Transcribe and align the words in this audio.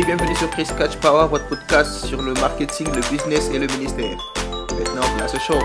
Hey, 0.00 0.06
bienvenue 0.06 0.34
sur 0.34 0.48
Chris 0.48 0.66
Catch 0.78 0.96
Power, 0.96 1.28
votre 1.28 1.46
podcast 1.46 2.06
sur 2.06 2.22
le 2.22 2.32
marketing, 2.32 2.86
le 2.86 3.02
business 3.10 3.50
et 3.50 3.58
le 3.58 3.66
ministère. 3.66 4.16
Maintenant, 4.70 5.02
place 5.18 5.34
au 5.34 5.38
show. 5.38 5.58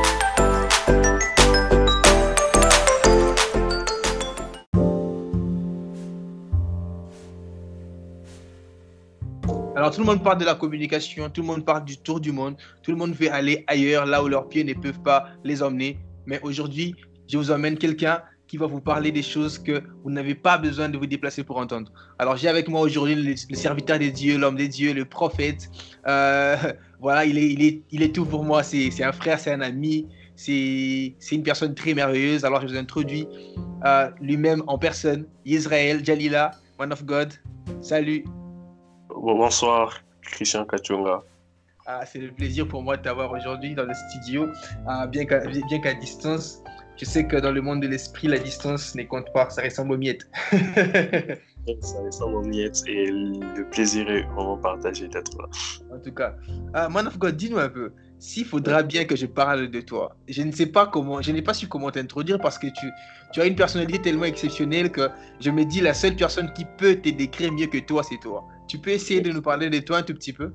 Alors, 9.73 9.91
tout 9.91 10.01
le 10.01 10.05
monde 10.05 10.21
parle 10.21 10.39
de 10.39 10.43
la 10.43 10.55
communication, 10.55 11.29
tout 11.29 11.39
le 11.39 11.47
monde 11.47 11.63
parle 11.63 11.85
du 11.85 11.95
tour 11.95 12.19
du 12.19 12.33
monde, 12.33 12.57
tout 12.83 12.91
le 12.91 12.97
monde 12.97 13.13
veut 13.13 13.31
aller 13.31 13.63
ailleurs, 13.67 14.05
là 14.05 14.21
où 14.21 14.27
leurs 14.27 14.49
pieds 14.49 14.65
ne 14.65 14.73
peuvent 14.73 14.99
pas 14.99 15.29
les 15.45 15.63
emmener. 15.63 15.97
Mais 16.25 16.41
aujourd'hui, 16.41 16.93
je 17.29 17.37
vous 17.37 17.51
emmène 17.51 17.77
quelqu'un 17.77 18.21
qui 18.55 18.59
va 18.59 18.67
vous 18.67 18.79
parler 18.79 19.11
des 19.11 19.21
choses 19.21 19.57
que 19.57 19.83
vous 20.03 20.09
n'avez 20.09 20.33
pas 20.33 20.57
besoin 20.57 20.87
de 20.87 20.97
vous 20.97 21.07
déplacer 21.07 21.43
pour 21.43 21.57
entendre. 21.57 21.91
Alors 22.19 22.37
j'ai 22.37 22.47
avec 22.47 22.69
moi 22.69 22.79
aujourd'hui 22.79 23.15
le, 23.15 23.55
serviteur 23.55 23.99
des 23.99 24.11
dieux, 24.11 24.37
l'homme 24.37 24.55
des 24.55 24.69
dieux, 24.69 24.93
le 24.93 25.03
prophète. 25.03 25.69
Euh, 26.07 26.55
voilà, 27.01 27.25
il 27.25 27.37
est, 27.37 27.49
il, 27.51 27.63
est, 27.63 27.81
il 27.91 28.01
est 28.01 28.15
tout 28.15 28.25
pour 28.25 28.45
moi. 28.45 28.63
C'est 28.63 29.03
un 29.03 29.11
frère, 29.11 29.39
c'est 29.39 29.51
un 29.51 29.59
ami, 29.59 30.07
c'est 30.37 31.13
une 31.33 31.43
personne 31.43 31.75
très 31.75 31.93
merveilleuse. 31.93 32.45
Alors 32.45 32.61
je 32.61 32.67
vous 32.67 32.77
introduis 32.77 33.27
euh, 33.85 34.09
lui-même 34.21 34.63
en 34.67 34.77
personne, 34.77 35.25
Israël 35.43 35.99
Jalila, 36.05 36.51
one 36.79 36.93
of 36.93 37.03
God. 37.03 37.33
Salut. 37.81 38.23
Bonsoir, 39.09 39.99
Christian 40.21 40.63
Kachunga. 40.63 41.23
Ah, 41.87 42.05
c'est 42.05 42.19
le 42.19 42.31
plaisir 42.31 42.67
pour 42.67 42.81
moi 42.81 42.95
de 42.95 43.01
t'avoir 43.01 43.31
aujourd'hui 43.31 43.75
dans 43.75 43.83
le 43.83 43.93
studio, 43.93 44.47
ah, 44.87 45.05
bien 45.07 45.25
qu'à 45.25 45.93
distance 45.93 46.63
je 46.97 47.05
sais 47.05 47.27
que 47.27 47.35
dans 47.37 47.51
le 47.51 47.61
monde 47.61 47.81
de 47.81 47.87
l'esprit, 47.87 48.27
la 48.27 48.37
distance 48.37 48.95
ne 48.95 49.03
compte 49.03 49.31
pas, 49.33 49.49
ça 49.49 49.61
ressemble 49.61 49.93
aux 49.93 49.97
miettes. 49.97 50.29
ça 51.81 51.99
ressemble 52.01 52.35
aux 52.35 52.43
miettes 52.43 52.81
et 52.87 53.07
le 53.07 53.69
plaisir 53.69 54.09
est 54.09 54.23
vraiment 54.33 54.57
partagé 54.57 55.07
d'être 55.07 55.37
là. 55.37 55.45
En 55.93 55.99
tout 55.99 56.13
cas, 56.13 56.35
uh, 56.73 56.89
Man 56.89 57.07
of 57.07 57.17
God, 57.17 57.35
dis-nous 57.35 57.57
un 57.57 57.69
peu, 57.69 57.91
s'il 58.19 58.45
faudra 58.45 58.81
bien 58.81 59.03
que 59.05 59.15
je 59.15 59.25
parle 59.25 59.69
de 59.69 59.81
toi, 59.81 60.15
je 60.29 60.41
ne 60.41 60.51
sais 60.51 60.67
pas 60.67 60.87
comment, 60.87 61.21
je 61.21 61.31
n'ai 61.31 61.41
pas 61.41 61.53
su 61.53 61.67
comment 61.67 61.91
t'introduire 61.91 62.39
parce 62.39 62.57
que 62.57 62.67
tu, 62.67 62.89
tu 63.33 63.41
as 63.41 63.45
une 63.45 63.55
personnalité 63.55 64.01
tellement 64.01 64.25
exceptionnelle 64.25 64.89
que 64.89 65.09
je 65.41 65.51
me 65.51 65.65
dis 65.65 65.81
la 65.81 65.93
seule 65.93 66.15
personne 66.15 66.51
qui 66.53 66.65
peut 66.77 66.95
te 66.95 67.09
décrire 67.09 67.51
mieux 67.51 67.67
que 67.67 67.79
toi, 67.79 68.03
c'est 68.03 68.19
toi. 68.19 68.45
Tu 68.67 68.77
peux 68.77 68.91
essayer 68.91 69.21
de 69.21 69.31
nous 69.31 69.41
parler 69.41 69.69
de 69.69 69.79
toi 69.79 69.97
un 69.97 70.03
tout 70.03 70.13
petit 70.13 70.33
peu? 70.33 70.51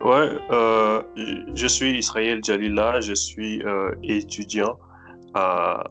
Ouais, 0.00 0.30
euh, 0.52 1.02
je 1.54 1.66
suis 1.66 1.98
Israël 1.98 2.40
Jalila, 2.44 3.00
je 3.00 3.14
suis 3.14 3.62
euh, 3.64 3.90
étudiant 4.04 4.78
à 5.38 5.84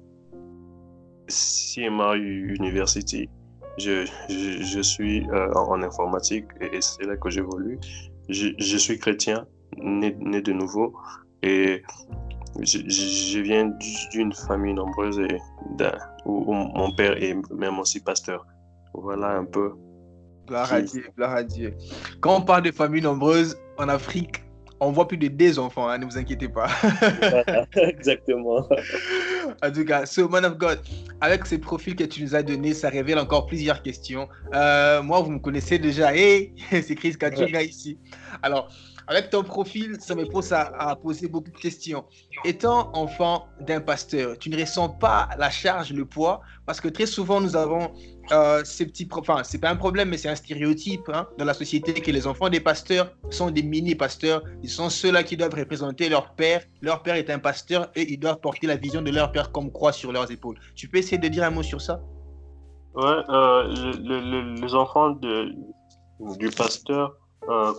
CMU 1.28 2.56
University. 2.56 3.30
Je, 3.78 4.06
je, 4.28 4.82
suis 4.82 5.28
euh, 5.30 5.54
en, 5.54 5.84
informatique 5.84 6.46
et, 6.62 6.82
c'est 6.82 7.04
là 7.04 7.16
que 7.16 7.30
j'évolue. 7.30 7.80
Je, 8.28 8.50
je, 8.58 8.78
suis 8.78 8.98
chrétien, 8.98 9.46
né, 9.78 10.18
né, 10.20 10.42
de 10.42 10.52
nouveau, 10.52 10.96
et 11.44 11.84
je, 12.60 13.40
viens 13.40 13.72
d'une 14.12 14.34
famille 14.34 14.74
nombreuse 14.74 15.20
et 15.20 15.38
où, 16.26 16.54
mon 16.54 16.92
père 16.96 17.22
est 17.22 17.36
même 17.52 17.78
aussi 17.80 18.00
pasteur. 18.00 18.46
Voilà 18.96 19.38
un 19.38 19.46
peu. 19.46 19.74
Gloire 20.48 20.74
à 20.74 20.82
Dieu, 20.82 21.04
gloire 21.16 21.36
à 21.36 21.44
Dieu. 21.44 21.76
Quand 22.20 22.38
on 22.38 22.42
parle 22.42 22.64
de 22.64 22.72
famille 22.72 23.04
nombreuse 23.04 23.56
en 23.78 23.90
Afrique, 23.90 24.44
on 24.80 24.92
voit 24.92 25.08
plus 25.08 25.18
de 25.18 25.28
deux 25.28 25.60
enfants, 25.60 25.88
hein, 25.88 25.98
ne 25.98 26.06
vous 26.06 26.18
inquiétez 26.18 26.50
pas. 26.50 26.68
exactement. 27.76 28.68
En 29.64 29.72
tout 29.72 29.86
cas, 29.86 30.06
so 30.06 30.28
Man 30.30 30.46
of 30.46 30.58
God, 30.58 30.80
avec 31.22 31.46
ces 31.46 31.58
profils 31.58 31.96
que 31.96 32.04
tu 32.04 32.24
nous 32.24 32.36
as 32.36 32.44
donnés, 32.44 32.74
ça 32.74 32.90
révèle 32.90 33.18
encore 33.20 33.46
plusieurs 33.48 33.82
questions. 33.82 34.28
Euh, 34.54 35.02
moi, 35.02 35.22
vous 35.22 35.32
me 35.32 35.40
connaissez 35.40 35.80
déjà. 35.80 36.12
Hey, 36.18 36.54
c'est 36.72 36.96
Chris 36.96 37.16
Kachunga 37.16 37.62
ici. 37.62 37.98
Alors, 38.42 38.70
avec 39.08 39.30
ton 39.30 39.42
profil, 39.44 39.98
ça 40.00 40.16
me 40.16 40.26
pose 40.26 40.52
à, 40.52 40.98
poser 41.02 41.28
beaucoup 41.28 41.52
de 41.52 41.58
questions. 41.58 42.04
Étant 42.44 42.92
enfant 42.94 43.48
d'un 43.62 43.80
pasteur, 43.80 44.38
tu 44.38 44.50
ne 44.50 44.60
ressens 44.60 44.90
pas 44.90 45.30
la 45.38 45.50
charge, 45.50 45.94
le 45.94 46.06
poids, 46.06 46.42
parce 46.66 46.82
que 46.82 46.90
très 46.90 47.06
souvent 47.06 47.40
nous 47.40 47.56
avons 47.56 47.94
euh, 48.32 48.62
c'est 48.66 49.60
pas 49.60 49.70
un 49.70 49.76
problème, 49.76 50.10
mais 50.10 50.18
c'est 50.18 50.30
un 50.30 50.36
stéréotype 50.36 51.10
hein, 51.14 51.28
dans 51.38 51.46
la 51.46 51.54
société 51.54 51.94
que 51.94 52.12
les 52.12 52.28
enfants 52.28 52.50
des 52.50 52.60
pasteurs 52.60 53.12
sont 53.30 53.52
des 53.52 53.64
mini 53.64 53.96
pasteurs. 53.96 54.44
Ils 54.64 54.70
sont 54.70 54.90
ceux-là 54.90 55.24
qui 55.24 55.38
doivent 55.38 55.56
représenter 55.56 56.10
leur 56.10 56.34
père. 56.36 56.62
Leur 56.82 57.04
père 57.04 57.16
est 57.16 57.30
un 57.30 57.40
pasteur 57.40 57.90
et 57.96 58.12
ils 58.12 58.20
doivent 58.20 58.40
porter 58.40 58.68
la 58.68 58.76
vision 58.76 59.02
de 59.02 59.12
leur 59.12 59.32
père 59.32 59.52
comme 59.52 59.72
croix 59.72 59.92
sur 59.92 60.12
leurs 60.12 60.32
épaules. 60.32 60.58
Tu 60.76 60.88
peux 60.88 60.98
essayer 60.98 61.18
de 61.18 61.28
dire 61.28 61.44
un 61.44 61.52
mot 61.52 61.64
sur 61.64 61.82
ça? 61.82 62.02
Ouais, 62.96 63.22
euh, 63.30 64.54
les 64.62 64.74
enfants 64.74 65.12
du 65.12 66.50
pasteur 66.50 67.14
euh, 67.50 67.72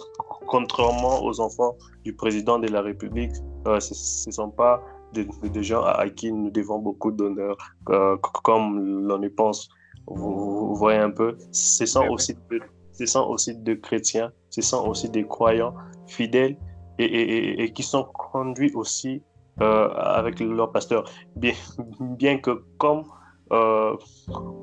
contrairement 0.47 1.23
aux 1.23 1.41
enfants 1.41 1.77
du 2.05 2.15
président 2.15 2.59
de 2.59 2.69
la 2.69 2.81
République, 2.81 3.33
ce 3.67 4.29
ne 4.29 4.33
sont 4.33 4.51
pas 4.51 4.83
des, 5.13 5.63
gens 5.63 5.83
à, 5.83 6.09
qui 6.09 6.33
nous 6.33 6.51
devons 6.51 6.79
beaucoup 6.79 7.11
d'honneur, 7.11 7.57
comme 7.85 9.07
l'on 9.07 9.23
y 9.23 9.29
pense. 9.29 9.69
Vous, 10.11 10.75
voyez 10.75 10.99
un 10.99 11.11
peu, 11.11 11.37
ce 11.53 11.87
sont, 11.87 12.07
aussi 12.09 12.35
de, 12.51 12.61
ce 12.93 13.07
sont 13.07 13.27
aussi 13.29 13.57
de 13.57 13.75
chrétiens, 13.75 14.33
ce 14.51 14.63
sont 14.63 14.87
aussi 14.87 15.09
des 15.11 15.27
croyants 15.27 15.75
fidèles 16.07 16.57
et, 16.99 17.63
et, 17.63 17.73
qui 17.73 17.83
sont 17.83 18.05
conduits 18.05 18.73
aussi 18.75 19.23
avec 19.59 20.41
leur 20.41 20.73
pasteur. 20.73 21.05
Bien, 21.37 21.53
bien 22.01 22.39
que 22.39 22.63
comme 22.79 23.05
euh, 23.51 23.97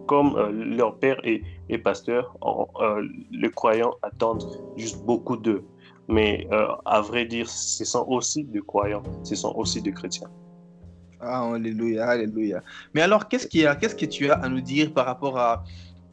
comme 0.07 0.35
euh, 0.35 0.51
leur 0.51 0.99
père 0.99 1.19
est, 1.23 1.77
pasteur, 1.79 2.37
euh, 2.79 3.01
les 3.31 3.49
croyants 3.49 3.95
attendent 4.03 4.45
juste 4.77 5.03
beaucoup 5.03 5.37
d'eux. 5.37 5.63
Mais 6.07 6.47
à 6.85 7.01
vrai 7.01 7.25
dire, 7.25 7.49
ce 7.49 7.83
sont 7.83 8.05
aussi 8.07 8.43
des 8.43 8.61
croyants, 8.61 9.01
ce 9.23 9.33
sont 9.33 9.55
aussi 9.55 9.81
des 9.81 9.91
chrétiens. 9.91 10.29
Ah, 11.21 11.53
alléluia, 11.53 12.07
alléluia. 12.07 12.61
Mais 12.93 13.01
alors, 13.01 13.27
qu'est-ce, 13.27 13.47
qu'il 13.47 13.61
y 13.61 13.65
a, 13.65 13.75
qu'est-ce 13.75 13.95
que 13.95 14.05
tu 14.05 14.29
as 14.29 14.35
à 14.35 14.49
nous 14.49 14.61
dire 14.61 14.93
par 14.93 15.05
rapport 15.05 15.37
à, 15.37 15.63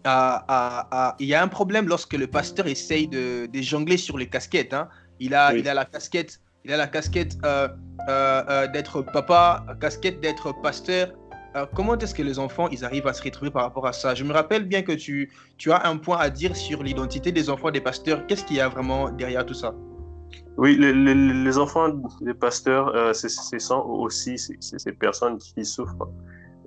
à, 0.04 1.16
Il 1.18 1.26
y 1.26 1.34
a 1.34 1.42
un 1.42 1.48
problème 1.48 1.88
lorsque 1.88 2.14
le 2.14 2.26
pasteur 2.26 2.66
essaye 2.66 3.08
de, 3.08 3.46
de 3.46 3.62
jongler 3.62 3.96
sur 3.96 4.18
les 4.18 4.28
casquettes. 4.28 4.74
Hein. 4.74 4.88
Il, 5.20 5.34
a, 5.34 5.54
il 5.54 5.68
a 5.68 5.74
la 5.74 5.84
casquette, 5.84 6.40
il 6.64 6.72
a 6.72 6.76
la 6.76 6.86
casquette 6.86 7.36
d'être 8.72 9.02
papa, 9.02 9.64
casquette 9.80 10.20
d'être 10.20 10.52
pasteur 10.62 11.12
comment 11.74 11.96
est-ce 11.98 12.14
que 12.14 12.22
les 12.22 12.38
enfants 12.38 12.68
ils 12.68 12.84
arrivent 12.84 13.06
à 13.06 13.12
se 13.12 13.22
retrouver 13.22 13.50
par 13.50 13.62
rapport 13.62 13.86
à 13.86 13.92
ça? 13.92 14.14
Je 14.14 14.24
me 14.24 14.32
rappelle 14.32 14.64
bien 14.64 14.82
que 14.82 14.92
tu, 14.92 15.30
tu 15.58 15.72
as 15.72 15.86
un 15.86 15.96
point 15.96 16.18
à 16.18 16.30
dire 16.30 16.56
sur 16.56 16.82
l'identité 16.82 17.32
des 17.32 17.50
enfants 17.50 17.70
des 17.70 17.80
pasteurs. 17.80 18.26
Qu'est-ce 18.26 18.44
qu'il 18.44 18.56
y 18.56 18.60
a 18.60 18.68
vraiment 18.68 19.10
derrière 19.10 19.44
tout 19.44 19.54
ça? 19.54 19.74
Oui, 20.58 20.76
les, 20.76 21.58
enfants 21.58 21.88
des 22.20 22.34
pasteurs, 22.34 22.94
euh, 22.94 23.12
ce 23.12 23.28
sont 23.58 23.80
aussi 23.80 24.36
ces 24.38 24.92
personnes 24.92 25.38
qui 25.38 25.64
souffrent 25.64 26.08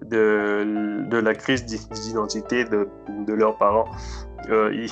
de, 0.03 1.17
la 1.17 1.33
crise 1.33 1.65
d'identité 1.65 2.65
de, 2.65 2.87
leurs 3.33 3.57
parents. 3.57 3.85
Euh, 4.49 4.87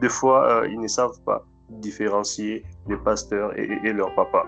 des 0.00 0.08
fois, 0.08 0.62
euh, 0.62 0.68
ils 0.68 0.80
ne 0.80 0.88
savent 0.88 1.20
pas 1.24 1.44
différencier 1.70 2.64
les 2.88 2.96
pasteurs 2.96 3.56
et, 3.58 3.68
et 3.84 3.92
leur 3.92 4.14
papa. 4.14 4.46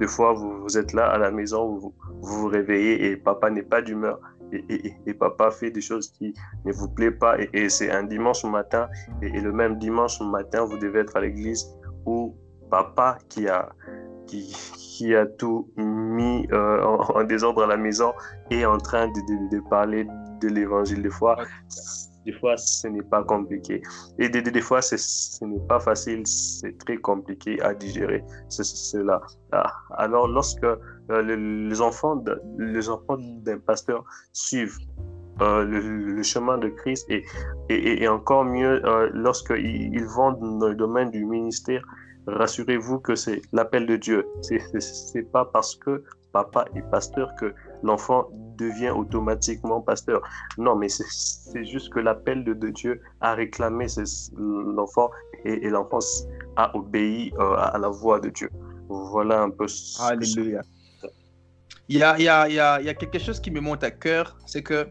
Des 0.00 0.08
fois, 0.08 0.32
vous, 0.32 0.76
êtes 0.76 0.92
là 0.92 1.06
à 1.06 1.18
la 1.18 1.30
maison, 1.30 1.76
vous 1.76 1.94
vous, 2.20 2.48
réveillez 2.48 3.10
et 3.10 3.16
papa 3.16 3.48
n'est 3.50 3.62
pas 3.62 3.80
d'humeur. 3.80 4.18
Et, 4.52 4.94
et, 5.06 5.14
papa 5.14 5.50
fait 5.50 5.70
des 5.70 5.80
choses 5.80 6.10
qui 6.12 6.32
ne 6.64 6.72
vous 6.72 6.88
plaisent 6.88 7.18
pas. 7.18 7.36
Et, 7.52 7.68
c'est 7.68 7.90
un 7.90 8.04
dimanche 8.04 8.44
matin. 8.44 8.88
Et, 9.22 9.40
le 9.40 9.52
même 9.52 9.78
dimanche 9.78 10.20
matin, 10.20 10.64
vous 10.64 10.78
devez 10.78 11.00
être 11.00 11.16
à 11.16 11.20
l'église 11.20 11.66
où 12.06 12.34
papa 12.70 13.18
qui 13.28 13.48
a, 13.48 13.68
qui, 14.26 14.52
qui 14.96 15.14
a 15.14 15.26
tout 15.26 15.68
mis 15.76 16.46
euh, 16.52 16.82
en, 16.82 17.24
désordre 17.24 17.64
à 17.64 17.66
la 17.66 17.76
maison 17.76 18.12
est 18.50 18.64
en 18.64 18.78
train 18.78 19.08
de, 19.08 19.20
de, 19.28 19.56
de 19.56 19.68
parler 19.68 20.06
de 20.40 20.48
l'évangile. 20.48 21.02
Des 21.02 21.10
fois, 21.10 21.36
des 22.26 22.32
fois, 22.32 22.56
ce 22.56 22.88
n'est 22.88 23.02
pas 23.02 23.22
compliqué. 23.22 23.80
Et 24.18 24.28
des, 24.28 24.42
des, 24.42 24.60
fois, 24.60 24.82
ce 24.82 25.44
n'est 25.44 25.66
pas 25.68 25.78
facile, 25.78 26.26
c'est 26.26 26.76
très 26.78 26.96
compliqué 26.96 27.60
à 27.62 27.72
digérer 27.72 28.24
cela. 28.48 29.20
Ah, 29.52 29.72
alors, 29.96 30.26
lorsque 30.26 30.64
euh, 30.64 30.78
les 31.68 31.80
enfants 31.80 32.22
les 32.58 32.88
enfants 32.88 33.16
d'un 33.18 33.58
pasteur 33.58 34.04
suivent 34.32 34.76
euh, 35.42 35.64
le, 35.64 36.22
chemin 36.22 36.58
de 36.58 36.68
Christ 36.68 37.06
et, 37.10 37.24
et, 37.68 38.02
et 38.02 38.08
encore 38.08 38.44
mieux 38.44 38.84
euh, 38.86 39.10
lorsqu'ils 39.12 39.94
ils 39.94 40.04
vont 40.04 40.32
dans 40.32 40.68
le 40.68 40.74
domaine 40.74 41.10
du 41.10 41.24
ministère, 41.24 41.82
rassurez-vous 42.26 43.00
que 43.00 43.14
c'est 43.14 43.42
l'appel 43.52 43.86
de 43.86 43.96
Dieu. 43.96 44.26
C'est 44.42 45.30
pas 45.30 45.44
parce 45.44 45.76
que 45.76 46.02
papa 46.32 46.64
est 46.74 46.82
pasteur 46.90 47.34
que 47.36 47.54
l'enfant 47.82 48.28
devient 48.56 48.90
automatiquement 48.90 49.80
pasteur. 49.80 50.20
Non, 50.58 50.76
mais 50.76 50.88
c'est 50.88 51.64
juste 51.64 51.92
que 51.92 52.00
l'appel 52.00 52.44
de, 52.44 52.68
Dieu 52.68 53.00
a 53.20 53.34
réclamé 53.34 53.86
l'enfant 54.38 55.10
et, 55.44 55.68
l'enfant 55.70 55.98
a 56.56 56.74
obéi 56.76 57.32
euh, 57.38 57.54
à 57.56 57.78
la 57.78 57.88
voix 57.88 58.20
de 58.20 58.30
Dieu. 58.30 58.50
Voilà 58.88 59.42
un 59.42 59.50
peu 59.50 59.68
ce 59.68 60.02
Alléluia. 60.02 60.62
Il, 61.88 61.98
y 61.98 62.02
a, 62.02 62.18
il, 62.18 62.24
y 62.24 62.28
a, 62.28 62.80
il 62.80 62.86
y 62.86 62.88
a 62.88 62.94
quelque 62.94 63.18
chose 63.18 63.38
qui 63.38 63.50
me 63.50 63.60
monte 63.60 63.84
à 63.84 63.92
cœur, 63.92 64.36
c'est 64.46 64.62
que 64.62 64.88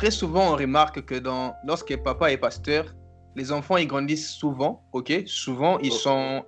très 0.00 0.10
souvent 0.10 0.54
on 0.54 0.56
remarque 0.56 1.04
que 1.04 1.16
dans, 1.16 1.54
lorsque 1.62 1.94
papa 1.98 2.32
est 2.32 2.38
pasteur, 2.38 2.94
les 3.36 3.52
enfants, 3.52 3.76
ils 3.76 3.86
grandissent 3.86 4.30
souvent, 4.30 4.82
ok? 4.94 5.24
Souvent, 5.26 5.78
ils 5.80 5.92
sont 5.92 6.42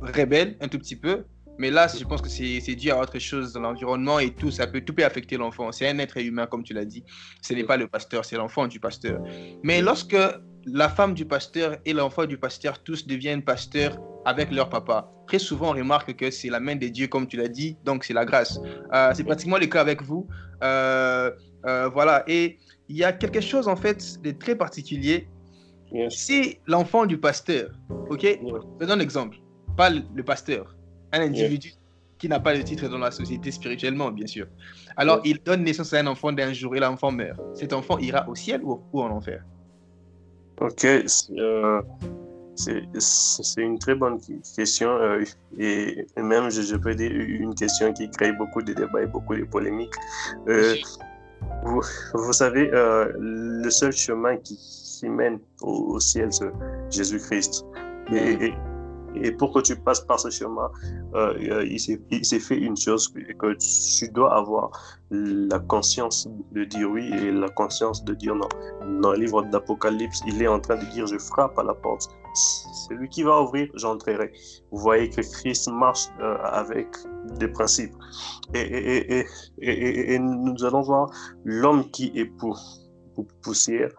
rebelles 0.00 0.56
un 0.60 0.66
tout 0.66 0.80
petit 0.80 0.96
peu. 0.96 1.24
Mais 1.58 1.70
là, 1.70 1.86
je 1.86 2.02
pense 2.02 2.20
que 2.20 2.28
c'est 2.28 2.74
dû 2.74 2.90
à 2.90 2.98
autre 2.98 3.20
chose 3.20 3.52
dans 3.52 3.60
l'environnement 3.60 4.18
et 4.18 4.34
tout. 4.34 4.50
Ça 4.50 4.66
peut, 4.66 4.80
tout 4.80 4.94
peut 4.94 5.04
affecter 5.04 5.36
l'enfant. 5.36 5.70
C'est 5.70 5.88
un 5.88 5.96
être 6.00 6.18
humain, 6.18 6.46
comme 6.46 6.64
tu 6.64 6.74
l'as 6.74 6.84
dit. 6.84 7.04
Ce 7.40 7.54
n'est 7.54 7.62
pas 7.62 7.76
le 7.76 7.86
pasteur, 7.86 8.24
c'est 8.24 8.36
l'enfant 8.36 8.66
du 8.66 8.80
pasteur. 8.80 9.22
Mais 9.62 9.80
lorsque 9.80 10.16
la 10.66 10.88
femme 10.88 11.14
du 11.14 11.24
pasteur 11.24 11.76
et 11.84 11.92
l'enfant 11.92 12.24
du 12.24 12.36
pasteur 12.36 12.82
tous 12.82 13.06
deviennent 13.06 13.42
pasteurs 13.42 13.96
avec 14.24 14.50
leur 14.50 14.68
papa, 14.68 15.08
très 15.28 15.38
souvent 15.38 15.70
on 15.70 15.76
remarque 15.76 16.16
que 16.16 16.32
c'est 16.32 16.50
la 16.50 16.58
main 16.58 16.74
de 16.74 16.88
Dieu, 16.88 17.06
comme 17.06 17.28
tu 17.28 17.36
l'as 17.36 17.48
dit, 17.48 17.76
donc 17.84 18.02
c'est 18.02 18.14
la 18.14 18.24
grâce. 18.24 18.58
Euh, 18.92 19.12
c'est 19.14 19.24
pratiquement 19.24 19.58
le 19.58 19.66
cas 19.66 19.82
avec 19.82 20.02
vous. 20.02 20.26
Euh, 20.64 21.30
euh, 21.66 21.88
voilà. 21.88 22.24
Et 22.26 22.58
il 22.92 22.98
y 22.98 23.04
a 23.04 23.12
quelque 23.12 23.40
chose 23.40 23.68
en 23.68 23.76
fait 23.76 24.20
de 24.22 24.32
très 24.32 24.54
particulier. 24.54 25.26
Si 26.10 26.58
l'enfant 26.66 27.04
du 27.06 27.18
pasteur, 27.18 27.70
ok, 28.10 28.22
faisons 28.78 28.92
un 28.92 29.00
exemple, 29.00 29.36
pas 29.76 29.90
le 29.90 30.22
pasteur, 30.22 30.74
un 31.12 31.20
individu 31.20 31.72
qui 32.18 32.28
n'a 32.28 32.38
pas 32.38 32.56
de 32.56 32.62
titre 32.62 32.88
dans 32.88 32.98
la 32.98 33.10
société 33.10 33.50
spirituellement, 33.50 34.10
bien 34.10 34.26
sûr. 34.26 34.46
Alors, 34.96 35.20
il 35.24 35.38
donne 35.42 35.64
naissance 35.64 35.92
à 35.92 35.98
un 36.00 36.06
enfant 36.06 36.32
d'un 36.32 36.52
jour 36.52 36.76
et 36.76 36.80
l'enfant 36.80 37.10
meurt. 37.10 37.38
Cet 37.54 37.72
enfant 37.72 37.98
ira 37.98 38.28
au 38.28 38.34
ciel 38.34 38.60
ou, 38.62 38.80
en 38.92 39.10
enfer? 39.10 39.42
Ok, 40.60 40.84
euh, 40.84 41.82
c'est 42.54 43.62
une 43.62 43.78
très 43.78 43.94
bonne 43.94 44.18
question 44.54 44.90
euh, 44.90 45.24
et 45.58 46.06
même, 46.16 46.50
je, 46.50 46.76
peux 46.76 46.94
dire, 46.94 47.10
une 47.10 47.54
question 47.54 47.92
qui 47.92 48.08
crée 48.10 48.32
beaucoup 48.32 48.62
de 48.62 48.72
débats 48.72 49.02
et 49.02 49.06
beaucoup 49.06 49.34
de 49.34 49.44
polémiques. 49.44 49.94
Euh, 50.48 50.76
vous, 51.64 51.82
vous, 52.14 52.32
savez, 52.32 52.70
le 52.72 53.70
seul 53.70 53.92
chemin 53.92 54.36
qui, 54.36 54.58
mène 55.08 55.40
au, 55.62 55.98
ciel, 55.98 56.32
c'est 56.32 56.52
Jésus-Christ. 56.90 57.64
Et, 58.12 58.52
et 59.14 59.32
pour 59.32 59.52
que 59.52 59.60
tu 59.60 59.76
passes 59.76 60.00
par 60.00 60.18
ce 60.18 60.30
chemin, 60.30 60.70
euh, 61.14 61.34
euh 61.50 61.66
il 61.66 62.24
s'est 62.24 62.40
fait 62.40 62.56
une 62.56 62.76
chose 62.76 63.12
que 63.38 63.54
tu 63.54 64.10
dois 64.10 64.34
avoir 64.34 64.70
la 65.10 65.58
conscience 65.58 66.28
de 66.52 66.64
dire 66.64 66.90
oui 66.90 67.10
et 67.12 67.30
la 67.30 67.48
conscience 67.48 68.04
de 68.04 68.14
dire 68.14 68.34
non. 68.34 68.48
Dans 69.00 69.12
le 69.12 69.18
livre 69.18 69.42
d'Apocalypse, 69.42 70.22
il 70.26 70.42
est 70.42 70.48
en 70.48 70.60
train 70.60 70.76
de 70.76 70.86
dire 70.86 71.06
je 71.06 71.18
frappe 71.18 71.58
à 71.58 71.62
la 71.62 71.74
porte. 71.74 72.08
Celui 72.34 73.08
qui 73.08 73.22
va 73.22 73.42
ouvrir, 73.42 73.68
j'entrerai. 73.74 74.32
Vous 74.70 74.78
voyez 74.78 75.10
que 75.10 75.20
Christ 75.20 75.68
marche 75.70 76.08
euh, 76.20 76.36
avec 76.44 76.88
des 77.38 77.48
principes. 77.48 77.94
Et, 78.54 79.26
nous 80.18 80.64
allons 80.64 80.82
voir 80.82 81.10
l'homme 81.44 81.90
qui 81.90 82.12
est 82.14 82.24
pour, 82.24 82.58
pour 83.14 83.26
poussière 83.42 83.90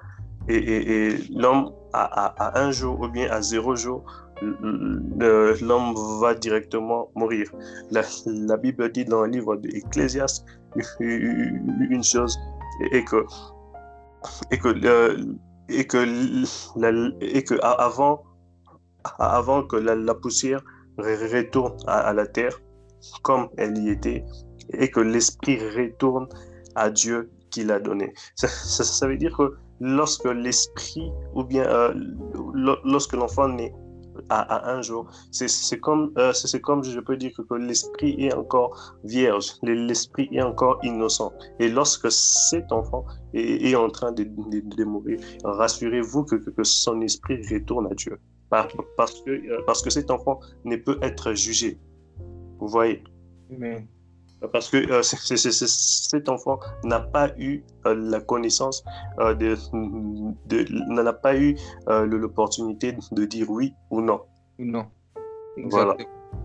et, 0.50 1.16
l'homme 1.32 1.72
à, 1.94 2.60
un 2.60 2.72
jour 2.72 3.00
ou 3.00 3.08
bien 3.08 3.30
à 3.32 3.42
zéro 3.42 3.76
jour 3.76 4.04
l'homme 4.42 5.94
va 6.20 6.34
directement 6.34 7.10
mourir. 7.16 7.50
La, 7.92 8.58
Bible 8.58 8.92
dit 8.92 9.06
dans 9.06 9.22
le 9.22 9.32
livre 9.32 9.56
d'Ecclésiaste 9.56 10.46
une 11.00 12.04
chose 12.04 12.38
et 12.92 13.06
que 13.06 13.24
et 14.52 14.58
que 14.58 14.70
et 15.70 15.86
que, 15.88 16.04
et 17.22 17.44
que 17.44 17.56
avant 17.64 18.24
avant 19.20 19.64
que 19.64 19.76
la, 19.76 20.16
poussière 20.16 20.64
retourne 20.98 21.76
à, 21.88 22.14
la 22.14 22.26
terre 22.26 22.62
comme 23.22 23.50
elle 23.58 23.78
y 23.78 23.90
était 23.90 24.24
et 24.74 24.90
que 24.90 25.00
l'esprit 25.00 25.60
retourne 25.60 26.28
à 26.76 26.90
Dieu 26.90 27.30
qui 27.52 27.64
l'a 27.64 27.80
donné. 27.80 28.14
Ça, 28.36 28.48
ça, 28.48 29.08
veut 29.08 29.18
dire 29.18 29.36
que 29.38 29.54
lorsque 29.80 30.26
l'esprit 30.26 31.12
ou 31.36 31.44
bien 31.44 31.66
euh, 31.66 31.94
lorsque 32.84 33.14
l'enfant 33.14 33.48
naît 33.48 33.74
à, 34.30 34.72
un 34.72 34.82
jour. 34.82 35.10
C'est 35.32 35.80
comme, 35.80 36.12
euh, 36.18 36.34
comme, 36.62 36.84
je 36.84 37.00
peux 37.00 37.18
dire, 37.18 37.32
que, 37.36 37.54
l'esprit 37.56 38.16
est 38.20 38.34
encore 38.34 38.96
vierge, 39.04 39.54
l'esprit 39.64 40.30
est 40.32 40.42
encore 40.42 40.80
innocent. 40.84 41.34
Et 41.60 41.70
lorsque 41.70 42.12
cet 42.12 42.72
enfant 42.72 43.06
est, 43.34 43.76
en 43.76 43.90
train 43.90 44.12
de, 44.12 44.84
mourir, 44.84 45.20
rassurez-vous 45.44 46.24
que, 46.26 46.36
que, 46.36 46.64
son 46.64 47.02
esprit 47.02 47.42
retourne 47.52 47.88
à 47.92 47.96
Dieu. 47.96 48.20
Parce 48.50 49.22
que, 49.22 49.32
euh, 49.32 49.62
parce 49.66 49.82
que 49.82 49.90
cet 49.90 50.12
enfant 50.12 50.40
ne 50.64 50.76
peut 50.76 51.00
être 51.02 51.34
jugé. 51.34 51.80
Vous 52.60 52.68
voyez? 52.68 53.04
Mais 53.50 53.88
parce 54.52 54.70
que 54.70 54.78
euh, 54.92 55.02
cet 55.04 56.30
enfant 56.30 56.60
n'a 56.84 57.00
pas 57.00 57.32
eu 57.38 57.64
euh, 57.86 57.96
la 57.96 58.20
connaissance 58.20 58.84
euh, 59.20 59.34
de, 59.34 59.56
n'a 60.94 61.14
pas 61.14 61.38
eu 61.38 61.56
l'opportunité 61.88 62.96
de 63.12 63.26
dire 63.26 63.50
oui 63.50 63.74
ou 63.90 64.02
non. 64.02 64.22
Non. 64.60 64.86
Voilà. 65.66 65.96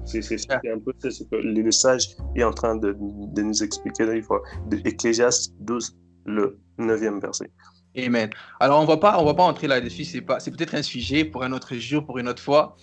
C'est 0.05 0.21
un 0.53 0.79
peu 0.79 0.93
ce 1.11 1.25
que 1.25 1.37
le 1.37 1.71
sage 1.71 2.17
est 2.35 2.45
en 2.45 2.53
train 2.53 2.77
de, 2.77 2.97
de 2.99 3.43
nous 3.43 3.63
expliquer 3.63 4.07
dans 4.07 4.79
Ecclésiaste 4.85 5.55
12, 5.61 5.97
le 6.27 6.59
9e 6.79 7.21
verset. 7.21 7.51
Amen. 7.97 8.31
Alors, 8.61 8.81
on 8.81 8.83
ne 8.83 8.87
va 8.87 8.99
pas, 8.99 9.19
on 9.19 9.25
va 9.25 9.35
pas 9.35 9.45
entrer 9.45 9.67
là-dessus. 9.67 10.05
C'est 10.05 10.21
peut-être 10.21 10.75
un 10.75 10.83
sujet 10.83 11.25
pour 11.25 11.43
un 11.43 11.53
autre 11.53 11.75
jour, 11.75 12.05
pour 12.05 12.19
une 12.19 12.29
autre 12.29 12.43
fois. 12.43 12.77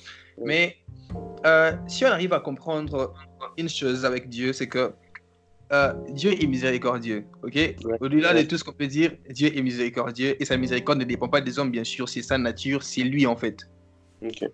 Mais 0.44 0.78
si 1.88 2.06
on 2.06 2.10
arrive 2.10 2.34
à 2.34 2.40
comprendre 2.40 3.14
une 3.58 3.70
chose 3.70 4.04
avec 4.04 4.30
Dieu, 4.30 4.52
c'est 4.52 4.68
que 4.68 4.94
euh, 5.76 5.94
Dieu 6.10 6.32
est 6.42 6.48
miséricordieux, 6.48 7.26
ok? 7.44 7.58
Au-delà 8.00 8.34
de 8.34 8.42
tout 8.44 8.58
ce 8.58 8.64
qu'on 8.64 8.78
peut 8.82 8.88
dire, 8.88 9.12
Dieu 9.30 9.50
est 9.56 9.62
miséricordieux 9.62 10.42
et 10.42 10.46
sa 10.46 10.58
miséricorde 10.58 11.00
ne 11.00 11.04
dépend 11.04 11.28
pas 11.28 11.42
des 11.42 11.60
hommes, 11.60 11.72
bien 11.72 11.84
sûr, 11.84 12.08
c'est 12.08 12.22
sa 12.22 12.38
nature, 12.38 12.84
c'est 12.84 13.04
lui 13.04 13.26
en 13.26 13.36
fait. 13.36 13.58
Ok. 14.22 14.46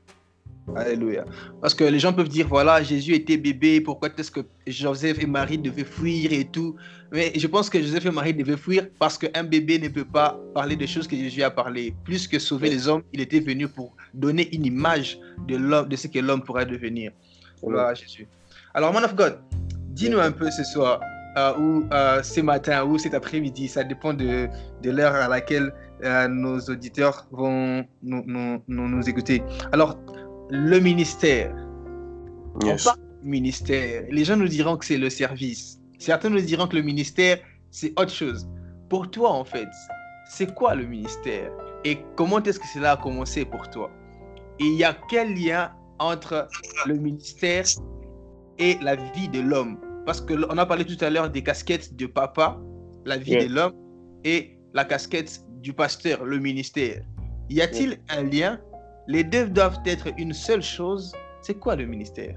Alléluia. 0.76 1.26
Parce 1.60 1.74
que 1.74 1.84
les 1.84 2.00
gens 2.00 2.14
peuvent 2.14 2.30
dire, 2.30 2.48
voilà, 2.48 2.84
Jésus 2.84 3.14
était 3.14 3.38
bébé, 3.38 3.82
pourquoi 3.82 4.10
est-ce 4.18 4.32
que 4.32 4.42
Joseph 4.68 5.18
et 5.22 5.26
Marie 5.26 5.58
devaient 5.58 5.84
fuir 5.84 6.32
et 6.32 6.46
tout? 6.46 6.76
Mais 7.12 7.32
je 7.36 7.48
pense 7.48 7.70
que 7.70 7.82
Joseph 7.82 8.06
et 8.06 8.12
Marie 8.12 8.34
devaient 8.34 8.58
fuir 8.58 8.88
parce 9.00 9.18
qu'un 9.18 9.44
bébé 9.44 9.80
ne 9.80 9.90
peut 9.90 10.06
pas 10.06 10.40
parler 10.54 10.76
des 10.76 10.88
choses 10.88 11.08
que 11.08 11.16
Jésus 11.16 11.44
a 11.44 11.52
parlé. 11.52 11.94
Plus 12.06 12.28
que 12.28 12.40
sauver 12.40 12.70
les 12.70 12.88
hommes, 12.88 13.04
il 13.12 13.22
était 13.22 13.40
venu 13.40 13.68
pour 13.68 13.96
donner 14.14 14.54
une 14.56 14.66
image 14.66 15.20
de 15.48 15.58
l'homme, 15.58 15.90
de 15.90 15.96
ce 15.96 16.08
que 16.08 16.20
l'homme 16.20 16.44
pourrait 16.44 16.66
devenir. 16.66 17.12
Voilà, 17.62 17.94
Jésus. 17.94 18.28
Alors, 18.74 18.94
man 18.94 19.04
of 19.04 19.16
God, 19.16 19.40
Dis-nous 20.02 20.18
un 20.20 20.32
peu 20.32 20.50
ce 20.50 20.64
soir, 20.64 21.00
euh, 21.38 21.54
ou 21.60 21.86
euh, 21.94 22.24
ce 22.24 22.42
matin, 22.42 22.84
ou 22.86 22.98
cet 22.98 23.14
après-midi, 23.14 23.68
ça 23.68 23.84
dépend 23.84 24.16
de, 24.16 24.50
de 24.82 24.90
l'heure 24.90 25.14
à 25.14 25.28
laquelle 25.28 25.72
euh, 26.04 26.28
nos 26.28 26.60
auditeurs 26.62 27.28
vont 27.30 27.86
nous, 28.02 28.24
nous, 28.26 28.64
nous, 28.68 29.08
écouter. 29.08 29.44
Alors, 29.72 29.96
le 30.50 30.80
ministère. 30.80 31.54
Yes. 32.64 32.90
ministère. 33.22 34.06
Les 34.10 34.26
gens 34.26 34.38
nous 34.38 34.48
diront 34.48 34.76
que 34.76 34.86
c'est 34.86 34.98
le 34.98 35.12
service. 35.12 35.80
Certains 36.00 36.32
nous 36.32 36.42
diront 36.42 36.66
que 36.68 36.78
le 36.78 36.82
ministère, 36.82 37.38
c'est 37.70 37.92
autre 38.00 38.10
chose. 38.12 38.50
Pour 38.90 39.12
toi, 39.12 39.30
en 39.30 39.46
fait, 39.46 39.70
c'est 40.28 40.52
quoi 40.56 40.74
le 40.74 40.88
ministère? 40.88 41.52
Et 41.86 42.00
comment 42.16 42.42
est-ce 42.42 42.60
que 42.60 42.68
cela 42.74 42.94
a 42.94 42.98
commencé 42.98 43.46
pour 43.46 43.70
toi? 43.70 43.92
Et 44.60 44.66
il 44.66 44.78
y 44.78 44.84
a 44.84 44.98
quel 45.12 45.36
lien 45.36 45.72
entre 46.00 46.48
le 46.88 46.96
ministère 46.96 47.66
et 48.58 48.80
la 48.82 48.96
vie 48.96 49.30
de 49.30 49.42
l'homme? 49.42 49.78
Parce 50.06 50.22
qu'on 50.22 50.58
a 50.58 50.66
parlé 50.66 50.86
tout 50.86 51.04
à 51.04 51.10
l'heure 51.10 51.30
des 51.30 51.44
casquettes 51.44 51.96
de 51.96 52.06
papa, 52.06 52.60
la 53.06 53.18
vie 53.18 53.38
de 53.48 53.54
l'homme, 53.54 53.74
et 54.24 54.58
la 54.74 54.86
casquette 54.86 55.44
du 55.62 55.74
pasteur, 55.74 56.26
le 56.26 56.40
ministère. 56.40 57.04
Y 57.50 57.62
a-t-il 57.62 58.00
un 58.10 58.24
lien? 58.24 58.60
Les 59.08 59.24
deux 59.24 59.48
doivent 59.48 59.80
être 59.86 60.08
une 60.18 60.34
seule 60.34 60.62
chose. 60.62 61.14
C'est 61.42 61.56
quoi 61.56 61.76
le 61.76 61.86
ministère? 61.86 62.36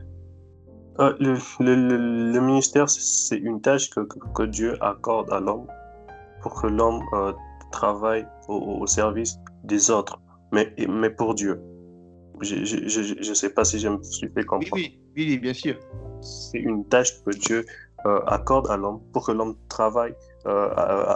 Euh, 1.00 1.14
le, 1.18 1.37
le, 1.61 2.40
ministère, 2.40 2.88
c'est 2.88 3.38
une 3.38 3.61
tâche 3.61 3.90
que, 3.90 4.00
que, 4.35 4.42
Dieu 4.44 4.76
accorde 4.80 5.30
à 5.33 5.40
l'homme 5.40 5.66
pour 6.40 6.61
que 6.61 6.68
l'homme 6.68 7.02
euh, 7.14 7.33
travaille 7.73 8.26
au, 8.49 8.87
service 8.87 9.37
des 9.64 9.90
autres, 9.90 10.21
mais, 10.52 10.73
mais 10.88 11.11
pour 11.11 11.35
Dieu. 11.35 11.61
Je 12.40 13.28
ne 13.28 13.35
sais 13.35 13.50
pas 13.50 13.64
si 13.64 13.78
je 13.80 13.88
me 13.88 14.00
suis 14.02 14.28
fait 14.28 14.44
comprendre. 14.44 14.75
Oui, 14.75 14.97
oui, 14.97 15.03
oui 15.16 15.38
bien 15.38 15.54
sûr 15.54 15.76
c'est 16.21 16.59
une 16.59 16.85
tâche 16.87 17.23
que 17.25 17.30
Dieu 17.30 17.64
euh, 18.06 18.21
accorde 18.26 18.71
à 18.71 18.76
l'homme 18.76 19.00
pour 19.12 19.25
que 19.25 19.33
l'homme 19.33 19.56
travaille 19.71 20.14
euh, 20.47 20.68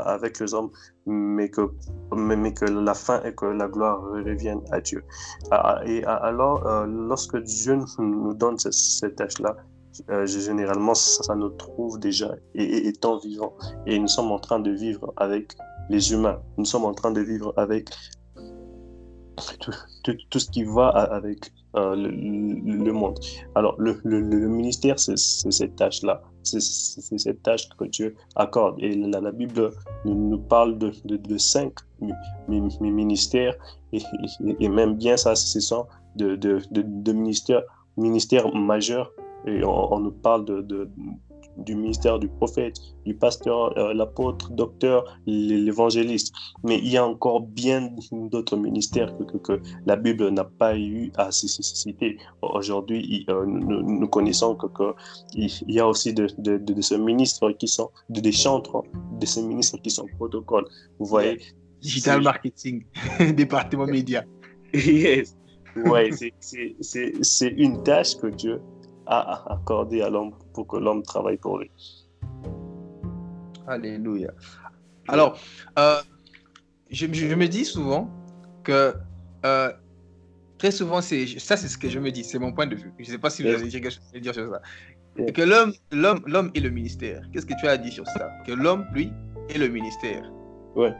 avec 0.06 0.40
les 0.40 0.54
hommes, 0.54 0.70
mais 1.04 1.50
que, 1.50 1.60
la 2.64 2.94
fin 2.94 3.22
et 3.24 3.34
que 3.34 3.44
la 3.44 3.68
gloire 3.68 4.00
reviennent 4.02 4.62
à 4.70 4.80
Dieu. 4.80 5.04
Ah, 5.50 5.82
et 5.84 6.02
alors, 6.04 6.66
euh, 6.66 6.86
lorsque 6.86 7.36
Dieu 7.42 7.78
nous 7.98 8.32
donne 8.32 8.56
cette, 8.58 9.16
tâche-là, 9.16 9.54
généralement, 10.24 10.94
ça, 10.94 11.34
nous 11.34 11.50
trouve 11.50 11.98
déjà 12.00 12.34
étant 12.54 13.18
vivants. 13.18 13.54
Et 13.84 13.98
nous 13.98 14.08
sommes 14.08 14.32
en 14.32 14.38
train 14.38 14.60
de 14.60 14.70
vivre 14.70 15.12
avec 15.18 15.54
les 15.90 16.12
humains. 16.12 16.40
Nous 16.56 16.64
sommes 16.64 16.86
en 16.86 16.94
train 16.94 17.10
de 17.10 17.20
vivre 17.20 17.52
avec 17.58 17.90
tout, 20.30 20.38
ce 20.38 20.50
qui 20.50 20.64
va 20.64 20.88
avec 20.88 21.52
euh, 21.76 21.94
le, 21.94 22.92
monde. 22.92 23.18
Alors, 23.54 23.74
le, 23.78 24.48
ministère, 24.48 24.98
c'est 24.98 25.16
cette 25.16 25.76
tâche-là. 25.76 26.22
c'est 26.42 26.60
cette 26.60 27.42
tâche 27.42 27.68
que 27.78 27.84
Dieu 27.84 28.16
accorde. 28.36 28.76
Et 28.82 28.94
la, 28.94 29.32
Bible 29.32 29.72
nous, 30.04 30.38
parle 30.38 30.78
de, 30.78 31.38
cinq 31.38 31.74
ministères, 32.48 33.54
et, 33.92 34.68
même 34.68 34.94
bien 34.94 35.16
ça, 35.16 35.34
ce 35.34 35.60
sont 35.60 35.86
de, 36.16 37.12
ministères, 37.12 37.62
ministères 37.96 38.54
majeurs. 38.54 39.12
Et 39.46 39.62
on 39.64 40.00
nous 40.00 40.12
parle 40.12 40.44
de, 40.44 40.90
du 41.58 41.74
ministère 41.74 42.18
du 42.18 42.28
prophète, 42.28 42.76
du 43.04 43.14
pasteur, 43.14 43.76
euh, 43.78 43.94
l'apôtre, 43.94 44.50
docteur, 44.52 45.18
l'évangéliste. 45.26 46.32
Mais 46.64 46.78
il 46.78 46.88
y 46.88 46.96
a 46.96 47.06
encore 47.06 47.40
bien 47.40 47.90
d'autres 48.12 48.56
ministères 48.56 49.16
que, 49.18 49.36
que, 49.38 49.60
la 49.86 49.96
Bible 49.96 50.28
n'a 50.30 50.44
pas 50.44 50.76
eu 50.76 51.10
à 51.16 51.30
citer. 51.30 52.18
Aujourd'hui, 52.42 53.24
euh, 53.28 53.44
nous, 53.46 54.08
connaissons 54.08 54.54
que, 54.54 54.94
il 55.34 55.50
y 55.68 55.80
a 55.80 55.86
aussi 55.86 56.12
de, 56.12 56.28
de, 56.38 56.58
de, 56.58 56.80
ces 56.80 56.98
ministres 56.98 57.50
qui 57.52 57.68
sont 57.68 57.90
des 58.08 58.32
chantres, 58.32 58.82
de 59.20 59.26
ces 59.26 59.42
ministres 59.42 59.78
qui 59.78 59.90
sont 59.90 60.06
protocole. 60.16 60.66
Vous 60.98 61.06
voyez 61.06 61.38
Digital 61.80 62.22
marketing, 62.22 62.84
département 63.36 63.86
média. 63.86 64.24
yes. 64.74 65.36
Ouais, 65.76 66.10
c'est 66.10 67.48
une 67.48 67.82
tâche 67.84 68.16
que 68.16 68.26
Dieu 68.28 68.60
a 69.08 69.52
accordé 69.52 70.02
à 70.02 70.10
l'homme 70.10 70.32
pour 70.52 70.66
que 70.66 70.76
l'homme 70.76 71.02
travaille 71.02 71.38
pour 71.38 71.58
lui. 71.58 71.70
Alléluia. 73.66 74.30
Alors, 75.08 75.38
euh, 75.78 76.00
je, 76.90 77.06
me 77.06 77.46
dis 77.46 77.64
souvent 77.64 78.08
que 78.62 78.94
euh, 79.44 79.72
très 80.58 80.70
souvent, 80.70 81.00
c'est 81.00 81.26
ça, 81.38 81.56
c'est 81.56 81.68
ce 81.68 81.78
que 81.78 81.88
je 81.88 81.98
me 81.98 82.10
dis, 82.10 82.24
c'est 82.24 82.38
mon 82.38 82.52
point 82.52 82.66
de 82.66 82.76
vue. 82.76 82.92
Je 82.98 83.04
ne 83.04 83.08
sais 83.08 83.18
pas 83.18 83.30
si 83.30 83.42
vous 83.42 83.48
avez 83.48 83.68
quelque 83.68 83.90
chose 83.90 84.02
à 84.14 84.18
dire 84.18 84.34
sur 84.34 84.50
ça. 84.50 84.60
Que 85.32 85.42
l'homme, 85.42 85.72
l'homme, 85.90 86.22
l'homme 86.26 86.50
est 86.54 86.60
le 86.60 86.70
ministère. 86.70 87.22
Qu'est-ce 87.32 87.46
que 87.46 87.58
tu 87.58 87.66
as 87.66 87.76
dit 87.76 87.90
sur 87.90 88.06
ça? 88.06 88.30
Que 88.46 88.52
l'homme, 88.52 88.86
lui, 88.92 89.12
est 89.48 89.58
le 89.58 89.68
ministère. 89.68 90.30
Ouais. 90.76 90.94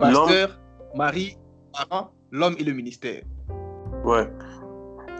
Pasteur, 0.00 0.58
mari, 0.94 1.36
parent, 1.72 2.10
l'homme 2.30 2.56
est 2.58 2.64
le 2.64 2.72
ministère. 2.72 3.22
Ouais. 4.04 4.28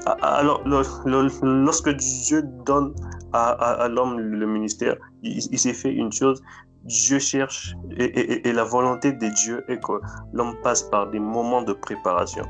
Alors, 0.06 0.62
lorsque 0.64 1.90
Dieu 1.90 2.42
donne 2.64 2.94
à, 3.32 3.88
l'homme 3.88 4.20
le 4.20 4.46
ministère, 4.46 4.96
il, 5.22 5.58
s'est 5.58 5.72
fait 5.72 5.92
une 5.92 6.12
chose. 6.12 6.42
Dieu 6.84 7.18
cherche 7.18 7.74
et, 7.96 8.52
la 8.52 8.62
volonté 8.62 9.12
de 9.12 9.26
Dieu 9.26 9.64
est 9.68 9.82
que 9.82 9.92
l'homme 10.32 10.54
passe 10.62 10.84
par 10.84 11.10
des 11.10 11.18
moments 11.18 11.62
de 11.62 11.72
préparation. 11.72 12.44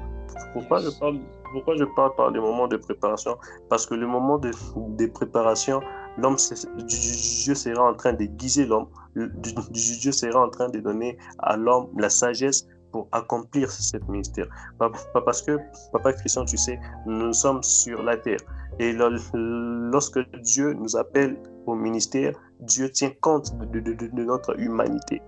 Pourquoi 0.52 0.80
je 0.80 0.90
parle, 1.00 1.18
pourquoi 1.52 1.76
je 1.76 1.84
parle 1.96 2.14
par 2.16 2.30
des 2.30 2.40
moments 2.40 2.68
de 2.68 2.76
préparation? 2.76 3.38
Parce 3.70 3.86
que 3.86 3.94
le 3.94 4.06
moment 4.06 4.36
de, 4.36 4.50
de 4.76 5.06
préparation, 5.06 5.80
l'homme, 6.18 6.36
Dieu 6.84 7.54
sera 7.54 7.90
en 7.90 7.94
train 7.94 8.12
de 8.12 8.24
guiser 8.24 8.66
l'homme. 8.66 8.88
Dieu 9.14 10.12
sera 10.12 10.42
en 10.44 10.50
train 10.50 10.68
de 10.68 10.80
donner 10.80 11.16
à 11.38 11.56
l'homme 11.56 11.88
la 11.96 12.10
sagesse 12.10 12.66
pour 12.96 13.08
accomplir 13.12 13.70
ce 13.70 13.98
ministère. 14.08 14.46
Parce 14.78 15.42
que, 15.42 15.58
Papa 15.92 16.14
Christian, 16.14 16.46
tu 16.46 16.56
sais, 16.56 16.80
nous 17.04 17.34
sommes 17.34 17.62
sur 17.62 18.02
la 18.02 18.16
terre. 18.16 18.40
Et 18.78 18.94
lorsque 18.94 20.18
Dieu 20.40 20.72
nous 20.72 20.96
appelle 20.96 21.36
au 21.66 21.74
ministère, 21.74 22.32
Dieu 22.60 22.90
tient 22.90 23.12
compte 23.20 23.54
de, 23.58 24.22
notre 24.22 24.58
humanité. 24.58 25.20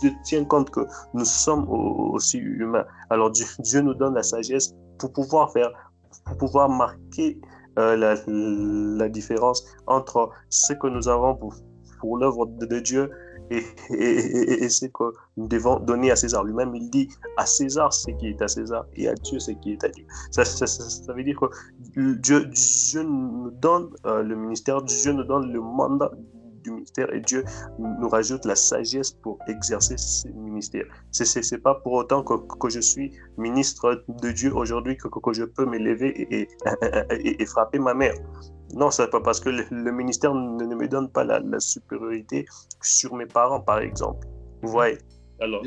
Dieu 0.00 0.12
tient 0.24 0.46
compte 0.46 0.70
que 0.70 0.80
nous 1.12 1.26
sommes 1.26 1.68
aussi 1.68 2.38
humains. 2.38 2.86
Alors 3.10 3.30
Dieu, 3.30 3.44
Dieu, 3.58 3.82
nous 3.82 3.92
donne 3.92 4.14
la 4.14 4.22
sagesse 4.22 4.74
pour 4.98 5.12
pouvoir 5.12 5.52
faire, 5.52 5.70
pour 6.24 6.38
pouvoir 6.38 6.70
marquer 6.70 7.38
euh, 7.78 7.96
la, 7.96 8.14
la, 8.96 9.08
différence 9.10 9.62
entre 9.86 10.30
ce 10.48 10.72
que 10.72 10.86
nous 10.86 11.06
avons 11.06 11.36
pour, 11.36 11.54
pour 12.00 12.16
l'œuvre 12.16 12.46
de 12.46 12.78
Dieu 12.80 13.10
et, 13.50 14.68
c'est 14.68 14.92
que 14.92 15.12
nous 15.36 15.48
devons 15.48 15.80
donner 15.80 16.10
à 16.10 16.16
César. 16.16 16.44
Lui-même, 16.44 16.74
il 16.74 16.88
dit 16.90 17.08
à 17.36 17.46
César 17.46 17.92
ce 17.92 18.10
qui 18.12 18.28
est 18.28 18.42
à 18.42 18.48
César 18.48 18.86
et 18.94 19.08
à 19.08 19.14
Dieu 19.14 19.38
ce 19.38 19.50
qui 19.50 19.72
est 19.72 19.84
à 19.84 19.88
Dieu. 19.88 20.04
Ça, 20.30 20.44
ça, 20.44 21.12
veut 21.12 21.24
dire 21.24 21.38
que 21.38 21.46
Dieu, 21.96 22.46
Dieu 22.46 23.02
nous 23.02 23.50
donne 23.50 23.90
euh, 24.06 24.22
le 24.22 24.36
ministère, 24.36 24.82
Dieu 24.82 25.12
nous 25.12 25.24
donne 25.24 25.52
le 25.52 25.60
mandat 25.60 26.12
du 26.62 26.70
ministère 26.70 27.12
et 27.12 27.20
Dieu 27.20 27.44
nous 27.78 28.08
rajoute 28.08 28.44
la 28.44 28.56
sagesse 28.56 29.12
pour 29.12 29.38
exercer 29.48 29.96
ce 29.96 30.28
ministère. 30.28 30.84
Ce 31.10 31.54
n'est 31.54 31.60
pas 31.60 31.74
pour 31.74 31.92
autant 31.92 32.22
que, 32.22 32.68
je 32.68 32.80
suis 32.80 33.12
ministre 33.36 34.04
de 34.08 34.30
Dieu 34.30 34.54
aujourd'hui 34.54 34.96
que, 34.96 35.32
je 35.32 35.44
peux 35.44 35.66
m'élever 35.66 36.10
et, 36.30 37.46
frapper 37.46 37.78
ma 37.78 37.94
mère. 37.94 38.14
Non, 38.74 38.90
c'est 38.90 39.10
pas 39.10 39.20
parce 39.20 39.40
que 39.40 39.48
le, 39.48 39.92
ministère 39.92 40.34
ne, 40.34 40.74
me 40.74 40.88
donne 40.88 41.10
pas 41.10 41.24
la, 41.24 41.40
supériorité 41.60 42.46
sur 42.80 43.14
mes 43.14 43.26
parents, 43.26 43.60
par 43.60 43.80
exemple. 43.80 44.26
Vous 44.62 44.70
voyez? 44.70 44.98
Alors, 45.40 45.62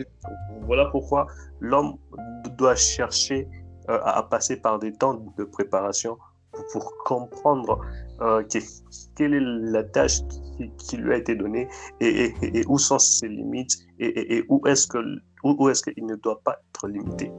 voilà 0.61 0.85
pourquoi 0.85 1.27
l'homme 1.59 1.97
doit 2.57 2.75
chercher 2.75 3.47
euh, 3.89 3.99
à 4.03 4.23
passer 4.23 4.57
par 4.57 4.79
des 4.79 4.93
temps 4.93 5.15
de 5.37 5.43
préparation 5.43 6.17
pour, 6.71 6.93
comprendre 7.05 7.79
euh, 8.21 8.43
quelle 9.15 9.33
est 9.33 9.39
la 9.71 9.83
tâche 9.83 10.19
qui, 10.77 10.97
lui 10.97 11.13
a 11.13 11.17
été 11.17 11.35
donnée 11.35 11.67
et, 11.99 12.33
où 12.67 12.77
sont 12.77 12.99
ses 12.99 13.27
limites 13.27 13.77
et, 13.99 14.43
où 14.49 14.65
est-ce 14.67 14.87
que 14.87 14.99
où 15.43 15.69
est-ce 15.69 15.83
qu'il 15.83 16.05
ne 16.05 16.15
doit 16.15 16.39
pas 16.43 16.57
être 16.69 16.87
limité. 16.87 17.31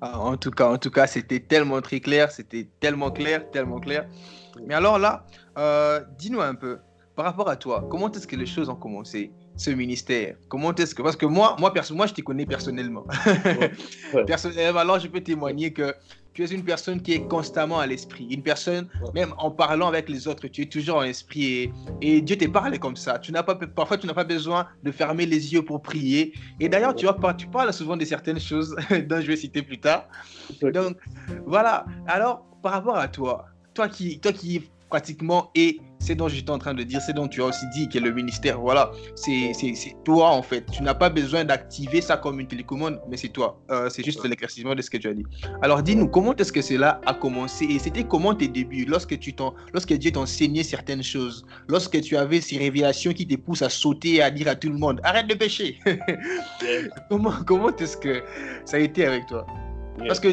Ah, 0.00 0.18
en 0.18 0.36
tout 0.36 0.50
cas, 0.50 0.68
en 0.68 0.78
tout 0.78 0.90
cas, 0.90 1.06
c'était 1.06 1.38
tellement 1.38 1.80
très 1.80 2.00
clair, 2.00 2.30
c'était 2.30 2.68
tellement 2.80 3.10
clair, 3.10 3.50
tellement 3.50 3.78
clair. 3.78 4.08
Mais 4.66 4.74
alors 4.74 4.98
là, 4.98 5.26
euh, 5.58 6.00
dis-nous 6.18 6.40
un 6.40 6.54
peu, 6.54 6.78
par 7.14 7.24
rapport 7.26 7.48
à 7.48 7.56
toi, 7.56 7.86
comment 7.88 8.10
est-ce 8.10 8.26
que 8.26 8.36
les 8.36 8.46
choses 8.46 8.68
ont 8.68 8.74
commencé, 8.74 9.32
ce 9.62 9.70
ministère 9.70 10.36
Comment 10.48 10.74
est-ce 10.74 10.94
que, 10.94 11.02
parce 11.02 11.16
que 11.16 11.26
moi, 11.26 11.56
moi, 11.58 11.72
perso, 11.72 11.94
moi, 11.94 12.06
je 12.06 12.14
te 12.14 12.20
connais 12.20 12.46
personnellement. 12.46 13.04
personnellement, 14.26 14.80
alors 14.80 14.98
je 14.98 15.08
peux 15.08 15.20
témoigner 15.20 15.72
que 15.72 15.94
tu 16.34 16.42
es 16.42 16.46
une 16.46 16.64
personne 16.64 17.00
qui 17.02 17.12
est 17.12 17.28
constamment 17.28 17.78
à 17.78 17.86
l'esprit. 17.86 18.26
Une 18.30 18.42
personne, 18.42 18.88
même 19.14 19.34
en 19.38 19.50
parlant 19.50 19.88
avec 19.88 20.08
les 20.08 20.26
autres, 20.26 20.48
tu 20.48 20.62
es 20.62 20.66
toujours 20.66 20.96
en 20.98 21.02
esprit 21.02 21.70
et, 22.00 22.20
Dieu 22.22 22.36
te 22.36 22.46
parle 22.46 22.78
comme 22.78 22.96
ça. 22.96 23.18
Tu 23.18 23.32
n'as 23.32 23.42
pas, 23.42 23.54
parfois, 23.54 23.98
tu 23.98 24.06
n'as 24.06 24.14
pas 24.14 24.24
besoin 24.24 24.66
de 24.82 24.90
fermer 24.90 25.26
les 25.26 25.52
yeux 25.52 25.62
pour 25.62 25.82
prier. 25.82 26.32
Et 26.58 26.68
d'ailleurs, 26.68 26.94
tu, 26.94 27.06
tu 27.36 27.46
parles 27.46 27.72
souvent 27.72 27.96
de 27.96 28.04
certaines 28.04 28.40
choses 28.40 28.74
dont 29.08 29.20
je 29.20 29.26
vais 29.26 29.36
citer 29.36 29.62
plus 29.62 29.78
tard. 29.78 30.08
Donc, 30.62 30.96
voilà. 31.46 31.84
Alors, 32.06 32.46
par 32.62 32.72
rapport 32.72 32.96
à 32.96 33.08
toi, 33.08 33.46
toi 33.74 33.88
qui, 33.88 34.18
toi 34.18 34.32
qui 34.32 34.62
pratiquement 34.88 35.50
et 35.54 35.80
c'est 36.02 36.16
dont 36.16 36.28
j'étais 36.28 36.50
en 36.50 36.58
train 36.58 36.74
de 36.74 36.82
dire, 36.82 37.00
c'est 37.00 37.12
dont 37.12 37.28
tu 37.28 37.42
as 37.42 37.46
aussi 37.46 37.64
dit 37.72 37.88
que 37.88 37.98
le 37.98 38.10
ministère, 38.10 38.60
voilà, 38.60 38.90
c'est 39.14 39.52
toi 40.04 40.30
en 40.30 40.42
fait. 40.42 40.66
Tu 40.70 40.82
n'as 40.82 40.94
pas 40.94 41.08
besoin 41.10 41.44
d'activer 41.44 42.00
ça 42.00 42.16
comme 42.16 42.40
une 42.40 42.48
télécommande, 42.48 43.00
mais 43.08 43.16
c'est 43.16 43.28
toi. 43.28 43.60
Euh, 43.70 43.88
c'est 43.88 44.04
juste 44.04 44.24
l'éclaircissement 44.26 44.74
de 44.74 44.82
ce 44.82 44.90
que 44.90 44.96
tu 44.96 45.08
as 45.08 45.14
dit. 45.14 45.24
Alors 45.62 45.82
dis-nous, 45.82 46.08
comment 46.08 46.34
est-ce 46.34 46.52
que 46.52 46.60
cela 46.60 47.00
a 47.06 47.14
commencé? 47.14 47.66
Et 47.66 47.78
c'était 47.78 48.02
comment 48.02 48.34
tes 48.34 48.48
débuts 48.48 48.84
lorsque, 48.84 49.18
tu 49.18 49.32
lorsque 49.72 49.92
Dieu 49.92 50.10
t'enseignait 50.10 50.64
certaines 50.64 51.04
choses, 51.04 51.46
lorsque 51.68 52.00
tu 52.00 52.16
avais 52.16 52.40
ces 52.40 52.58
révélations 52.58 53.12
qui 53.12 53.26
te 53.26 53.36
poussent 53.36 53.62
à 53.62 53.70
sauter 53.70 54.14
et 54.14 54.22
à 54.22 54.30
dire 54.30 54.48
à 54.48 54.56
tout 54.56 54.70
le 54.70 54.78
monde, 54.78 55.00
arrête 55.04 55.28
de 55.28 55.34
pécher. 55.34 55.78
comment 57.08 57.32
comment 57.46 57.74
est-ce 57.76 57.96
que 57.96 58.22
ça 58.64 58.76
a 58.76 58.80
été 58.80 59.06
avec 59.06 59.26
toi? 59.26 59.46
Parce 60.06 60.20
que 60.20 60.28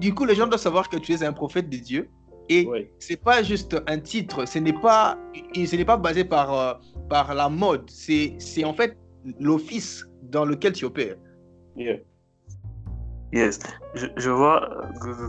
du 0.00 0.14
coup, 0.14 0.24
les 0.24 0.34
gens 0.34 0.46
doivent 0.46 0.60
savoir 0.60 0.88
que 0.88 0.96
tu 0.96 1.12
es 1.12 1.22
un 1.22 1.32
prophète 1.32 1.68
de 1.68 1.76
Dieu 1.76 2.08
et 2.52 2.90
c'est 2.98 3.16
pas 3.22 3.42
juste 3.42 3.76
un 3.86 3.98
titre, 3.98 4.46
ce 4.46 4.58
n'est 4.58 4.72
pas, 4.72 5.18
ce 5.54 5.76
n'est 5.76 5.84
pas 5.84 5.96
basé 5.96 6.24
par, 6.24 6.58
euh, 6.58 6.74
par 7.08 7.34
la 7.34 7.48
mode, 7.48 7.88
c'est, 7.88 8.34
c'est 8.38 8.64
en 8.64 8.74
fait 8.74 8.96
l'office 9.40 10.06
dans 10.22 10.44
lequel 10.44 10.72
tu 10.72 10.84
opères. 10.84 11.16
Yes, 13.32 13.58
je, 13.94 14.06
je 14.16 14.30
vois, 14.30 14.68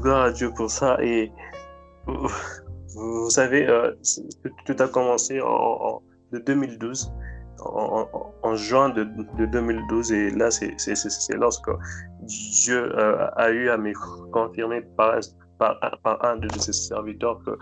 gloire 0.02 0.24
à 0.24 0.32
Dieu 0.32 0.52
pour 0.54 0.70
ça. 0.70 0.98
Et 1.02 1.32
vous, 2.96 3.30
savez, 3.30 3.66
euh, 3.68 3.94
tout 4.66 4.76
a 4.80 4.88
commencé 4.88 5.40
en, 5.42 6.02
de 6.34 6.40
2012, 6.40 7.14
en, 7.60 8.56
juin 8.56 8.90
de, 8.90 9.04
de, 9.38 9.46
2012. 9.46 10.12
Et 10.12 10.32
là, 10.32 10.52
c'est, 10.52 10.74
c'est, 10.78 10.96
c'est 10.96 11.36
lorsque 11.36 11.70
Dieu 12.24 12.92
euh, 12.98 13.28
a 13.38 13.52
eu 13.52 13.70
à 13.70 13.78
me 13.78 13.94
confirmer 14.32 14.82
par, 14.98 15.20
un 16.22 16.38
de 16.38 16.48
ses 16.60 16.74
serviteurs 16.74 17.40
que 17.46 17.58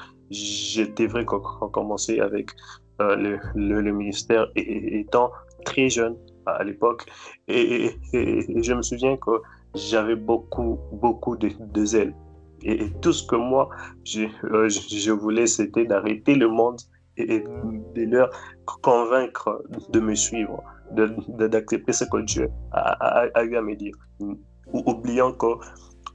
vrai 1.08 1.26
qu'on 1.26 1.40
commençait 1.70 2.20
avec 2.20 2.52
euh, 3.02 3.16
le, 3.56 3.82
le, 3.82 3.92
ministère 3.92 4.48
étant 4.56 5.32
très 5.66 5.90
jeune 5.90 6.16
à 6.46 6.64
l'époque. 6.64 7.06
Et, 7.48 7.92
je 8.14 8.74
me 8.74 8.82
souviens 8.82 9.18
que 9.18 9.32
j'avais 9.76 10.16
beaucoup, 10.16 10.80
beaucoup 10.92 11.36
de, 11.38 11.86
zèle. 11.86 12.14
Et, 12.64 12.92
tout 13.02 13.14
ce 13.14 13.26
que 13.26 13.36
moi, 13.36 13.70
je, 14.04 14.24
euh, 14.46 14.70
je 14.70 15.12
voulais, 15.12 15.48
c'était 15.48 15.86
d'arrêter 15.86 16.36
le 16.36 16.48
monde 16.48 16.80
et, 17.18 17.40
de 17.96 18.04
leur 18.04 18.30
convaincre 18.82 19.64
de 19.90 20.00
me 20.00 20.16
suivre, 20.16 20.62
d'accepter 20.92 21.94
ce 21.94 22.06
que 22.06 22.22
Dieu 22.22 22.50
a, 22.72 23.28
a, 23.34 23.44
eu 23.44 23.56
à 23.56 23.62
me 23.62 23.76
dire. 23.76 23.96
Oubliant 24.74 25.34
que 25.34 25.48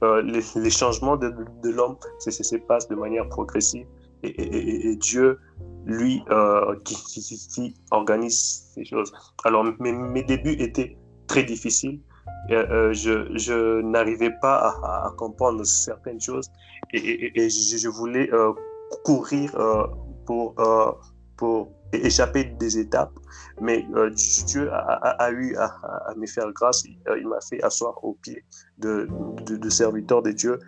euh, 0.03 0.21
les, 0.21 0.69
changements 0.69 1.17
de, 1.17 1.33
de 1.63 1.69
l'homme 1.69 1.97
se, 2.19 2.55
passent 2.57 2.87
de 2.87 2.95
manière 2.95 3.27
progressive 3.29 3.85
et, 4.23 4.95
Dieu, 4.97 5.39
lui, 5.85 6.23
euh, 6.29 6.75
qui, 6.83 7.75
organise 7.91 8.71
ces 8.73 8.85
choses. 8.85 9.11
Alors, 9.43 9.63
mes, 9.79 9.91
mes 9.91 10.23
débuts 10.23 10.55
étaient 10.59 10.97
très 11.27 11.43
difficiles. 11.43 11.99
Euh, 12.51 12.93
je, 12.93 13.27
je 13.37 13.81
n'arrivais 13.81 14.31
pas 14.41 14.69
à, 14.83 15.13
comprendre 15.17 15.63
certaines 15.65 16.21
choses 16.21 16.49
et, 16.93 17.49
je, 17.49 17.89
voulais 17.89 18.29
courir 19.03 19.55
pour, 20.25 20.55
pour 21.37 21.69
échapper 21.93 22.45
des 22.59 22.77
étapes. 22.79 23.13
Mais 23.61 23.85
Dieu 24.47 24.69
a, 24.71 25.31
eu 25.31 25.55
à, 25.55 26.13
me 26.15 26.27
faire 26.27 26.51
grâce. 26.51 26.83
Il, 26.85 27.27
m'a 27.27 27.39
fait 27.41 27.63
asseoir 27.63 28.03
au 28.03 28.13
pied 28.13 28.43
de, 28.77 29.07
de, 29.45 29.55
de 29.55 29.69
serviteurs 29.69 30.21
de 30.21 30.31
Dieu 30.31 30.59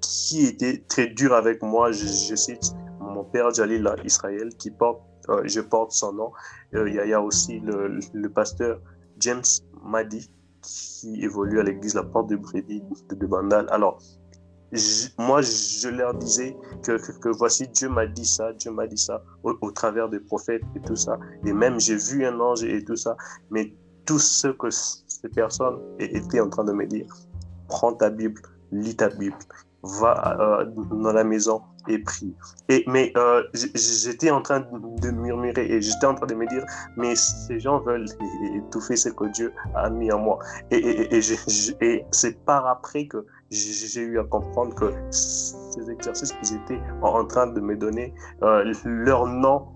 qui 0.00 0.46
était 0.46 0.82
très 0.88 1.08
dur 1.08 1.34
avec 1.34 1.62
moi. 1.62 1.92
Je, 1.92 2.34
cite 2.34 2.72
mon 3.00 3.24
père 3.24 3.52
Jalil 3.52 3.88
Israël, 4.04 4.50
qui 4.58 4.70
porte, 4.70 5.02
euh, 5.28 5.42
je 5.44 5.60
porte 5.60 5.92
son 5.92 6.12
nom. 6.12 6.32
Euh, 6.74 6.88
il 6.88 6.94
y, 6.94 7.12
a 7.12 7.20
aussi 7.20 7.60
le, 7.60 8.28
pasteur 8.28 8.80
James 9.18 9.42
Madi, 9.82 10.30
qui 10.62 11.22
évolue 11.22 11.60
à 11.60 11.62
l'église 11.62 11.94
La 11.94 12.02
Porte 12.02 12.28
de 12.28 12.36
Brédy 12.36 12.82
de, 13.10 13.26
Bandal. 13.26 13.66
Alors, 13.70 13.98
moi, 15.18 15.42
je 15.42 15.88
leur 15.88 16.14
disais 16.14 16.56
que, 16.84 16.92
que, 17.18 17.28
voici, 17.28 17.66
Dieu 17.68 17.88
m'a 17.88 18.06
dit 18.06 18.24
ça, 18.24 18.52
Dieu 18.52 18.70
m'a 18.70 18.86
dit 18.86 18.98
ça, 18.98 19.22
au, 19.42 19.70
travers 19.72 20.08
des 20.08 20.20
prophètes 20.20 20.62
et 20.76 20.80
tout 20.80 20.96
ça. 20.96 21.18
Et 21.44 21.52
même, 21.52 21.80
j'ai 21.80 21.96
vu 21.96 22.24
un 22.24 22.38
ange 22.38 22.62
et 22.62 22.84
tout 22.84 22.96
ça. 22.96 23.16
Mais 23.50 23.74
tout 24.06 24.18
ce 24.18 24.48
que 24.48 24.70
ces 24.70 25.28
personnes 25.34 25.78
étaient 25.98 26.40
en 26.40 26.48
train 26.48 26.64
de 26.64 26.72
me 26.72 26.86
dire, 26.86 27.06
prends 27.68 27.92
ta 27.92 28.10
Bible, 28.10 28.40
lis 28.70 28.96
ta 28.96 29.08
Bible, 29.08 29.36
va 29.82 30.60
euh, 30.60 30.64
dans 30.66 31.12
la 31.12 31.24
maison 31.24 31.62
et 31.88 31.98
prie. 31.98 32.34
Et, 32.68 32.84
mais 32.86 33.12
euh, 33.16 33.42
j'étais 33.52 34.30
en 34.30 34.42
train 34.42 34.60
de 34.60 35.10
murmurer 35.10 35.66
et 35.66 35.80
j'étais 35.80 36.06
en 36.06 36.14
train 36.14 36.26
de 36.26 36.34
me 36.34 36.46
dire, 36.46 36.64
mais 36.96 37.14
ces 37.16 37.60
gens 37.60 37.80
veulent 37.80 38.06
étouffer 38.54 38.96
ce 38.96 39.08
que 39.08 39.24
Dieu 39.32 39.52
a 39.74 39.90
mis 39.90 40.10
en 40.12 40.18
moi. 40.18 40.38
Et, 40.70 40.76
et, 40.76 41.20
et 41.80 42.04
c'est 42.10 42.44
par 42.44 42.66
après 42.66 43.06
que 43.06 43.24
j'ai 43.50 44.02
eu 44.02 44.18
à 44.18 44.24
comprendre 44.24 44.74
que 44.74 44.92
ces 45.10 45.90
exercices 45.90 46.32
qu'ils 46.32 46.56
étaient 46.56 46.80
en 47.02 47.24
train 47.24 47.48
de 47.48 47.60
me 47.60 47.76
donner, 47.76 48.14
euh, 48.42 48.72
leur 48.84 49.26
nom 49.26 49.66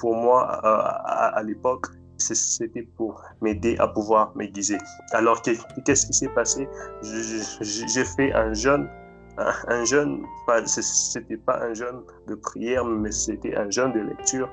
pour, 0.00 0.14
moi 0.14 0.42
à, 0.44 1.42
l'époque, 1.42 1.86
c'était 2.18 2.88
pour 2.96 3.22
m'aider 3.42 3.76
à 3.78 3.88
pouvoir 3.88 4.32
m'aiguiser. 4.36 4.78
Alors, 5.12 5.42
qu'est-ce 5.42 6.06
qui 6.06 6.14
s'est 6.14 6.28
passé? 6.28 6.68
J'ai 7.02 8.04
fait 8.04 8.32
un 8.32 8.54
jeûne 8.54 8.88
un 9.38 9.84
jeûne, 9.84 10.24
c'était 10.66 11.36
pas 11.36 11.60
un 11.62 11.74
jeûne 11.74 12.02
de 12.26 12.34
prière, 12.34 12.84
mais 12.84 13.12
c'était 13.12 13.54
un 13.56 13.70
jeûne 13.70 13.92
de 13.92 14.00
lecture 14.00 14.48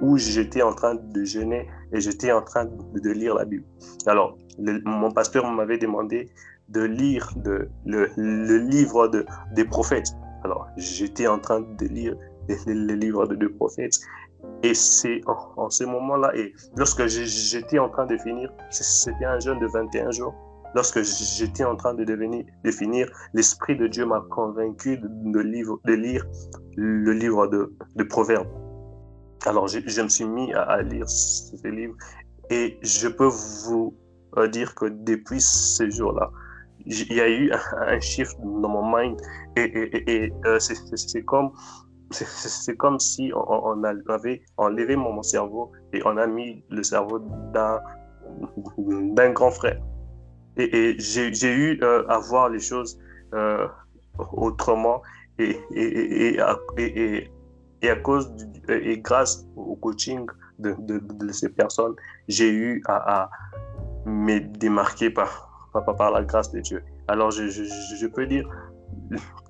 où, 0.00 0.16
j'étais 0.16 0.62
en 0.62 0.72
train 0.72 0.94
de 0.94 1.24
jeûner 1.24 1.68
et 1.92 2.00
j'étais 2.00 2.32
en 2.32 2.42
train 2.42 2.66
de, 2.66 3.10
lire 3.10 3.34
la 3.34 3.44
Bible. 3.44 3.64
Alors, 4.06 4.36
mon 4.58 5.10
pasteur 5.10 5.50
m'avait 5.50 5.78
demandé 5.78 6.30
de 6.68 6.82
lire 6.82 7.32
le, 7.44 8.56
livre 8.58 9.08
de, 9.08 9.24
des 9.54 9.64
prophètes. 9.64 10.08
Alors, 10.44 10.66
j'étais 10.76 11.26
en 11.26 11.38
train 11.38 11.60
de 11.60 11.86
lire 11.86 12.16
le, 12.66 12.94
livre 12.94 13.26
de 13.26 13.34
deux 13.34 13.52
prophètes. 13.52 13.98
Et 14.62 14.74
c'est 14.74 15.20
en, 15.26 15.36
en, 15.56 15.70
ce 15.70 15.84
moment-là, 15.84 16.32
et 16.34 16.52
lorsque 16.76 17.06
j'étais 17.06 17.78
en 17.78 17.88
train 17.88 18.06
de 18.06 18.16
finir, 18.18 18.52
c'était 18.70 19.24
un 19.24 19.38
jeûne 19.38 19.58
de 19.58 19.66
21 19.66 20.10
jours, 20.10 20.34
Lorsque 20.74 21.02
j'étais 21.02 21.64
en 21.64 21.76
train 21.76 21.94
de 21.94 22.04
devenir, 22.04 22.44
de 22.64 22.70
finir, 22.70 23.10
l'Esprit 23.34 23.76
de 23.76 23.86
Dieu 23.86 24.04
m'a 24.04 24.22
convaincu 24.30 24.98
de, 24.98 25.40
lire 25.40 26.24
le 26.76 27.12
livre 27.12 27.46
de, 27.46 27.74
de 27.96 28.02
Proverbes. 28.04 28.48
Alors, 29.46 29.66
je, 29.68 30.02
me 30.02 30.08
suis 30.08 30.24
mis 30.24 30.52
à, 30.52 30.82
lire 30.82 31.08
ce 31.08 31.66
livre 31.68 31.94
et 32.50 32.78
je 32.82 33.08
peux 33.08 33.30
vous 33.68 33.94
euh, 34.36 34.48
dire 34.48 34.74
que 34.74 34.86
depuis 34.86 35.40
ce 35.40 35.88
jour-là, 35.88 36.30
il 36.84 37.12
y 37.12 37.20
a 37.20 37.28
eu 37.28 37.50
un, 37.52 38.00
shift 38.00 38.36
dans 38.40 38.68
mon 38.68 38.96
mind 38.96 39.16
et 39.56 40.32
euh, 40.46 40.58
c'est 40.58 41.24
comme 41.24 41.52
c'est 42.10 42.76
comme 42.76 42.98
si 42.98 43.32
on, 43.34 43.82
avait 43.84 44.42
enlevé 44.56 44.96
mon, 44.96 45.22
cerveau 45.22 45.72
et 45.92 46.00
on 46.04 46.16
a 46.16 46.26
mis 46.26 46.64
le 46.70 46.82
cerveau 46.82 47.20
d'un 47.52 49.30
grand 49.32 49.50
frère. 49.50 49.78
Et, 50.58 50.96
j'ai 50.98 51.52
eu 51.52 51.78
euh, 51.82 52.04
à 52.08 52.18
voir 52.18 52.48
les 52.48 52.60
choses 52.60 52.98
euh, 53.34 53.66
autrement 54.32 55.02
et, 55.38 55.56
et, 55.72 56.34
et, 56.34 56.40
à 56.40 57.96
cause 57.96 58.32
et 58.68 58.98
grâce 58.98 59.46
au 59.54 59.76
coaching 59.76 60.26
de, 60.58 60.74
de, 60.80 61.32
ces 61.32 61.48
personnes, 61.48 61.94
j'ai 62.26 62.50
eu 62.50 62.82
à, 62.86 63.22
à, 63.22 63.30
me 64.04 64.40
démarquer 64.40 65.10
par, 65.10 65.70
par, 65.72 65.84
par, 65.96 66.10
la 66.10 66.22
grâce 66.22 66.50
de 66.50 66.60
Dieu. 66.60 66.82
Alors 67.06 67.30
je, 67.30 67.46
je 67.46 68.06
peux 68.06 68.26
dire, 68.26 68.48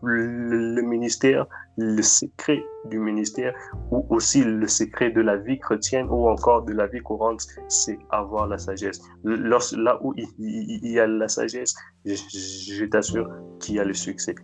le, 0.03 0.81
ministère, 0.83 1.47
le 1.77 2.03
secret 2.03 2.63
du 2.87 2.99
ministère 2.99 3.53
ou 3.91 4.07
aussi 4.11 4.45
le 4.45 4.67
secret 4.67 5.11
de 5.11 5.21
la 5.21 5.37
vie 5.37 5.59
chrétienne 5.59 6.07
ou 6.09 6.29
encore 6.29 6.65
de 6.65 6.73
la 6.73 6.87
vie 6.87 7.01
courante, 7.01 7.47
c'est 7.69 7.99
avoir 8.11 8.47
la 8.47 8.59
sagesse. 8.59 9.01
là 9.25 9.99
où 10.03 10.15
il, 10.17 10.81
y 10.83 10.99
a 10.99 11.07
la 11.07 11.29
sagesse, 11.29 11.75
je, 12.05 12.85
t'assure 12.87 13.29
qu'il 13.61 13.77
y 13.77 13.81
a 13.81 13.85
le 13.85 13.95
succès. 13.95 14.35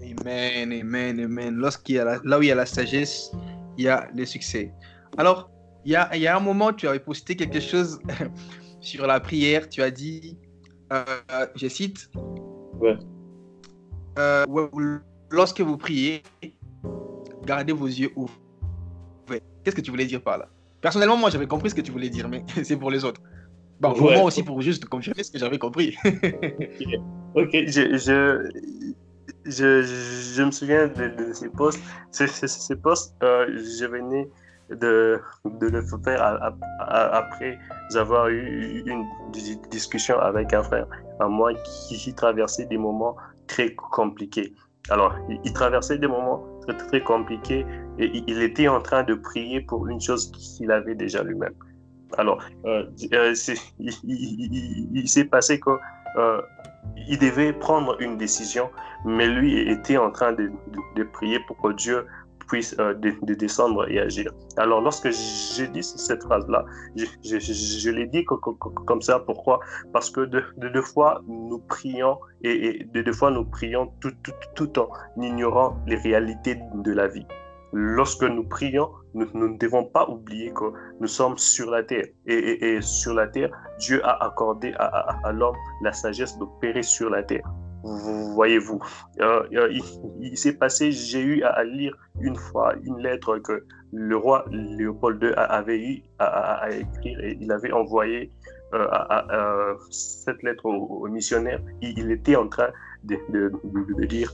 Amen, 0.00 0.72
amen, 0.72 1.20
amen. 1.20 1.54
Lorsqu'il 1.54 1.96
y 1.96 1.98
a 1.98 2.20
là 2.22 2.38
où 2.38 2.42
il 2.42 2.48
y 2.48 2.52
a 2.52 2.54
la 2.54 2.66
sagesse, 2.66 3.32
il 3.78 3.84
y 3.84 3.88
a 3.88 4.08
le 4.14 4.24
succès. 4.24 4.72
Alors, 5.16 5.50
il 5.84 5.92
y 5.92 5.96
a, 5.96 6.14
il 6.14 6.22
y 6.22 6.26
a 6.26 6.36
un 6.36 6.40
moment, 6.40 6.72
tu 6.72 6.86
avais 6.86 7.00
posté 7.00 7.36
quelque 7.36 7.60
chose 7.60 8.00
sur 8.80 9.06
la 9.06 9.20
prière. 9.20 9.68
Tu 9.68 9.82
as 9.82 9.90
dit, 9.90 10.38
euh, 10.92 11.04
je 11.54 11.68
cite, 11.68 12.10
ouais. 12.80 12.96
Euh, 14.18 14.44
lorsque 15.30 15.60
vous 15.60 15.76
priez, 15.76 16.22
gardez 17.44 17.72
vos 17.72 17.86
yeux 17.86 18.10
ouverts. 18.16 19.40
Qu'est-ce 19.64 19.76
que 19.76 19.80
tu 19.80 19.90
voulais 19.90 20.06
dire 20.06 20.22
par 20.22 20.38
là? 20.38 20.48
Personnellement, 20.80 21.16
moi, 21.16 21.30
j'avais 21.30 21.46
compris 21.46 21.70
ce 21.70 21.74
que 21.74 21.80
tu 21.80 21.92
voulais 21.92 22.10
dire, 22.10 22.28
mais 22.28 22.44
c'est 22.64 22.76
pour 22.76 22.90
les 22.90 23.04
autres. 23.04 23.20
Bon, 23.80 23.94
pour 23.94 24.12
moi 24.12 24.22
aussi, 24.22 24.42
pour 24.42 24.60
juste 24.60 24.84
confirmer 24.84 25.22
ce 25.22 25.30
que 25.30 25.38
j'avais 25.38 25.58
compris. 25.58 25.96
ok, 27.34 27.50
je, 27.52 27.96
je, 27.96 28.50
je, 29.44 29.82
je, 29.82 30.42
me 30.42 30.50
souviens 30.52 30.86
de, 30.86 31.32
ces 31.32 31.48
postes. 31.48 31.82
Ces, 32.12 32.28
ces, 32.28 32.76
postes, 32.76 33.16
euh, 33.24 33.46
je 33.58 33.84
venais 33.86 34.28
de, 34.70 35.20
de 35.44 35.66
le 35.66 35.82
faire 36.04 36.22
après 36.78 37.58
avoir 37.96 38.28
eu 38.28 38.84
une 38.86 39.04
discussion 39.70 40.18
avec 40.20 40.52
un 40.54 40.62
frère 40.62 40.86
à 41.18 41.26
moi 41.26 41.52
qui 41.54 42.14
traversait 42.14 42.66
des 42.66 42.78
moments 42.78 43.16
très 43.46 43.74
compliqué. 43.74 44.54
Alors, 44.90 45.14
il, 45.44 45.52
traversait 45.52 45.98
des 45.98 46.08
moments 46.08 46.44
très, 46.62 46.76
très 46.76 47.00
compliqués 47.02 47.64
et 47.98 48.10
il 48.26 48.42
était 48.42 48.68
en 48.68 48.80
train 48.80 49.04
de 49.04 49.14
prier 49.14 49.60
pour 49.60 49.86
une 49.88 50.00
chose 50.00 50.30
qu'il 50.32 50.70
avait 50.72 50.94
déjà 50.94 51.22
lui-même. 51.22 51.54
Alors, 52.18 52.42
euh, 52.66 52.84
euh, 53.12 53.34
il, 53.78 55.08
s'est 55.08 55.24
passé 55.24 55.60
que 55.60 55.70
euh, 56.16 56.42
il 57.08 57.18
devait 57.18 57.52
prendre 57.52 57.96
une 58.00 58.18
décision, 58.18 58.70
mais 59.04 59.28
lui 59.28 59.70
était 59.70 59.96
en 59.96 60.10
train 60.10 60.32
de, 60.32 60.50
de 60.96 61.02
prier 61.04 61.38
pour 61.46 61.56
que 61.62 61.72
Dieu 61.72 62.04
puisse 62.52 62.76
euh, 62.78 62.92
de, 62.92 63.34
descendre 63.34 63.90
et 63.90 63.98
agir. 63.98 64.30
Alors, 64.58 64.82
lorsque 64.82 65.08
j'ai 65.10 65.68
dit 65.68 65.82
cette 65.82 66.22
phrase-là, 66.22 66.66
je, 66.94 67.90
l'ai 67.90 68.06
dit 68.06 68.24
comme 68.26 69.00
ça. 69.00 69.20
Pourquoi? 69.20 69.60
Parce 69.94 70.10
que 70.10 70.20
de, 70.20 70.44
deux 70.58 70.82
fois, 70.82 71.22
nous 71.26 71.60
prions 71.60 72.18
et, 72.44 72.84
de 72.92 73.00
deux 73.00 73.14
fois, 73.14 73.30
nous 73.30 73.46
prions 73.46 73.86
tout, 74.00 74.12
tout, 74.22 74.32
tout 74.54 74.78
en 74.78 74.88
ignorant 75.16 75.78
les 75.86 75.96
réalités 75.96 76.58
de 76.74 76.92
la 76.92 77.08
vie. 77.08 77.26
Lorsque 77.72 78.24
nous 78.24 78.44
prions, 78.44 78.90
nous, 79.14 79.26
ne 79.32 79.56
devons 79.56 79.84
pas 79.84 80.06
oublier 80.10 80.52
que 80.52 80.66
nous 81.00 81.06
sommes 81.06 81.38
sur 81.38 81.70
la 81.70 81.82
terre. 81.82 82.04
Et, 82.26 82.74
et, 82.74 82.82
sur 82.82 83.14
la 83.14 83.28
terre, 83.28 83.50
Dieu 83.78 84.04
a 84.04 84.22
accordé 84.26 84.74
à, 84.78 84.84
à, 84.84 85.28
à 85.28 85.32
l'homme 85.32 85.56
la 85.82 85.94
sagesse 85.94 86.36
d'opérer 86.36 86.82
sur 86.82 87.08
la 87.08 87.22
terre 87.22 87.48
voyez-vous. 87.82 88.80
Euh, 89.20 89.42
euh, 89.54 89.78
il, 90.20 90.36
s'est 90.36 90.54
passé, 90.54 90.92
j'ai 90.92 91.20
eu 91.20 91.42
à, 91.42 91.64
lire 91.64 91.96
une 92.20 92.36
fois 92.36 92.74
une 92.82 92.98
lettre 92.98 93.38
que 93.38 93.64
le 93.92 94.16
roi 94.16 94.44
Léopold 94.50 95.22
II 95.22 95.32
avait 95.36 95.78
eu 95.78 96.02
à, 96.18 96.70
écrire 96.70 97.20
et 97.20 97.36
il 97.40 97.50
avait 97.52 97.72
envoyé 97.72 98.30
euh, 98.74 99.74
cette 99.90 100.42
lettre 100.42 100.66
au, 100.66 101.08
missionnaire. 101.08 101.60
Il, 101.82 102.10
était 102.10 102.36
en 102.36 102.48
train 102.48 102.70
de, 103.04 103.18
de, 103.28 104.04
dire 104.04 104.32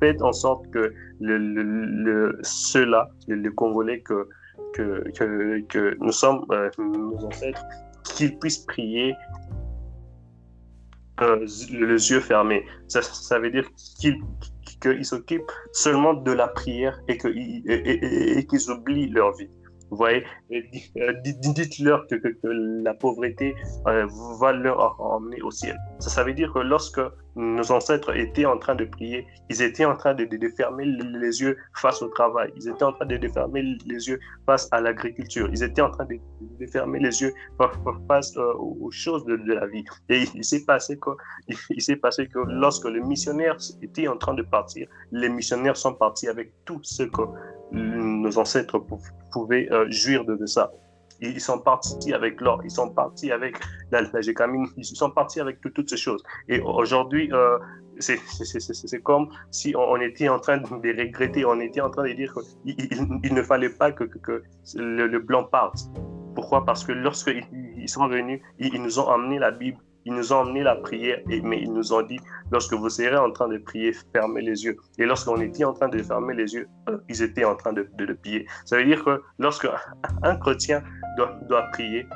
faites 0.00 0.22
en 0.22 0.32
sorte 0.32 0.70
que 0.70 0.92
le, 1.20 1.38
le, 1.38 2.38
ceux-là, 2.42 3.10
les 3.26 3.50
Congolais 3.50 4.00
que, 4.00 4.28
que, 4.74 5.60
que 5.68 5.96
nous 6.00 6.12
sommes, 6.12 6.44
nos 6.78 7.24
ancêtres, 7.24 7.64
qu'ils 8.04 8.38
puissent 8.38 8.66
prier 8.66 9.14
les 11.20 12.10
yeux 12.10 12.20
fermés. 12.20 12.64
Ça, 12.88 13.02
ça 13.02 13.38
veut 13.38 13.50
dire 13.50 13.68
qu'ils 14.00 14.20
qu'ils 14.80 15.04
s'occupent 15.04 15.50
seulement 15.72 16.14
de 16.14 16.32
la 16.32 16.48
prière 16.48 17.00
et 17.08 17.16
qu'ils 17.16 18.70
oublient 18.70 19.08
leur 19.08 19.32
vie. 19.36 19.48
Vous 19.94 19.98
voyez, 19.98 20.24
euh, 20.50 21.12
dites-leur 21.22 22.04
que, 22.08 22.16
la 22.82 22.94
pauvreté 22.94 23.54
euh, 23.86 24.08
va 24.40 24.50
leur 24.50 25.00
emmener 25.00 25.40
au 25.40 25.52
ciel. 25.52 25.78
Ça, 26.00 26.10
ça 26.10 26.24
veut 26.24 26.34
dire 26.34 26.52
que 26.52 26.58
lorsque 26.58 27.00
nos 27.36 27.70
ancêtres 27.70 28.16
étaient 28.16 28.44
en 28.44 28.58
train 28.58 28.74
de 28.74 28.84
prier, 28.84 29.24
ils 29.50 29.62
étaient 29.62 29.84
en 29.84 29.96
train 29.96 30.14
de, 30.14 30.26
fermer 30.56 30.84
les 30.84 31.40
yeux 31.40 31.56
face 31.76 32.02
au 32.02 32.08
travail, 32.08 32.52
ils 32.56 32.68
étaient 32.68 32.84
en 32.84 32.92
train 32.92 33.06
de, 33.06 33.28
fermer 33.28 33.62
les 33.86 34.08
yeux 34.08 34.18
face 34.46 34.68
à 34.72 34.80
l'agriculture, 34.80 35.48
ils 35.52 35.62
étaient 35.62 35.82
en 35.82 35.90
train 35.90 36.06
de, 36.06 36.66
fermer 36.66 36.98
les 36.98 37.22
yeux 37.22 37.32
face 38.08 38.36
euh, 38.36 38.52
aux 38.54 38.90
choses 38.90 39.24
de, 39.26 39.34
la 39.46 39.66
vie. 39.66 39.84
Et 40.08 40.24
il 40.34 40.44
s'est 40.44 40.64
passé 40.64 40.98
que, 40.98 41.10
il 41.70 41.82
s'est 41.82 41.96
passé 41.96 42.26
que 42.26 42.40
lorsque 42.48 42.86
les 42.86 43.00
missionnaires 43.00 43.58
étaient 43.82 44.08
en 44.08 44.16
train 44.16 44.34
de 44.34 44.42
partir, 44.42 44.88
les 45.12 45.28
missionnaires 45.28 45.76
sont 45.76 45.94
partis 45.94 46.28
avec 46.28 46.52
tout 46.64 46.80
ce 46.82 47.04
que 47.04 47.22
nos 47.72 48.38
ancêtres 48.38 48.82
pouvaient 49.32 49.68
euh, 49.72 49.86
jouir 49.90 50.24
de, 50.24 50.46
ça. 50.46 50.72
Ils 51.20 51.40
sont 51.40 51.58
partis 51.58 52.12
avec 52.12 52.40
l'or, 52.40 52.60
ils 52.64 52.70
sont 52.70 52.90
partis 52.90 53.30
avec 53.32 53.56
la, 53.90 54.02
la 54.02 54.20
ils 54.76 54.84
sont 54.84 55.10
partis 55.10 55.40
avec 55.40 55.60
toutes 55.60 55.88
ces 55.88 55.96
choses. 55.96 56.22
Et 56.48 56.60
aujourd'hui, 56.60 57.30
euh, 57.32 57.58
c'est 58.00 59.02
comme 59.02 59.28
si 59.50 59.74
on, 59.76 60.00
était 60.00 60.28
en 60.28 60.38
train 60.38 60.58
de 60.58 60.66
regretter, 60.66 61.44
on 61.44 61.60
était 61.60 61.80
en 61.80 61.90
train 61.90 62.04
de 62.04 62.12
dire 62.12 62.34
qu'il 62.64 62.74
il, 63.22 63.34
ne 63.34 63.42
fallait 63.42 63.70
pas 63.70 63.92
que, 63.92 64.04
que, 64.04 64.42
le, 64.74 65.18
blanc 65.18 65.44
parte. 65.44 65.88
Pourquoi? 66.34 66.64
Parce 66.64 66.84
que 66.84 66.92
lorsqu'ils 66.92 67.46
ils 67.76 67.88
sont 67.88 68.08
venus, 68.08 68.40
ils, 68.58 68.82
nous 68.82 68.98
ont 68.98 69.08
amené 69.08 69.38
la 69.38 69.50
Bible, 69.50 69.78
ils 70.04 70.14
nous 70.14 70.32
ont 70.32 70.40
amené 70.40 70.62
la 70.62 70.76
prière, 70.76 71.18
et, 71.30 71.40
mais 71.40 71.60
ils 71.62 71.72
nous 71.72 71.92
ont 71.92 72.02
dit, 72.02 72.18
lorsque 72.50 72.74
vous 72.74 72.88
serez 72.88 73.16
en 73.16 73.30
train 73.30 73.48
de 73.48 73.58
prier, 73.58 73.92
fermez 74.12 74.42
les 74.42 74.64
yeux. 74.64 74.76
Et 74.98 75.04
lorsqu'on 75.06 75.40
était 75.40 75.64
en 75.64 75.72
train 75.72 75.88
de 75.88 76.02
fermer 76.02 76.34
les 76.34 76.54
yeux, 76.54 76.68
ils 77.08 77.22
étaient 77.22 77.44
en 77.44 77.56
train 77.56 77.72
de, 77.72 77.88
de, 77.96 78.12
prier. 78.12 78.46
Ça 78.64 78.76
veut 78.76 78.84
dire 78.84 79.04
que 79.04 79.22
lorsque 79.38 79.68
un 80.22 80.36
chrétien 80.36 80.82
doit, 81.16 81.38
doit 81.48 81.62
prier, 81.72 82.06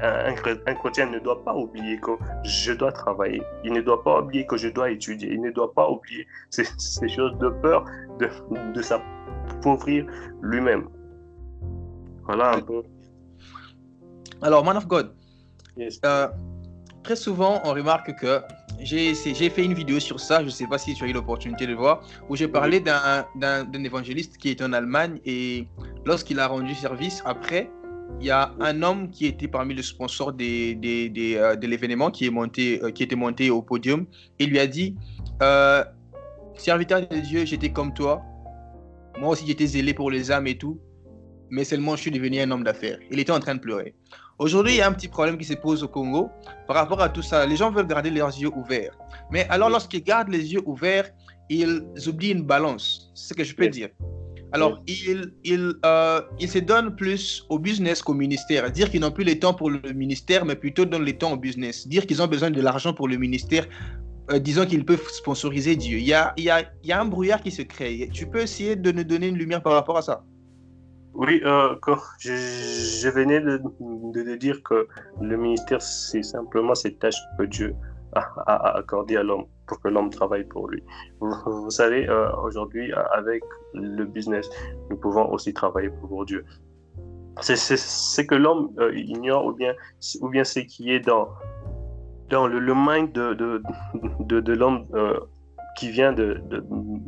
un, 0.00 0.34
un, 0.66 0.74
chrétien 0.74 1.06
ne 1.06 1.18
doit 1.18 1.42
pas 1.44 1.54
oublier 1.54 1.98
que 2.00 2.12
je 2.44 2.72
dois 2.72 2.92
travailler. 2.92 3.42
Il 3.64 3.72
ne 3.72 3.80
doit 3.80 4.02
pas 4.04 4.20
oublier 4.20 4.46
que 4.46 4.56
je 4.56 4.68
dois 4.68 4.90
étudier. 4.90 5.32
Il 5.32 5.40
ne 5.40 5.50
doit 5.50 5.72
pas 5.72 5.90
oublier 5.90 6.26
ces, 6.50 6.64
ces 6.76 7.08
choses 7.08 7.36
de 7.38 7.48
peur 7.48 7.84
de, 8.20 8.28
de 8.72 8.82
s'appauvrir 8.82 10.06
lui-même. 10.40 10.88
Voilà 12.24 12.52
un 12.56 12.60
peu. 12.60 12.82
Alors, 14.40 14.64
man 14.64 14.76
of 14.76 14.86
God, 14.86 15.12
euh, 16.04 16.28
très 17.02 17.16
souvent, 17.16 17.60
on 17.64 17.70
remarque 17.70 18.14
que 18.20 18.40
j'ai 18.80 19.14
fait 19.14 19.64
une 19.64 19.74
vidéo 19.74 19.98
sur 20.00 20.20
ça, 20.20 20.40
je 20.40 20.46
ne 20.46 20.50
sais 20.50 20.66
pas 20.66 20.78
si 20.78 20.94
tu 20.94 21.04
as 21.04 21.08
eu 21.08 21.12
l'opportunité 21.12 21.66
de 21.66 21.74
voir, 21.74 22.02
où 22.28 22.36
j'ai 22.36 22.48
parlé 22.48 22.80
d'un 22.80 23.24
évangéliste 23.72 24.36
qui 24.36 24.50
est 24.50 24.62
en 24.62 24.72
Allemagne 24.72 25.20
et 25.24 25.66
lorsqu'il 26.04 26.38
a 26.38 26.46
rendu 26.46 26.74
service, 26.74 27.22
après, 27.24 27.70
il 28.20 28.26
y 28.26 28.30
a 28.30 28.52
un 28.60 28.82
homme 28.82 29.10
qui 29.10 29.26
était 29.26 29.48
parmi 29.48 29.74
les 29.74 29.82
sponsors 29.82 30.32
des, 30.32 30.74
des, 30.74 31.08
des, 31.08 31.36
euh, 31.36 31.56
de 31.56 31.66
l'événement 31.66 32.10
qui, 32.10 32.26
est 32.26 32.30
monté, 32.30 32.82
euh, 32.82 32.90
qui 32.90 33.02
était 33.02 33.16
monté 33.16 33.50
au 33.50 33.62
podium. 33.62 34.06
Il 34.38 34.50
lui 34.50 34.58
a 34.58 34.66
dit 34.66 34.96
euh, 35.42 35.84
Serviteur 36.56 37.06
de 37.06 37.16
Dieu, 37.20 37.44
j'étais 37.44 37.70
comme 37.70 37.94
toi. 37.94 38.22
Moi 39.20 39.30
aussi, 39.30 39.46
j'étais 39.46 39.66
zélé 39.66 39.94
pour 39.94 40.10
les 40.10 40.32
âmes 40.32 40.46
et 40.46 40.56
tout. 40.56 40.80
Mais 41.50 41.64
seulement, 41.64 41.96
je 41.96 42.02
suis 42.02 42.10
devenu 42.10 42.40
un 42.40 42.50
homme 42.50 42.64
d'affaires. 42.64 42.98
Il 43.10 43.20
était 43.20 43.32
en 43.32 43.40
train 43.40 43.54
de 43.54 43.60
pleurer. 43.60 43.94
Aujourd'hui, 44.38 44.74
il 44.74 44.76
y 44.76 44.80
a 44.80 44.86
un 44.86 44.92
petit 44.92 45.08
problème 45.08 45.36
qui 45.36 45.44
se 45.44 45.54
pose 45.54 45.82
au 45.82 45.88
Congo 45.88 46.30
par 46.68 46.76
rapport 46.76 47.00
à 47.00 47.08
tout 47.08 47.22
ça. 47.22 47.44
Les 47.44 47.56
gens 47.56 47.72
veulent 47.72 47.88
garder 47.88 48.10
leurs 48.10 48.28
yeux 48.28 48.50
ouverts. 48.54 48.96
Mais 49.32 49.46
alors, 49.48 49.68
lorsqu'ils 49.68 50.04
gardent 50.04 50.28
les 50.28 50.52
yeux 50.52 50.62
ouverts, 50.64 51.10
ils 51.50 51.82
oublient 52.06 52.30
une 52.30 52.44
balance. 52.44 53.10
C'est 53.14 53.30
ce 53.30 53.34
que 53.34 53.42
je 53.42 53.56
peux 53.56 53.66
dire. 53.66 53.88
Alors, 54.52 54.80
ils, 54.86 55.32
ils, 55.44 55.74
euh, 55.84 56.22
ils, 56.38 56.48
se 56.48 56.60
donnent 56.60 56.94
plus 56.94 57.44
au 57.48 57.58
business 57.58 58.00
qu'au 58.00 58.14
ministère. 58.14 58.70
Dire 58.70 58.90
qu'ils 58.90 59.00
n'ont 59.00 59.10
plus 59.10 59.24
le 59.24 59.36
temps 59.38 59.54
pour 59.54 59.70
le 59.70 59.92
ministère, 59.92 60.44
mais 60.44 60.54
plutôt 60.54 60.84
donnent 60.84 61.04
le 61.04 61.18
temps 61.18 61.32
au 61.32 61.36
business. 61.36 61.88
Dire 61.88 62.06
qu'ils 62.06 62.22
ont 62.22 62.28
besoin 62.28 62.52
de 62.52 62.60
l'argent 62.60 62.94
pour 62.94 63.08
le 63.08 63.16
ministère, 63.16 63.66
euh, 64.30 64.38
disons 64.38 64.66
qu'ils 64.66 64.84
peuvent 64.84 65.06
sponsoriser 65.10 65.74
Dieu. 65.74 65.98
Il 65.98 66.06
y, 66.06 66.14
a, 66.14 66.32
il, 66.36 66.44
y 66.44 66.50
a, 66.50 66.62
il 66.84 66.88
y 66.88 66.92
a 66.92 67.00
un 67.00 67.06
brouillard 67.06 67.42
qui 67.42 67.50
se 67.50 67.62
crée. 67.62 68.08
Tu 68.12 68.26
peux 68.26 68.40
essayer 68.40 68.76
de 68.76 68.92
nous 68.92 69.04
donner 69.04 69.26
une 69.26 69.36
lumière 69.36 69.62
par 69.62 69.72
rapport 69.72 69.98
à 69.98 70.02
ça? 70.02 70.24
Oui, 71.18 71.40
euh, 71.44 71.74
je, 72.20 73.08
venais 73.08 73.40
de, 73.40 74.36
dire 74.36 74.62
que 74.62 74.86
le 75.20 75.36
ministère, 75.36 75.82
c'est 75.82 76.22
simplement 76.22 76.76
cette 76.76 77.00
tâche 77.00 77.20
que 77.36 77.42
Dieu 77.42 77.74
a, 78.12 78.20
a 78.46 78.78
accordée 78.78 79.16
à 79.16 79.24
l'homme 79.24 79.46
pour 79.66 79.80
que 79.80 79.88
l'homme 79.88 80.10
travaille 80.10 80.44
pour 80.44 80.68
lui. 80.68 80.80
Vous, 81.20 81.70
savez, 81.70 82.08
euh, 82.08 82.30
aujourd'hui, 82.36 82.92
avec 83.12 83.42
le 83.74 84.04
business, 84.04 84.48
nous 84.90 84.96
pouvons 84.96 85.28
aussi 85.32 85.52
travailler 85.52 85.90
pour 85.90 86.24
Dieu. 86.24 86.44
C'est 87.40 88.26
que 88.26 88.36
l'homme 88.36 88.70
euh, 88.78 88.96
ignore 88.96 89.44
ou 89.46 89.52
bien, 89.52 89.74
ou 90.20 90.28
bien 90.28 90.44
ce 90.44 90.60
qui 90.60 90.92
est 90.92 91.00
dans, 91.00 91.30
dans 92.30 92.46
le, 92.46 92.60
le 92.60 92.74
mind 92.76 93.10
de, 93.10 93.34
de, 94.20 94.52
l'homme 94.52 94.86
qui 95.76 95.90
vient 95.90 96.12
de, 96.12 96.40
de, 96.48 96.62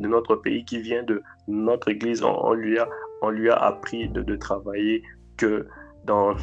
notre 0.08 0.34
pays, 0.34 0.64
qui 0.64 0.80
vient 0.80 1.04
de 1.04 1.22
notre 1.46 1.88
église. 1.90 2.24
On, 2.24 2.52
lui, 2.54 2.76
a, 2.76 2.88
on 3.22 3.30
lui 3.30 3.50
a 3.50 3.56
appris 3.56 4.08
de, 4.08 4.36
travailler 4.36 5.02
que 5.36 5.66
dans, 6.04 6.34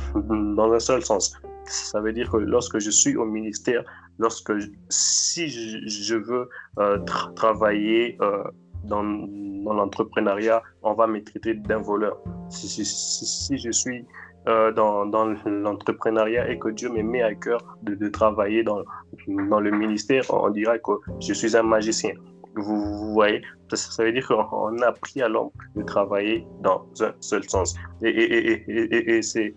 dans 0.55 0.71
un 0.71 0.79
seul 0.79 1.03
sens. 1.03 1.35
Ça 1.65 1.99
veut 1.99 2.13
dire 2.13 2.29
que 2.29 2.37
lorsque 2.37 2.79
je 2.79 2.89
suis 2.89 3.15
au 3.17 3.25
ministère, 3.25 3.83
lorsque 4.19 4.53
si 4.89 5.49
je, 5.49 6.15
veux 6.15 6.49
euh, 6.79 6.97
travailler 7.35 8.17
euh, 8.21 8.43
dans, 8.85 9.03
dans 9.03 9.73
l'entrepreneuriat, 9.73 10.61
on 10.83 10.93
va 10.93 11.07
me 11.07 11.23
traiter 11.23 11.55
d'un 11.55 11.77
voleur. 11.77 12.17
Si, 12.49 13.57
je 13.57 13.71
suis 13.71 14.05
euh, 14.47 14.71
dans, 14.71 15.05
dans 15.05 15.35
l'entrepreneuriat 15.45 16.49
et 16.49 16.57
que 16.57 16.69
Dieu 16.69 16.89
me 16.89 17.03
met 17.03 17.21
à 17.21 17.35
cœur 17.35 17.77
de, 17.83 17.95
de, 17.95 18.07
travailler 18.07 18.63
dans, 18.63 18.83
dans 19.27 19.59
le 19.59 19.71
ministère, 19.71 20.23
on 20.29 20.49
dirait 20.49 20.79
que 20.79 20.93
je 21.19 21.33
suis 21.33 21.55
un 21.57 21.63
magicien. 21.63 22.13
Vous, 22.55 23.13
voyez, 23.13 23.41
ça, 23.75 24.03
veut 24.03 24.11
dire 24.11 24.27
qu'on 24.27 24.77
a 24.81 24.87
appris 24.87 25.21
à 25.21 25.27
l'homme 25.27 25.49
de 25.75 25.83
travailler 25.83 26.47
dans 26.61 26.85
un 27.01 27.13
seul 27.19 27.43
sens. 27.49 27.75
Et, 28.01 28.09
et, 28.09 28.63
et, 28.67 29.17
et, 29.17 29.21
c'est 29.21 29.53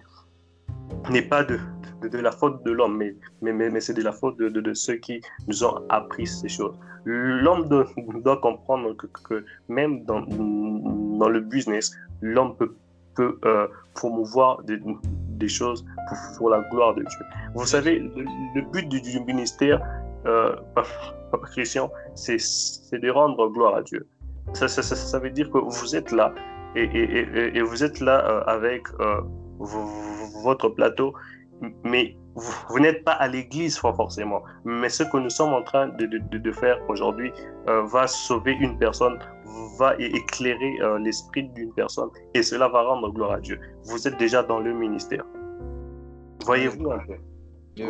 n'est 1.11 1.23
pas 1.23 1.44
de, 1.44 1.59
de, 2.03 2.18
la 2.18 2.33
faute 2.33 2.64
de 2.64 2.73
l'homme, 2.73 2.96
mais, 2.96 3.14
mais, 3.42 3.53
mais, 3.53 3.81
c'est 3.81 3.94
de 3.94 4.03
la 4.03 4.12
faute 4.12 4.37
de, 4.38 4.49
de, 4.49 4.75
ceux 4.75 4.96
qui 4.96 5.20
nous 5.46 5.64
ont 5.64 5.85
appris 5.88 6.27
ces 6.27 6.49
choses. 6.49 6.77
L'homme 7.05 7.68
doit 7.68 8.37
comprendre 8.38 8.94
que, 8.94 9.07
que, 9.07 9.44
même 9.68 10.05
dans, 10.05 10.23
dans 10.23 11.29
le 11.29 11.40
business, 11.40 11.96
l'homme 12.20 12.57
peut, 12.57 12.75
peut 13.14 13.38
euh, 13.44 13.68
promouvoir 13.94 14.62
des, 14.64 14.79
des 15.40 15.49
choses 15.49 15.85
pour, 16.37 16.51
la 16.51 16.61
gloire 16.70 16.94
de 16.94 17.03
Dieu. 17.03 17.27
Vous 17.55 17.66
savez, 17.66 17.99
le, 17.99 18.62
but 18.73 18.88
du, 18.88 19.20
ministère, 19.20 19.81
euh, 20.26 20.54
Christian, 21.52 21.90
c'est 22.14 22.37
de 22.92 23.11
rendre 23.11 23.48
gloire 23.48 23.76
à 23.76 23.83
Dieu. 23.83 24.06
Ça, 24.52 24.68
ça, 24.68 24.83
ça, 24.83 25.18
veut 25.18 25.30
dire 25.30 25.50
que 25.50 25.59
vous 25.59 25.94
êtes 25.94 26.11
là 26.11 26.35
et, 26.74 26.83
et, 26.83 27.56
et, 27.56 27.62
vous 27.62 27.85
êtes 27.85 28.00
là 28.00 28.26
euh, 28.26 28.42
avec 28.46 28.83
euh, 29.00 29.20
votre 30.42 30.68
plateau 30.70 31.14
mais 31.85 32.16
vous, 32.35 32.80
n'êtes 32.80 33.04
pas 33.04 33.12
à 33.12 33.28
l'église 33.28 33.76
forcément. 33.76 34.42
Mais 34.64 34.88
ce 34.88 35.02
que 35.02 35.18
nous 35.18 35.28
sommes 35.28 35.52
en 35.52 35.62
train 35.62 35.88
de, 35.88 36.06
de, 36.06 36.38
de 36.38 36.52
faire 36.52 36.80
aujourd'hui 36.88 37.33
euh, 37.68 37.83
va 37.83 38.06
sauver 38.06 38.52
une 38.52 38.78
personne, 38.78 39.18
va 39.78 39.94
éclairer 39.98 40.78
l'esprit 41.00 41.48
d'une 41.50 41.72
personne 41.74 42.09
et 42.35 42.42
cela 42.42 42.68
va 42.68 42.83
rendre 42.83 43.12
gloire 43.12 43.33
à 43.33 43.40
Dieu. 43.40 43.61
Vous 43.85 44.09
êtes 44.09 44.16
déjà 44.18 44.42
dans 44.42 44.59
le 44.59 44.72
ministère. 44.72 45.24
Voyez-vous? 46.44 46.90
Un 46.90 46.98
peu 46.98 47.16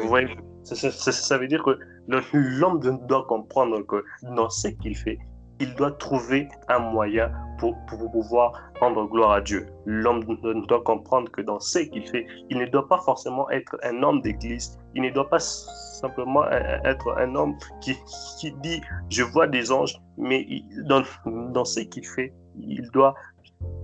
voyez 0.06 0.36
ça, 0.62 1.38
veut 1.38 1.48
dire 1.48 1.62
que 1.62 1.78
l'homme 2.32 2.80
doit 3.06 3.24
comprendre 3.26 3.80
que 3.82 4.04
dans 4.22 4.50
ce 4.50 4.68
qu'il 4.68 4.96
fait, 4.96 5.18
il 5.60 5.74
doit 5.74 5.92
trouver 5.92 6.48
un 6.68 6.78
moyen 6.78 7.30
pour, 7.58 7.76
pouvoir 7.86 8.52
rendre 8.80 9.06
gloire 9.06 9.32
à 9.32 9.40
Dieu. 9.42 9.66
L'homme 9.84 10.24
doit 10.66 10.82
comprendre 10.82 11.30
que 11.30 11.42
dans 11.42 11.60
ce 11.60 11.80
qu'il 11.80 12.08
fait, 12.08 12.26
il 12.48 12.58
ne 12.58 12.66
doit 12.66 12.88
pas 12.88 12.98
forcément 12.98 13.48
être 13.50 13.76
un 13.82 14.02
homme 14.02 14.22
d'église, 14.22 14.78
il 14.94 15.02
ne 15.02 15.10
doit 15.10 15.28
pas 15.28 15.38
simplement 15.38 16.44
être 16.50 17.14
un 17.18 17.34
homme 17.34 17.56
qui, 17.82 17.94
dit 18.62 18.80
je 19.10 19.22
vois 19.22 19.46
des 19.46 19.70
anges, 19.70 20.00
mais 20.16 20.46
dans 20.86 21.64
ce 21.64 21.80
qu'il 21.80 22.06
fait, 22.06 22.32
il 22.58 22.90
doit 22.92 23.14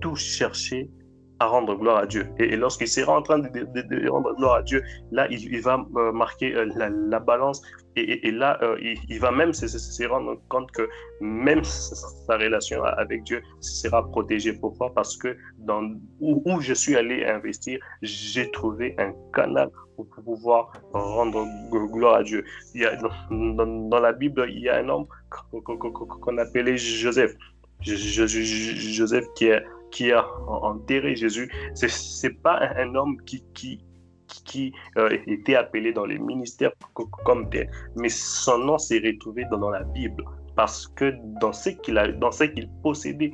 tout 0.01 0.15
chercher 0.15 0.89
à 1.39 1.47
rendre 1.47 1.75
gloire 1.75 1.97
à 1.97 2.05
Dieu. 2.05 2.27
Et, 2.39 2.55
lorsqu'il 2.55 2.87
sera 2.87 3.17
en 3.17 3.21
train 3.21 3.39
de, 3.39 4.09
rendre 4.09 4.35
gloire 4.35 4.55
à 4.55 4.63
Dieu, 4.63 4.83
là, 5.11 5.27
il, 5.29 5.61
va 5.61 5.85
euh, 5.95 6.11
marquer 6.11 6.55
euh, 6.55 6.65
la, 6.75 7.19
balance 7.19 7.61
et, 7.95 8.31
là, 8.31 8.59
euh, 8.61 8.77
il, 8.81 9.19
va 9.19 9.31
même 9.31 9.53
se, 9.53 10.07
rendre 10.07 10.39
compte 10.49 10.71
que 10.71 10.87
même 11.19 11.63
sa 11.63 12.37
relation 12.37 12.83
avec 12.83 13.23
Dieu 13.23 13.41
sera 13.59 14.07
protégée. 14.09 14.53
Pourquoi? 14.53 14.93
Parce 14.93 15.17
que 15.17 15.35
dans, 15.59 15.95
où, 16.19 16.61
je 16.61 16.73
suis 16.73 16.95
allé 16.95 17.25
investir, 17.25 17.79
j'ai 18.01 18.49
trouvé 18.51 18.95
un 18.99 19.13
canal 19.33 19.69
pour 19.95 20.07
pouvoir 20.23 20.71
rendre 20.93 21.45
gloire 21.91 22.15
à 22.15 22.23
Dieu. 22.23 22.43
Il 22.75 22.81
y 22.81 22.85
a, 22.85 22.95
dans, 22.97 23.87
dans, 23.89 23.99
la 23.99 24.13
Bible, 24.13 24.45
il 24.49 24.59
y 24.59 24.69
a 24.69 24.77
un 24.77 24.89
homme 24.89 25.07
qu'on 25.49 26.37
appelait 26.37 26.77
Joseph. 26.77 27.33
Joseph 27.81 29.25
qui 29.35 29.51
a, 29.51 29.61
qui 29.91 30.11
a 30.11 30.27
enterré 30.47 31.15
Jésus, 31.15 31.51
c'est 31.73 32.41
pas 32.41 32.59
un 32.77 32.95
homme 32.95 33.17
qui, 33.25 33.43
qui, 33.53 33.79
qui 34.27 34.73
euh, 34.97 35.17
était 35.27 35.55
appelé 35.55 35.93
dans 35.93 36.05
les 36.05 36.17
ministères 36.17 36.71
comme 36.93 37.49
tel, 37.49 37.69
mais 37.95 38.09
son 38.09 38.59
nom 38.59 38.77
s'est 38.77 39.01
retrouvé 39.03 39.45
dans, 39.51 39.69
la 39.69 39.83
Bible. 39.83 40.23
Parce 40.55 40.87
que 40.87 41.13
dans 41.39 41.53
ce 41.53 41.69
qu'il 41.69 41.99
a, 41.99 42.07
ce 42.31 42.45
possédait 42.81 43.31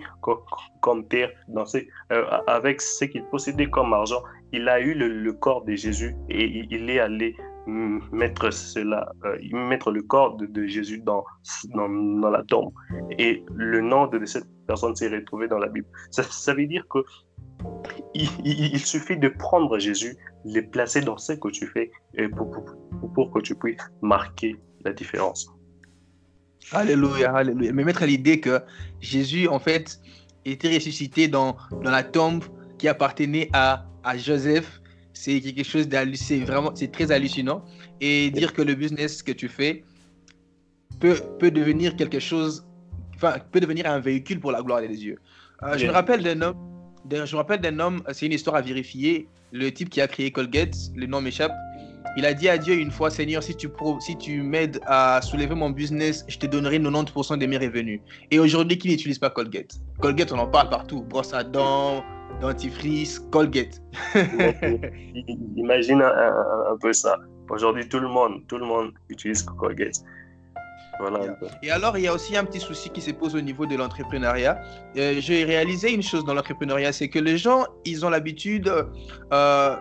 comme, 0.82 1.08
terre, 1.08 1.32
dans 1.48 1.66
ce, 1.66 1.78
euh, 2.12 2.26
avec 2.48 2.82
ce 2.82 3.06
qu'il 3.06 3.24
possédait 3.26 3.70
comme 3.70 3.94
argent, 3.94 4.22
il 4.52 4.68
a 4.68 4.80
eu 4.82 4.94
le, 4.94 5.34
corps 5.34 5.64
de 5.64 5.74
Jésus 5.74 6.16
et 6.30 6.44
il, 6.70 6.90
est 6.90 7.00
allé 7.00 7.36
mettre 7.66 8.52
cela, 8.52 9.14
euh, 9.24 9.38
mettre 9.52 9.90
le 9.92 10.02
corps 10.02 10.36
de, 10.36 10.66
Jésus 10.68 11.00
dans, 11.00 11.24
dans, 11.74 12.30
la 12.30 12.44
tombe. 12.44 12.74
Et 13.18 13.44
le 13.56 13.80
nom 13.80 14.08
de 14.08 14.26
cette 14.26 14.48
personne 14.68 14.96
s'est 14.96 15.10
retrouvé 15.10 15.48
dans 15.48 15.60
la 15.60 15.68
Bible. 15.68 15.88
Ça, 16.12 16.54
veut 16.54 16.68
dire 16.68 16.86
que 16.90 17.00
il, 18.14 18.80
suffit 18.80 19.18
de 19.18 19.30
prendre 19.30 19.78
Jésus, 19.80 20.16
les 20.46 20.62
placer 20.62 21.02
dans 21.02 21.18
ce 21.18 21.34
que 21.34 21.50
tu 21.50 21.68
fais 21.68 21.92
pour, 22.36 23.32
que 23.32 23.40
tu 23.40 23.56
puisses 23.56 23.78
marquer 24.02 24.56
la 24.84 24.94
différence. 24.94 25.50
Alléluia, 26.72 27.34
alléluia. 27.36 27.74
Mais 27.74 27.84
mettre 27.84 28.04
à 28.04 28.06
l'idée 28.06 28.40
que 28.40 28.62
Jésus, 29.02 29.48
en 29.48 29.60
fait, 29.60 30.00
était 30.46 30.74
ressuscité 30.74 31.28
dans, 31.28 31.58
dans 31.84 31.92
la 31.92 32.04
tombe 32.04 32.44
qui 32.78 32.88
appartenait 32.88 33.50
à, 33.54 33.86
à 34.04 34.18
Joseph, 34.18 34.82
c'est 35.14 35.40
quelque 35.42 35.64
chose 35.64 35.88
d'hallucinant, 35.88 36.46
vraiment, 36.46 36.72
c'est 36.76 36.92
très 36.92 37.12
hallucinant. 37.12 37.64
Et 38.02 38.32
dire 38.32 38.54
que 38.54 38.62
le 38.62 38.74
business 38.74 39.22
que 39.24 39.32
tu 39.32 39.48
fais 39.48 39.84
peut, 41.00 41.16
peut 41.40 41.52
devenir 41.52 41.96
quelque 41.96 42.20
chose, 42.20 42.66
enfin, 43.24 43.40
peut 43.52 43.60
devenir 43.60 43.86
un 43.88 44.00
véhicule 44.00 44.40
pour 44.40 44.52
la 44.52 44.62
gloire 44.62 44.82
des 44.82 44.90
dieux. 44.90 45.18
Euh, 45.64 45.78
je 45.78 45.86
me 45.86 45.92
rappelle 45.92 46.24
d'un 46.24 46.42
homme 46.42 46.74
je 47.12 47.18
me 47.18 47.38
rappelle 47.38 47.60
d'un 47.60 47.80
homme, 47.80 48.02
c'est 48.12 48.26
une 48.26 48.32
histoire 48.32 48.56
à 48.56 48.62
vérifier. 48.62 49.28
Le 49.52 49.70
type 49.72 49.90
qui 49.90 50.02
a 50.02 50.08
créé 50.08 50.32
Colgate, 50.32 50.76
le 50.96 51.06
nom 51.06 51.22
m'échappe. 51.22 51.54
Il 52.18 52.26
a 52.26 52.34
dit 52.34 52.50
à 52.50 52.58
Dieu 52.58 52.76
une 52.76 52.92
fois, 52.92 53.10
Seigneur, 53.10 53.42
si 53.42 53.56
tu, 53.56 53.70
si 54.00 54.18
tu 54.18 54.42
m'aides 54.42 54.80
à 54.86 55.20
soulever 55.22 55.56
mon 55.56 55.70
business, 55.70 56.26
je 56.28 56.38
te 56.38 56.46
donnerai 56.46 56.80
90% 56.80 57.38
de 57.40 57.46
mes 57.46 57.58
revenus. 57.58 58.02
Et 58.30 58.40
aujourd'hui, 58.40 58.78
qui 58.78 58.90
n'utilise 58.90 59.20
pas 59.20 59.30
Colgate? 59.30 59.80
Colgate, 60.00 60.32
on 60.32 60.40
en 60.40 60.48
parle 60.48 60.70
partout. 60.70 61.02
Brosse 61.04 61.34
à 61.34 61.44
dents, 61.44 62.04
dentifrice, 62.42 63.20
Colgate. 63.32 63.82
Imagine 65.56 66.02
un, 66.02 66.78
peu 66.80 66.94
ça. 66.94 67.18
Aujourd'hui, 67.50 67.88
tout 67.88 68.00
le 68.00 68.08
monde, 68.08 68.42
tout 68.48 68.58
le 68.58 68.66
monde 68.66 68.92
utilise 69.10 69.44
Colgate. 69.44 70.04
Et 71.62 71.72
alors, 71.72 71.98
il 71.98 72.04
y 72.04 72.08
a 72.08 72.14
aussi 72.14 72.36
un 72.38 72.46
petit 72.46 72.60
souci 72.60 72.90
qui 72.90 73.02
se 73.02 73.12
pose 73.12 73.36
au 73.36 73.42
niveau 73.42 73.66
de 73.66 73.76
l'entrepreneuriat. 73.76 74.62
Euh, 74.98 75.16
J'ai 75.20 75.44
réalisé 75.44 75.92
une 75.94 76.04
chose 76.04 76.24
dans 76.26 76.34
l'entrepreneuriat, 76.34 76.92
c'est 76.94 77.10
que 77.10 77.20
les 77.20 77.38
gens, 77.38 77.66
ils 77.86 78.06
ont 78.06 78.10
l'habitude 78.10 78.68
euh, 78.68 79.76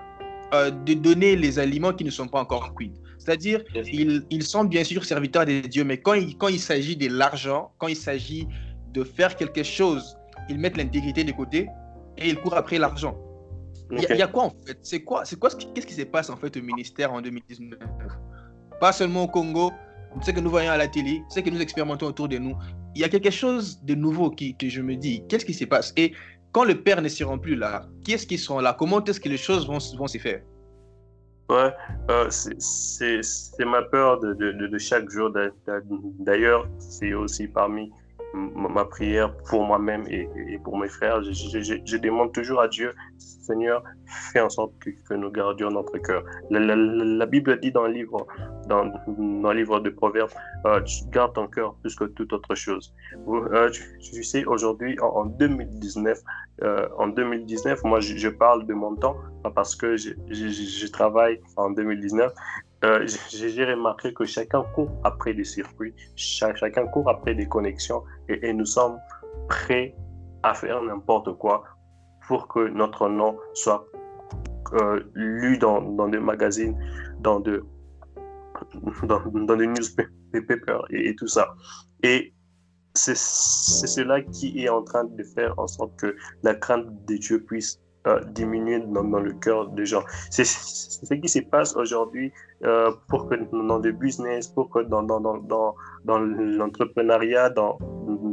euh, 0.55 0.71
de 0.71 0.95
donner 0.95 1.37
les 1.37 1.59
aliments 1.59 1.93
qui 1.93 2.05
ne 2.05 2.11
sont 2.11 2.29
pas 2.29 2.41
encore 2.41 2.75
cuits. 2.75 2.93
C'est-à-dire, 3.19 3.63
ils, 3.75 4.25
ils, 4.31 4.43
sont 4.43 4.65
bien 4.65 4.85
sûr 4.85 5.05
serviteurs 5.05 5.47
des 5.47 5.63
dieux, 5.63 5.85
mais 5.85 5.99
quand 5.99 6.15
il, 6.15 6.37
quand 6.37 6.49
il 6.49 6.59
s'agit 6.59 6.97
de 6.97 7.09
l'argent, 7.09 7.73
quand 7.79 7.87
il 7.87 7.97
s'agit 7.97 8.49
de 8.93 9.05
faire 9.05 9.37
quelque 9.37 9.63
chose, 9.63 10.17
ils 10.49 10.59
mettent 10.59 10.77
l'intégrité 10.77 11.23
de 11.23 11.33
côté 11.33 11.69
et 12.19 12.29
ils 12.29 12.37
courent 12.37 12.57
après 12.57 12.79
l'argent. 12.79 13.17
Il 13.93 14.01
y, 14.01 14.23
a 14.23 14.27
quoi 14.27 14.45
en 14.45 14.51
fait? 14.65 14.79
C'est 14.81 15.03
quoi, 15.03 15.25
c'est 15.25 15.39
quoi, 15.39 15.51
qu'est-ce 15.51 15.87
qui 15.87 15.95
se 15.95 16.03
passe 16.03 16.31
en 16.31 16.37
fait 16.37 16.57
au 16.57 16.63
ministère 16.63 17.13
en 17.13 17.21
2019 17.21 17.79
Pas 18.81 18.93
seulement 18.93 19.25
au 19.25 19.29
Congo, 19.29 19.71
ce 20.21 20.31
que 20.31 20.41
nous 20.41 20.51
voyons 20.51 20.71
à 20.71 20.77
la 20.77 20.89
télé, 20.89 21.23
ce 21.29 21.41
que 21.41 21.51
nous 21.51 21.61
expérimentons 21.61 22.07
autour 22.07 22.29
de 22.29 22.39
nous, 22.39 22.57
il 22.95 23.01
y 23.01 23.05
a 23.05 23.09
quelque 23.09 23.31
chose 23.31 23.83
de 23.83 23.95
nouveau 23.95 24.31
qui, 24.31 24.57
que 24.57 24.69
je 24.69 24.83
me 24.83 24.97
dis, 24.97 25.25
qu'est-ce 25.29 25.45
qui 25.45 25.55
se 25.55 25.65
passe? 25.65 25.93
Et 25.97 26.13
quand 26.53 26.65
le 26.65 26.83
Père 26.83 27.01
ne 27.01 27.09
sera 27.09 27.39
plus 27.39 27.57
là, 27.57 27.87
qui 28.05 28.13
est-ce 28.13 28.27
qui 28.27 28.39
seront 28.39 28.61
là? 28.61 28.77
Comment 28.79 29.03
est-ce 29.05 29.21
que 29.21 29.29
les 29.29 29.39
choses 29.39 29.67
vont, 29.67 29.79
vont 29.97 30.07
se 30.07 30.19
faire? 30.19 30.43
Ouais, 31.49 31.71
euh, 32.11 32.29
c'est 32.31 33.65
ma 33.65 33.83
peur 33.83 34.21
de, 34.21 34.79
chaque 34.79 35.11
jour. 35.11 35.31
D'ailleurs, 36.21 36.69
c'est 36.79 37.13
aussi 37.13 37.49
parmi 37.49 37.91
ma 38.35 38.85
prière 38.87 39.37
pour 39.49 39.65
moi-même 39.65 40.05
et, 40.09 40.29
pour 40.65 40.79
mes 40.79 40.89
frères. 40.89 41.23
Je, 41.23 41.97
demande 41.99 42.33
toujours 42.33 42.61
à 42.61 42.69
Dieu, 42.69 42.95
Seigneur, 43.19 43.83
fais 44.33 44.41
en 44.41 44.49
sorte 44.49 44.73
que, 44.79 45.15
nous 45.15 45.31
gardions 45.31 45.71
notre 45.71 45.99
cœur. 45.99 46.25
La, 46.51 47.27
Bible 47.27 47.61
dit 47.61 47.73
dans 47.73 47.87
le 47.87 47.93
livre, 47.93 48.27
dans, 48.69 48.87
dans 48.87 49.53
le 49.53 49.59
livre 49.59 49.81
de 49.81 49.91
Proverbes, 49.91 50.31
euh, 50.67 50.81
tu 50.83 51.05
ton 51.35 51.47
cœur 51.47 51.75
plus 51.81 51.95
que 51.95 52.05
toute 52.05 52.33
autre 52.33 52.55
chose. 52.55 52.95
Euh, 53.29 53.71
tu, 54.01 54.23
sais, 54.23 54.45
aujourd'hui, 54.45 54.99
en, 55.01 55.27
2019, 55.27 56.19
euh, 56.63 56.89
en 56.99 57.09
2019, 57.09 57.85
moi, 57.85 58.01
je, 58.01 58.29
parle 58.29 58.67
de 58.67 58.75
mon 58.75 58.97
temps 58.97 59.17
parce 59.55 59.75
que 59.75 59.97
je, 59.97 60.87
travaille 60.91 61.41
en 61.57 61.71
2019 61.71 62.33
euh, 62.85 63.07
j'ai 63.31 63.65
remarqué 63.65 64.13
que 64.13 64.25
chacun 64.25 64.65
court 64.75 64.91
après 65.05 65.35
des 65.35 65.45
circuits, 65.45 65.95
chacun 66.17 66.87
court 66.89 67.09
après 67.09 67.33
des 67.35 67.47
connexions 67.47 68.03
et, 68.29 68.53
nous 68.53 68.67
sommes 68.67 68.99
prêts 69.49 69.95
à 70.43 70.53
faire 70.53 70.83
n'importe 70.83 71.33
quoi 71.39 71.63
pour 72.27 72.49
que 72.49 72.69
notre 72.71 73.09
nom 73.09 73.39
soit 73.55 73.87
euh, 74.73 75.01
lu 75.15 75.59
dans, 75.59 75.81
dans, 75.81 76.09
des 76.09 76.19
magazines, 76.19 76.77
dans, 77.21 77.39
de, 77.39 77.65
dans, 79.05 79.21
dans 79.21 79.57
des 79.57 79.67
newspapers 79.67 80.85
et, 80.91 81.09
et 81.09 81.17
tout 81.17 81.29
ça. 81.29 81.55
Et 82.03 82.33
c'est 82.95 83.15
cela 83.15 84.21
qui 84.21 84.65
est 84.65 84.69
en 84.69 84.83
train 84.83 85.05
de 85.05 85.23
faire 85.23 85.59
en 85.59 85.67
sorte 85.67 85.97
que 85.99 86.15
la 86.43 86.55
crainte 86.55 86.87
de 87.07 87.17
Dieu 87.17 87.43
puisse 87.43 87.81
euh, 88.09 88.21
diminuer 88.35 88.81
dans, 88.81 89.05
dans, 89.05 89.21
le 89.21 89.33
cœur 89.33 89.69
des 89.69 89.87
gens. 89.87 90.03
C'est 90.31 90.45
ce 90.45 91.15
qui 91.15 91.29
se 91.29 91.39
passe 91.39 91.77
aujourd'hui 91.77 92.33
euh, 92.65 92.91
pour 93.09 93.29
que 93.29 93.37
dans 93.53 93.79
le 93.79 93.93
business, 93.93 94.49
pour 94.49 94.71
que 94.71 94.81
dans, 94.81 95.05
dans, 95.05 95.21
dans, 95.21 95.39
dans 96.05 96.19
l'entrepreneuriat, 96.19 97.51
dans, 97.51 97.79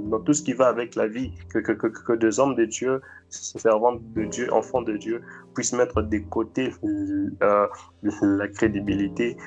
dans 0.09 0.19
tout 0.19 0.33
ce 0.33 0.41
qui 0.41 0.53
va 0.53 0.67
avec 0.67 0.95
la 0.95 1.07
vie, 1.07 1.31
que, 1.49 1.59
que, 1.59 2.13
des 2.13 2.39
hommes 2.39 2.55
de 2.55 2.65
Dieu, 2.65 3.01
servants 3.29 3.99
de 4.15 4.25
Dieu, 4.25 4.51
enfants 4.53 4.81
de 4.81 4.97
Dieu, 4.97 5.21
puissent 5.55 5.73
mettre 5.73 6.01
de 6.01 6.17
côté 6.17 6.73
euh, 7.41 7.67
la 8.21 8.47
crédibilité 8.47 9.37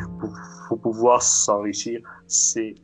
pour, 0.68 0.81
pouvoir 0.81 1.22
s'enrichir. 1.22 2.01
C'est 2.27 2.75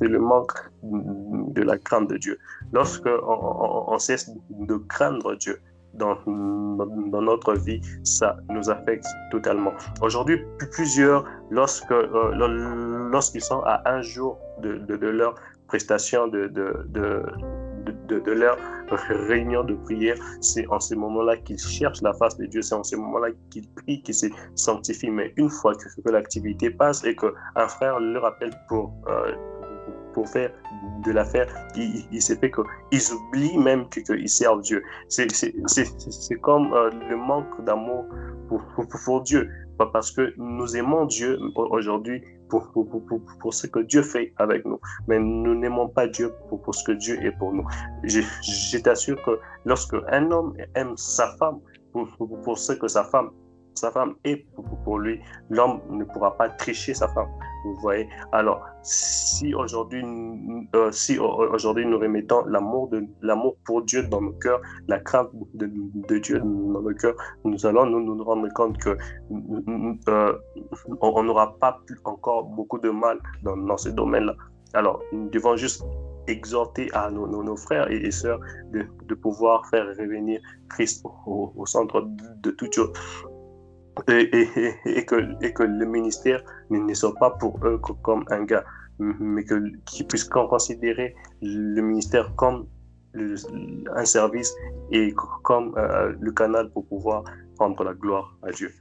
le 0.00 0.18
manque 0.18 0.52
de 0.82 1.62
la 1.62 1.78
crainte 1.78 2.10
de 2.10 2.16
Dieu. 2.16 2.38
Lorsque 2.72 3.08
on, 3.26 3.98
cesse 3.98 4.30
de 4.50 4.76
craindre 4.76 5.36
Dieu 5.36 5.60
dans, 5.94 6.16
dans, 6.26 7.22
notre 7.22 7.54
vie, 7.54 7.80
ça 8.02 8.36
nous 8.48 8.70
affecte 8.70 9.06
totalement. 9.30 9.72
Aujourd'hui, 10.02 10.40
plusieurs, 10.72 11.24
lorsque 11.50 11.90
euh, 11.90 13.08
lorsqu'ils 13.10 13.42
sont 13.42 13.60
à 13.64 13.82
un 13.86 14.02
jour 14.02 14.38
de, 14.62 14.78
de, 14.78 15.06
leur 15.06 15.34
prestation 15.68 16.28
de, 16.28 16.46
de, 16.48 18.30
leur 18.32 18.58
réunion 19.28 19.64
de 19.64 19.74
prière, 19.74 20.16
c'est 20.40 20.66
en 20.68 20.80
ce 20.80 20.94
moment-là 20.94 21.36
qu'ils 21.38 21.58
cherchent 21.58 22.02
la 22.02 22.12
face 22.14 22.36
de 22.38 22.46
Dieu, 22.46 22.62
c'est 22.62 22.74
en 22.74 22.84
ce 22.84 22.96
moment-là 22.96 23.28
qu'ils 23.50 23.68
prient, 23.70 24.02
qu'ils 24.02 24.14
se 24.14 24.26
sanctifient. 24.54 25.10
Mais 25.10 25.32
une 25.36 25.50
fois 25.50 25.74
que, 25.74 25.88
que 26.00 26.10
l'activité 26.10 26.70
passe 26.70 27.04
et 27.04 27.14
qu'un 27.14 27.68
frère 27.68 28.00
leur 28.00 28.24
appelle 28.24 28.52
pour 28.68 28.92
euh, 29.08 29.32
pour 30.14 30.28
faire 30.28 30.50
de 31.04 31.12
l'affaire, 31.12 31.48
il, 31.76 32.06
il 32.10 32.22
s'est 32.22 32.36
fait 32.36 32.50
qu'ils 32.50 33.12
oublient 33.12 33.58
même 33.58 33.88
qu'ils 33.88 34.28
servent 34.28 34.62
Dieu. 34.62 34.82
C'est 35.08 35.26
comme 36.40 36.72
euh, 36.72 36.90
le 37.10 37.16
manque 37.16 37.64
d'amour 37.64 38.06
pour, 38.48 38.62
pour, 38.74 38.86
pour, 39.04 39.22
Dieu. 39.22 39.50
Parce 39.92 40.12
que 40.12 40.32
nous 40.38 40.76
aimons 40.76 41.04
Dieu 41.06 41.38
aujourd'hui 41.56 42.22
pour, 42.48 42.70
pour, 42.72 42.86
pour, 43.40 43.52
ce 43.52 43.66
que 43.66 43.80
Dieu 43.80 44.02
fait 44.02 44.32
avec 44.36 44.64
nous. 44.64 44.78
Mais 45.08 45.18
nous 45.18 45.54
n'aimons 45.54 45.88
pas 45.88 46.06
Dieu 46.06 46.32
pour, 46.48 46.74
ce 46.74 46.84
que 46.84 46.92
Dieu 46.92 47.20
est 47.22 47.32
pour 47.32 47.52
nous. 47.52 47.66
Je, 48.04 48.20
je 48.20 48.78
t'assure 48.78 49.20
que 49.24 49.38
lorsque 49.64 49.96
un 50.08 50.30
homme 50.30 50.54
aime 50.74 50.96
sa 50.96 51.36
femme 51.38 51.58
pour, 51.92 52.08
pour 52.44 52.58
ce 52.58 52.72
que 52.72 52.88
sa 52.88 53.04
femme 53.04 53.30
sa 53.74 53.90
femme 53.90 54.14
est 54.24 54.46
pour 54.84 54.98
lui, 54.98 55.20
l'homme 55.50 55.80
ne 55.90 56.04
pourra 56.04 56.36
pas 56.36 56.48
tricher 56.48 56.94
sa 56.94 57.08
femme. 57.08 57.28
Vous 57.64 57.74
voyez 57.76 58.06
Alors, 58.32 58.62
si 58.82 59.54
aujourd'hui, 59.54 60.04
euh, 60.74 60.92
si 60.92 61.18
aujourd'hui 61.18 61.86
nous 61.86 61.98
remettons 61.98 62.44
l'amour 62.44 62.88
de 62.88 63.04
l'amour 63.22 63.56
pour 63.64 63.82
Dieu 63.82 64.02
dans 64.02 64.20
nos 64.20 64.32
cœurs, 64.32 64.60
la 64.86 65.00
crainte 65.00 65.30
de, 65.54 66.18
Dieu 66.18 66.38
dans 66.40 66.82
nos 66.82 66.94
cœurs, 66.94 67.16
nous 67.44 67.64
allons 67.64 67.86
nous, 67.86 68.00
nous 68.00 68.22
rendre 68.22 68.48
compte 68.54 68.76
que 68.78 68.96
euh, 70.08 70.38
on 71.00 71.22
n'aura 71.22 71.58
pas 71.58 71.80
encore 72.04 72.44
beaucoup 72.44 72.78
de 72.78 72.90
mal 72.90 73.18
dans, 73.42 73.56
dans 73.56 73.78
ce 73.78 73.88
domaine-là. 73.88 74.34
Alors, 74.74 75.00
nous 75.12 75.30
devons 75.30 75.56
juste 75.56 75.82
exhorter 76.26 76.90
à 76.92 77.10
nos, 77.10 77.56
frères 77.56 77.90
et, 77.90 78.10
sœurs 78.10 78.40
de, 78.72 79.14
pouvoir 79.14 79.66
faire 79.68 79.86
revenir 79.86 80.40
Christ 80.68 81.04
au, 81.26 81.64
centre 81.66 82.02
de, 82.02 82.24
de 82.42 82.50
toute. 82.50 82.78
Et, 84.08 85.04
que, 85.06 85.62
le 85.62 85.86
ministère 85.86 86.42
ne 86.70 86.94
soit 86.94 87.14
pas 87.14 87.30
pour 87.30 87.58
eux 87.64 87.80
comme 88.02 88.24
un 88.30 88.44
gars, 88.44 88.64
mais 88.98 89.44
qu'ils 89.44 90.06
puissent 90.06 90.24
considérer 90.24 91.14
le 91.42 91.80
ministère 91.80 92.34
comme 92.36 92.66
un 93.14 94.04
service 94.04 94.52
et 94.90 95.14
comme 95.42 95.74
euh, 95.76 96.12
le 96.18 96.32
canal 96.32 96.70
pour 96.70 96.84
pouvoir 96.86 97.24
rendre 97.58 97.84
la 97.84 97.94
gloire 97.94 98.36
à 98.42 98.50
Dieu. 98.50 98.72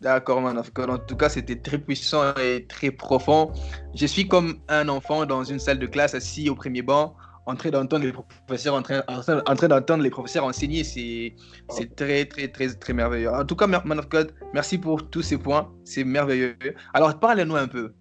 D'accord, 0.00 0.38
En 0.38 0.98
tout 0.98 1.16
cas, 1.16 1.28
c'était 1.28 1.56
très 1.56 1.78
puissant 1.78 2.34
et 2.36 2.66
très 2.68 2.92
profond. 2.92 3.52
Je 3.94 4.06
suis 4.06 4.28
comme 4.28 4.58
un 4.68 4.88
enfant 4.88 5.26
dans 5.26 5.42
une 5.42 5.58
salle 5.58 5.80
de 5.80 5.86
classe 5.86 6.14
assis 6.14 6.48
au 6.48 6.54
premier 6.54 6.82
banc 6.82 7.16
en 7.48 7.56
train 7.56 7.70
d'entendre 7.70 8.04
les 8.04 8.12
professeurs 8.12 8.74
en 8.74 8.82
train, 8.82 9.02
en 9.08 9.56
train 9.56 9.68
d'entendre 9.68 10.02
les 10.02 10.10
professeurs 10.10 10.44
enseigner, 10.44 10.84
c'est 10.84 11.34
c'est 11.70 11.96
très 11.96 12.26
très 12.26 12.48
très 12.48 12.68
très 12.82 12.92
merveilleux. 12.92 13.30
En 13.30 13.44
tout 13.44 13.56
cas, 13.56 13.66
Man 13.66 13.98
of 13.98 14.08
God, 14.08 14.34
merci 14.52 14.76
pour 14.76 15.08
tous 15.08 15.22
ces 15.22 15.38
points, 15.38 15.64
c'est 15.84 16.04
merveilleux. 16.04 16.56
Alors 16.92 17.18
parle-nous 17.18 17.56
un 17.56 17.66
peu 17.66 17.94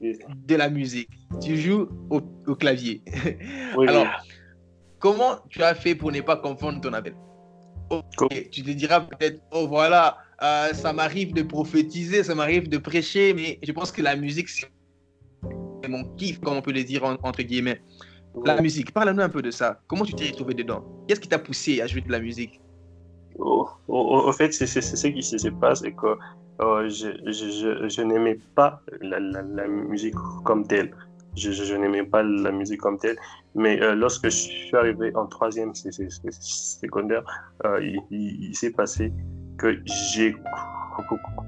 de 0.00 0.54
la 0.54 0.68
musique. 0.68 1.10
Tu 1.42 1.56
joues 1.56 1.88
au, 2.10 2.20
au 2.46 2.54
clavier. 2.54 3.02
Alors, 3.88 4.06
comment 5.00 5.38
tu 5.48 5.62
as 5.62 5.74
fait 5.74 5.94
pour 5.94 6.12
ne 6.12 6.20
pas 6.20 6.36
confondre 6.36 6.80
ton 6.80 6.92
appel? 6.92 7.14
Tu 8.50 8.62
te 8.62 8.70
diras 8.70 9.00
peut-être, 9.00 9.40
oh 9.52 9.66
voilà, 9.68 10.18
euh, 10.42 10.72
ça 10.74 10.92
m'arrive 10.92 11.32
de 11.32 11.42
prophétiser, 11.42 12.22
ça 12.24 12.34
m'arrive 12.34 12.68
de 12.68 12.78
prêcher, 12.78 13.32
mais 13.32 13.58
je 13.62 13.72
pense 13.72 13.90
que 13.90 14.02
la 14.02 14.16
musique, 14.16 14.48
c'est 14.48 14.68
mon 15.88 16.04
kiff, 16.16 16.40
comme 16.40 16.56
on 16.56 16.62
peut 16.62 16.72
le 16.72 16.84
dire 16.84 17.04
entre 17.04 17.42
guillemets. 17.42 17.80
La 18.44 18.60
musique, 18.60 18.92
parle-nous 18.92 19.22
un 19.22 19.28
peu 19.28 19.42
de 19.42 19.50
ça. 19.50 19.80
Comment 19.86 20.04
tu 20.04 20.14
t'es 20.14 20.26
retrouvé 20.26 20.54
dedans? 20.54 20.84
Qu'est-ce 21.08 21.20
qui 21.20 21.28
t'a 21.28 21.38
poussé 21.38 21.80
à 21.80 21.86
jouer 21.86 22.02
de 22.02 22.10
la 22.12 22.20
musique? 22.20 22.60
Oh, 23.38 23.68
oh, 23.88 24.08
oh, 24.10 24.28
En 24.28 24.32
fait, 24.32 24.52
c'est 24.52 24.66
ce 24.66 25.06
qui 25.06 25.22
se 25.22 25.48
passe, 25.48 25.80
c'est 25.80 25.92
que 25.92 26.16
euh, 26.60 26.88
je, 26.88 27.08
je, 27.26 27.88
je, 27.88 28.02
n'aimais 28.02 28.38
pas 28.54 28.82
la, 29.00 29.20
la, 29.20 29.68
musique 29.68 30.14
comme 30.44 30.66
telle. 30.66 30.94
Je, 31.36 31.50
je 31.52 31.74
n'aimais 31.74 32.04
pas 32.04 32.22
la 32.22 32.50
musique 32.50 32.80
comme 32.80 32.98
telle. 32.98 33.16
Mais 33.54 33.80
euh, 33.82 33.94
lorsque 33.94 34.24
je 34.24 34.30
suis 34.30 34.76
arrivé 34.76 35.14
en 35.16 35.26
troisième 35.26 35.74
secondaire, 35.74 37.24
euh, 37.64 37.80
il, 37.82 38.00
il 38.10 38.54
s'est 38.56 38.72
passé 38.72 39.12
que 39.58 39.78
j'ai 39.86 40.34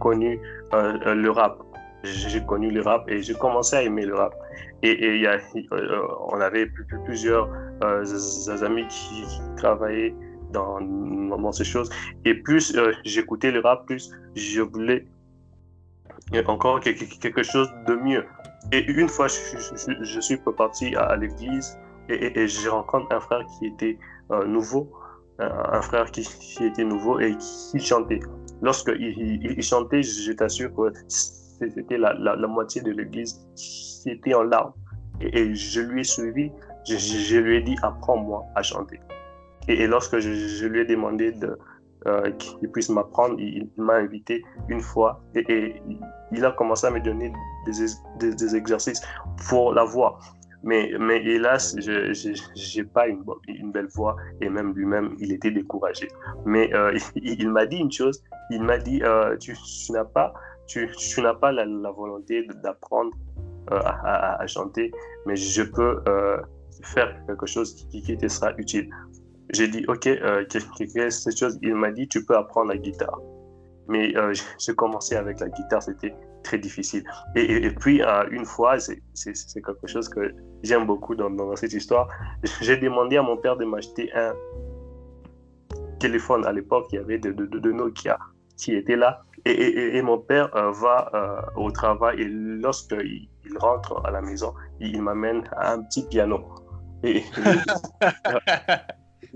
connu 0.01 0.41
le 0.73 1.29
rap. 1.29 1.63
J'ai 2.05 2.45
connu 2.45 2.71
le 2.71 2.81
rap 2.83 3.09
et 3.11 3.23
j'ai 3.23 3.35
commencé 3.35 3.77
à 3.77 3.83
aimer 3.83 4.07
le 4.07 4.15
rap. 4.15 4.35
Et, 4.83 5.19
y 5.19 5.27
a, 5.27 5.39
euh, 5.73 6.03
on 6.29 6.41
avait 6.41 6.71
plusieurs 7.05 7.51
euh, 7.83 8.65
amis 8.65 8.87
qui, 8.87 9.25
travaillaient 9.57 10.15
dans, 10.53 10.81
dans, 10.81 11.53
ces 11.53 11.65
choses. 11.65 11.91
Et 12.25 12.35
plus 12.35 12.77
euh, 12.77 12.93
j'écoutais 13.05 13.51
le 13.51 13.61
rap, 13.61 13.87
plus 13.87 14.13
je 14.37 14.61
voulais 14.61 15.07
encore 16.47 16.81
quelque 16.81 17.43
chose 17.43 17.69
de 17.89 17.95
mieux. 17.95 18.25
Et 18.71 18.85
une 18.85 19.09
fois, 19.09 19.27
je, 19.29 20.21
suis 20.21 20.39
parti 20.57 20.95
à, 20.95 21.17
l'église 21.17 21.79
et, 22.09 22.47
je 22.47 22.69
rencontre 22.69 23.13
un 23.13 23.21
frère 23.21 23.45
qui 23.59 23.67
était 23.67 23.99
nouveau, 24.47 24.93
un 25.39 25.81
frère 25.83 26.11
qui, 26.13 26.29
était 26.61 26.85
nouveau 26.85 27.19
et 27.19 27.37
qui 27.37 27.81
chantait. 27.81 28.21
Lorsqu'il 28.63 29.01
il, 29.01 29.55
il 29.57 29.63
chantait, 29.63 30.03
je 30.03 30.33
t'assure 30.33 30.73
que 30.75 30.93
c'était 31.59 31.99
la, 31.99 32.15
la, 32.15 32.47
moitié 32.47 32.83
de 32.83 32.91
l'église 32.91 33.47
qui 33.57 34.11
était 34.11 34.35
en 34.35 34.43
larmes. 34.43 34.73
Et, 35.21 35.55
je 35.55 35.81
lui 35.81 36.01
ai 36.01 36.05
suivi, 36.05 36.51
je, 36.87 37.39
lui 37.39 37.57
ai 37.57 37.63
dit, 37.63 37.77
apprends-moi 37.83 38.45
à 38.55 38.63
chanter. 38.63 39.01
Et, 39.67 39.87
lorsque 39.87 40.19
je, 40.19 40.67
lui 40.67 40.81
ai 40.81 40.85
demandé 40.85 41.33
de, 41.33 41.59
euh, 42.07 42.31
qu'il 42.33 42.69
puisse 42.71 42.89
m'apprendre, 42.89 43.39
il, 43.41 43.69
m'a 43.77 43.95
invité 43.95 44.43
une 44.69 44.81
fois 44.81 45.21
et, 45.35 45.83
il 46.31 46.45
a 46.45 46.53
commencé 46.53 46.87
à 46.87 46.91
me 46.91 47.01
donner 47.01 47.33
des, 47.67 48.35
des, 48.35 48.57
exercices 48.57 49.03
pour 49.49 49.73
la 49.73 49.85
voix. 49.85 50.19
Mais, 50.63 50.91
mais 50.99 51.25
hélas, 51.25 51.77
je 51.79 52.79
n'ai 52.79 52.85
pas 52.85 53.07
une, 53.07 53.23
une, 53.47 53.71
belle 53.71 53.87
voix 53.95 54.17
et 54.41 54.49
même 54.49 54.75
lui-même, 54.75 55.15
il 55.21 55.33
était 55.33 55.51
découragé. 55.51 56.09
Mais 56.45 56.73
euh, 56.75 56.97
il, 57.17 57.51
m'a 57.51 57.67
dit 57.67 57.77
une 57.77 57.93
chose, 57.93 58.23
il 58.51 58.63
m'a 58.63 58.79
dit, 58.79 59.01
euh, 59.03 59.37
tu 59.39 59.55
n'as 59.91 60.05
pas 60.05 60.33
tu, 60.69 60.89
n'as 61.23 61.35
pas 61.35 61.51
la, 61.53 61.65
volonté 61.91 62.47
d'apprendre 62.63 63.11
euh, 63.73 63.81
à, 63.83 64.47
chanter, 64.47 64.93
mais 65.27 65.35
je 65.35 65.63
peux 65.63 66.01
euh, 66.09 66.39
faire 66.83 67.15
quelque 67.27 67.47
chose 67.47 67.75
qui, 67.91 68.17
te 68.17 68.29
sera 68.29 68.53
utile. 68.57 68.89
J'ai 69.51 69.69
dit, 69.69 69.85
OK, 69.89 70.07
euh, 70.07 70.45
cette 71.11 71.39
chose? 71.39 71.59
Il 71.63 71.75
m'a 71.75 71.91
dit, 71.91 72.07
tu 72.07 72.25
peux 72.25 72.37
apprendre 72.37 72.69
la 72.69 72.77
guitare. 72.77 73.19
Mais 73.89 74.15
euh, 74.17 74.35
j'ai 74.59 74.75
commencé 74.75 75.17
avec 75.17 75.41
la 75.41 75.49
guitare, 75.49 75.83
c'était 75.83 76.15
très 76.45 76.59
difficile. 76.59 77.05
Et, 77.35 77.67
et, 77.67 77.71
puis, 77.71 78.03
une 78.31 78.45
fois, 78.45 78.79
c'est 78.79 79.01
quelque 79.55 79.87
chose 79.87 80.09
que 80.09 80.35
j'aime 80.63 80.87
beaucoup 80.87 81.15
dans, 81.15 81.31
dans, 81.31 81.57
cette 81.57 81.73
histoire, 81.73 82.09
j'ai 82.61 82.77
demandé 82.77 83.17
à 83.17 83.23
mon 83.23 83.39
père 83.39 83.57
de 83.57 83.65
m'acheter 83.65 84.11
un 84.15 84.35
téléphone. 85.99 86.45
À 86.45 86.53
l'époque, 86.53 86.89
il 86.93 86.97
y 86.97 86.99
avait 86.99 87.19
de, 87.19 87.33
de, 87.33 87.47
de 87.47 87.73
Nokia 87.73 88.19
qui 88.59 88.75
était 88.75 88.97
là. 88.97 89.23
Et, 89.49 90.03
mon 90.03 90.19
père 90.19 90.55
euh, 90.57 90.71
va 90.73 91.11
euh, 91.15 91.41
au 91.57 91.71
travail 91.71 92.21
et 92.21 92.29
lorsqu'il 92.29 93.29
il 93.45 93.59
rentre 93.59 94.03
à 94.05 94.11
la 94.11 94.21
maison, 94.21 94.53
il, 94.81 95.01
m'amène 95.03 95.43
un 95.57 95.83
petit 95.83 96.07
piano. 96.07 96.41
Et, 97.05 97.23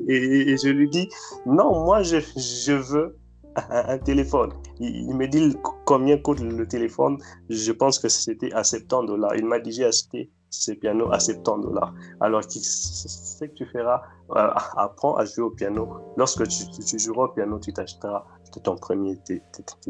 et, 0.09 0.57
je 0.57 0.69
lui 0.69 0.89
dis, 0.89 1.09
non, 1.45 1.85
moi 1.85 2.03
je, 2.03 2.17
je 2.19 2.73
veux 2.73 3.19
un, 3.57 3.99
téléphone. 3.99 4.53
Il, 4.81 5.15
me 5.15 5.27
dit 5.27 5.57
combien 5.85 6.17
coûte 6.19 6.41
le 6.41 6.67
téléphone? 6.67 7.19
Je 7.51 7.73
pense 7.73 7.99
que 7.99 8.09
c'était 8.09 8.53
à 8.53 8.65
70 8.65 9.07
dollars. 9.07 9.35
Il 9.37 9.45
m'a 9.45 9.59
dit, 9.59 9.73
j'ai 9.73 9.85
acheté 9.85 10.31
ce 10.51 10.73
piano 10.73 11.13
à 11.13 11.21
70 11.21 11.67
dollars. 11.67 11.95
Alors, 12.21 12.43
ce 12.45 13.45
que 13.45 13.53
tu 13.53 13.67
feras, 13.67 14.03
euh, 14.31 14.51
apprends 14.77 15.17
à 15.17 15.25
jouer 15.25 15.45
au 15.45 15.51
piano. 15.51 15.89
Lorsque 16.17 16.47
tu, 16.49 16.65
tu 16.71 16.99
joueras 16.99 17.27
au 17.27 17.33
piano, 17.33 17.59
tu 17.59 17.73
t'achèteras 17.73 18.25
ton 18.61 18.77
premier 18.77 19.17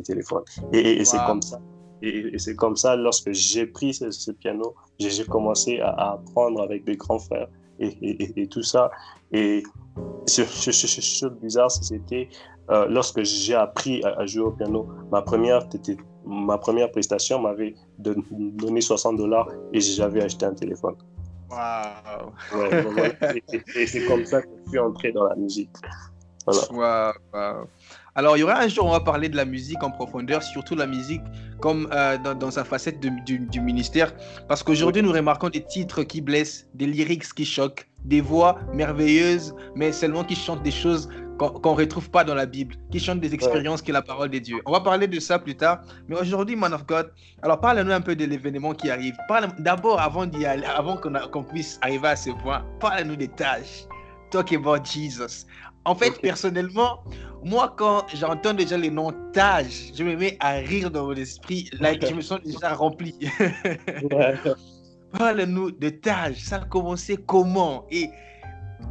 téléphone. 0.05 0.42
Et, 0.72 1.05
c'est 1.05 1.18
comme 1.27 1.42
ça. 1.42 1.61
Et, 2.03 2.38
c'est 2.38 2.57
comme 2.57 2.77
ça, 2.77 2.96
lorsque 2.96 3.33
j'ai 3.33 3.66
pris 3.66 3.94
ce, 3.94 4.31
piano, 4.33 4.75
j'ai 4.98 5.25
commencé 5.25 5.81
à, 5.81 6.12
apprendre 6.12 6.62
avec 6.62 6.85
des 6.85 6.96
grands 6.96 7.18
frères 7.18 7.48
et, 7.79 8.46
tout 8.48 8.62
ça. 8.62 8.90
Et 9.33 9.62
ce, 10.27 10.42
chose 10.44 11.33
bizarre, 11.40 11.70
c'était 11.70 12.29
euh, 12.70 12.87
lorsque 12.88 13.22
j'ai 13.22 13.55
appris 13.55 14.03
à, 14.05 14.25
jouer 14.27 14.44
au 14.44 14.53
piano, 14.53 14.88
ma 15.11 15.22
première, 15.22 15.66
ma 16.25 16.59
première 16.59 16.90
prestation 16.90 17.40
m'avait 17.40 17.75
donné 17.98 18.81
60 18.81 19.16
dollars 19.16 19.48
et 19.72 19.81
j'avais 19.81 20.22
acheté 20.22 20.46
un 20.46 20.55
téléphone. 20.55 20.96
Wow. 21.51 22.33
et, 23.77 23.87
c'est 23.87 24.07
comme 24.07 24.25
ça 24.25 24.40
que 24.40 24.48
je 24.64 24.70
suis 24.70 24.79
entré 24.79 25.12
dans 25.12 25.25
la 25.25 25.35
musique. 25.37 25.70
Voilà. 26.46 27.12
Wow. 27.33 27.66
Alors, 28.14 28.37
il 28.37 28.40
y 28.40 28.42
aura 28.42 28.59
un 28.59 28.68
jour, 28.68 28.85
on 28.85 28.90
va 28.90 29.01
parler 29.01 29.31
de 29.31 29.37
la 29.37 29.46
musique 29.46 29.83
en 29.83 29.90
profondeur, 29.90 30.42
surtout 30.42 30.75
la 30.75 30.87
musique 30.87 31.22
comme 31.61 31.88
euh, 31.92 32.18
dans, 32.18 32.51
sa 32.51 32.62
facette 32.62 33.01
du, 33.01 33.61
ministère. 33.61 34.12
Parce 34.48 34.62
qu'aujourd'hui, 34.62 35.03
nous 35.03 35.12
remarquons 35.12 35.48
des 35.48 35.64
titres 35.64 36.03
qui 36.03 36.20
blessent, 36.20 36.68
des 36.75 36.87
lyrics 36.87 37.33
qui 37.33 37.46
choquent, 37.46 37.88
des 38.05 38.20
voix 38.20 38.59
merveilleuses, 38.75 39.55
mais 39.77 39.92
seulement 39.92 40.25
qui 40.25 40.35
chantent 40.35 40.62
des 40.62 40.70
choses 40.70 41.09
qu'on 41.38 41.72
ne 41.72 41.77
retrouve 41.77 42.11
pas 42.11 42.22
dans 42.22 42.35
la 42.35 42.44
Bible, 42.44 42.75
qui 42.90 43.01
chantent 43.01 43.20
des 43.20 43.33
expériences 43.33 43.81
qui 43.81 43.90
est 43.90 43.94
la 43.94 44.03
parole 44.03 44.29
de 44.29 44.38
Dieu. 44.38 44.61
On 44.66 44.72
va 44.72 44.81
parler 44.81 45.07
de 45.07 45.18
ça 45.18 45.38
plus 45.38 45.57
tard. 45.57 45.81
Mais 46.07 46.16
aujourd'hui, 46.16 46.55
Man 46.55 46.75
of 46.75 46.87
God, 46.87 47.11
alors 47.40 47.61
parle-nous 47.61 47.92
un 47.92 48.03
peu 48.03 48.14
de 48.14 48.27
l'événement 48.27 48.75
qui 48.75 48.90
arrive. 48.90 49.16
D'abord, 49.59 49.98
avant 50.01 50.29
qu'on 50.98 51.44
puisse 51.44 51.79
arriver 51.81 52.09
à 52.09 52.16
ce 52.16 52.31
point, 52.31 52.62
parle-nous 52.79 53.16
des 53.16 53.29
tâches. 53.29 53.87
Talk 54.31 54.53
about 54.53 54.85
Jesus. 54.85 55.46
En 55.85 55.95
fait, 55.95 56.21
personnellement, 56.21 57.03
moi, 57.45 57.75
quand 57.77 58.07
j'entends 58.14 58.55
déjà 58.55 58.77
les 58.77 58.90
noms 58.90 59.12
Taj, 59.33 59.92
je 59.95 60.05
me 60.05 60.16
mets 60.16 60.37
à 60.40 60.52
rire 60.52 60.90
dans 60.90 61.07
mon 61.07 61.15
esprit. 61.15 61.69
Like, 61.81 62.07
je 62.07 62.15
me 62.15 62.21
sens 62.21 62.40
déjà 62.42 62.75
rempli. 62.75 63.17
Parle-nous 65.19 65.73
de 65.73 65.88
Taj. 65.88 66.37
Ça 66.37 66.57
a 66.57 66.65
commencé 66.67 67.17
comment? 67.17 67.85
Et 67.90 68.09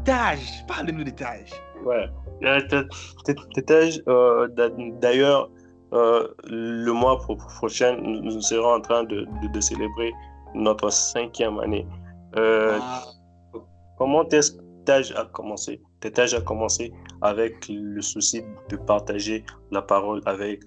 Taj, 0.03 0.39
parle-nous 0.67 1.03
de 1.03 1.11
Taj. 1.11 1.49
Ouais. 1.85 2.09
Taj, 3.65 4.01
euh, 4.07 4.47
d'ailleurs, 4.99 5.49
euh, 5.93 6.27
le 6.45 6.91
mois 6.91 7.19
prochain, 7.19 7.97
nous 8.01 8.41
serons 8.41 8.75
en 8.75 8.81
train 8.81 9.03
de, 9.03 9.25
célébrer 9.59 10.11
notre 10.53 10.91
cinquième 10.91 11.59
année. 11.59 11.87
Euh, 12.37 12.77
ah. 12.81 13.03
Comment 13.97 14.27
est-ce 14.29 14.53
que 14.53 14.61
Taj 14.85 15.11
a 15.13 15.25
commencé? 15.25 15.81
Taj 16.09 16.33
a 16.33 16.41
commencé 16.41 16.91
avec 17.21 17.67
le 17.69 18.01
souci 18.01 18.43
de 18.69 18.75
partager 18.75 19.43
la 19.71 19.81
parole 19.81 20.21
avec 20.25 20.61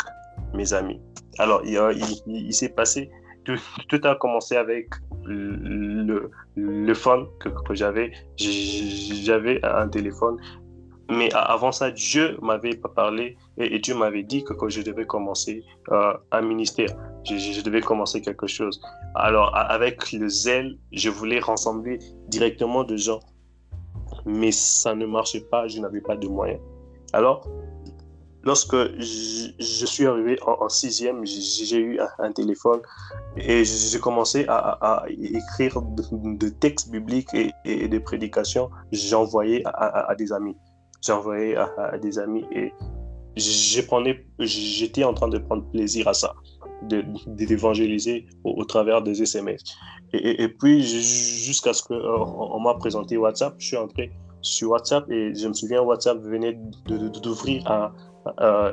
mes 0.53 0.73
amis. 0.73 1.01
Alors, 1.39 1.63
il, 1.65 2.55
s'est 2.55 2.69
passé, 2.69 3.11
tout, 3.45 4.01
a 4.05 4.15
commencé 4.15 4.57
avec 4.57 4.89
le, 5.25 6.31
le 6.55 6.95
phone 6.95 7.27
que, 7.41 7.75
j'avais. 7.75 8.13
J'avais 8.37 9.65
un 9.65 9.89
téléphone 9.89 10.39
mais 11.11 11.33
avant 11.35 11.73
ça, 11.73 11.91
Dieu 11.91 12.39
m'avait 12.41 12.79
parlé 12.95 13.37
et, 13.59 13.79
Dieu 13.79 13.95
m'avait 13.95 14.23
dit 14.23 14.43
que, 14.43 14.55
je 14.69 14.81
devais 14.81 15.05
commencer 15.05 15.63
euh, 15.91 16.15
un 16.33 16.41
ministère, 16.41 16.89
je, 17.25 17.63
devais 17.63 17.83
commencer 17.83 18.23
quelque 18.23 18.47
chose. 18.47 18.81
Alors, 19.15 19.55
avec 19.55 20.13
le 20.13 20.29
zèle, 20.29 20.79
je 20.93 21.11
voulais 21.11 21.41
rassembler 21.41 21.99
directement 22.29 22.85
des 22.85 22.97
gens, 22.97 23.21
mais 24.27 24.53
ça 24.53 24.95
ne 24.95 25.07
marchait 25.07 25.41
pas, 25.41 25.69
je 25.69 25.81
n'avais 25.81 26.01
pas 26.01 26.17
de 26.17 26.29
moyens. 26.29 26.61
Alors, 27.13 27.47
lorsque 28.45 28.77
je, 28.99 29.87
suis 29.87 30.07
arrivé 30.07 30.39
en, 30.47 30.69
sixième, 30.69 31.25
j'ai 31.25 31.79
eu 31.79 31.99
un, 32.19 32.33
téléphone 32.33 32.81
et 33.37 33.65
j'ai 33.65 33.99
commencé 33.99 34.45
à, 34.49 35.05
écrire 35.09 35.81
de, 35.83 36.49
textes 36.49 36.91
bibliques 36.91 37.35
et, 37.35 37.89
des 37.89 38.01
prédications. 38.01 38.71
J'envoyais 38.93 39.63
à, 39.65 40.15
des 40.17 40.33
amis. 40.33 40.57
J'envoyais 41.03 41.57
à, 41.57 41.99
des 41.99 42.19
amis 42.19 42.45
et 42.53 42.73
j'étais 43.37 45.05
en 45.05 45.15
train 45.15 45.29
de 45.29 45.39
prendre 45.39 45.65
plaisir 45.71 46.09
à 46.09 46.15
ça, 46.15 46.35
d'évangéliser 47.27 48.27
au, 48.45 48.65
travers 48.65 49.03
des 49.03 49.23
SMS. 49.23 49.63
Et, 50.13 50.49
puis, 50.49 50.83
jusqu'à 50.83 51.73
ce 51.73 51.83
qu'on 51.83 51.95
euh, 51.95 52.61
m'a 52.61 52.75
présenté 52.75 53.17
WhatsApp, 53.17 53.55
je 53.59 53.67
suis 53.67 53.77
entré 53.77 54.13
sur 54.43 54.71
WhatsApp 54.71 55.11
et 55.11 55.35
je 55.35 55.49
me 55.49 55.55
souviens, 55.55 55.83
WhatsApp 55.83 56.19
venait 56.19 56.59
d'ouvrir 56.87 57.67
un, 57.71 57.93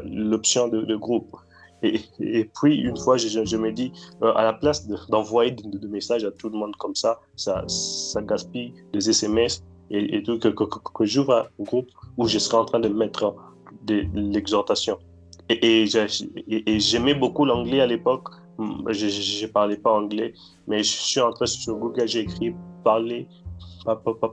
l'option 0.06 0.68
de, 0.68 0.96
groupe. 0.96 1.36
Et, 1.84 2.00
et, 2.20 2.46
puis, 2.46 2.78
une 2.82 2.98
fois, 2.98 3.18
je, 3.18 3.28
je 3.28 3.58
me 3.58 3.72
dis, 3.72 3.92
euh, 4.22 4.34
à 4.36 4.44
la 4.44 4.54
place 4.54 4.88
d'envoyer 5.10 5.52
de, 5.52 5.88
messages 5.88 6.24
à 6.24 6.32
tout 6.32 6.50
le 6.50 6.58
monde 6.58 6.76
comme 6.76 6.96
ça, 6.96 7.20
ça, 7.36 7.64
ça 7.68 8.22
gaspille 8.22 8.74
des 8.94 9.10
SMS 9.10 9.64
et, 9.90 10.24
tout, 10.24 10.40
que, 10.40 10.48
que, 10.50 11.06
j'ouvre 11.06 11.50
un 11.60 11.64
groupe 11.64 11.88
où 12.18 12.28
je 12.28 12.38
serai 12.38 12.58
en 12.58 12.66
train 12.66 12.80
de 12.80 12.88
mettre 12.88 13.36
de, 13.84 14.06
l'exhortation. 14.14 15.00
Et, 15.62 16.80
j'aimais 16.80 17.14
beaucoup 17.14 17.46
l'anglais 17.46 17.82
à 17.82 17.88
l'époque. 17.88 18.30
Je 18.60 19.46
ne 19.46 19.52
parlais 19.52 19.78
pas 19.78 19.92
anglais, 19.92 20.34
mais 20.68 20.80
je 20.84 20.92
suis 20.92 21.20
entré 21.20 21.48
sur 21.48 21.76
Google, 21.76 22.08
j'ai 22.08 22.20
écrit 22.22 22.54
parler, 22.84 23.28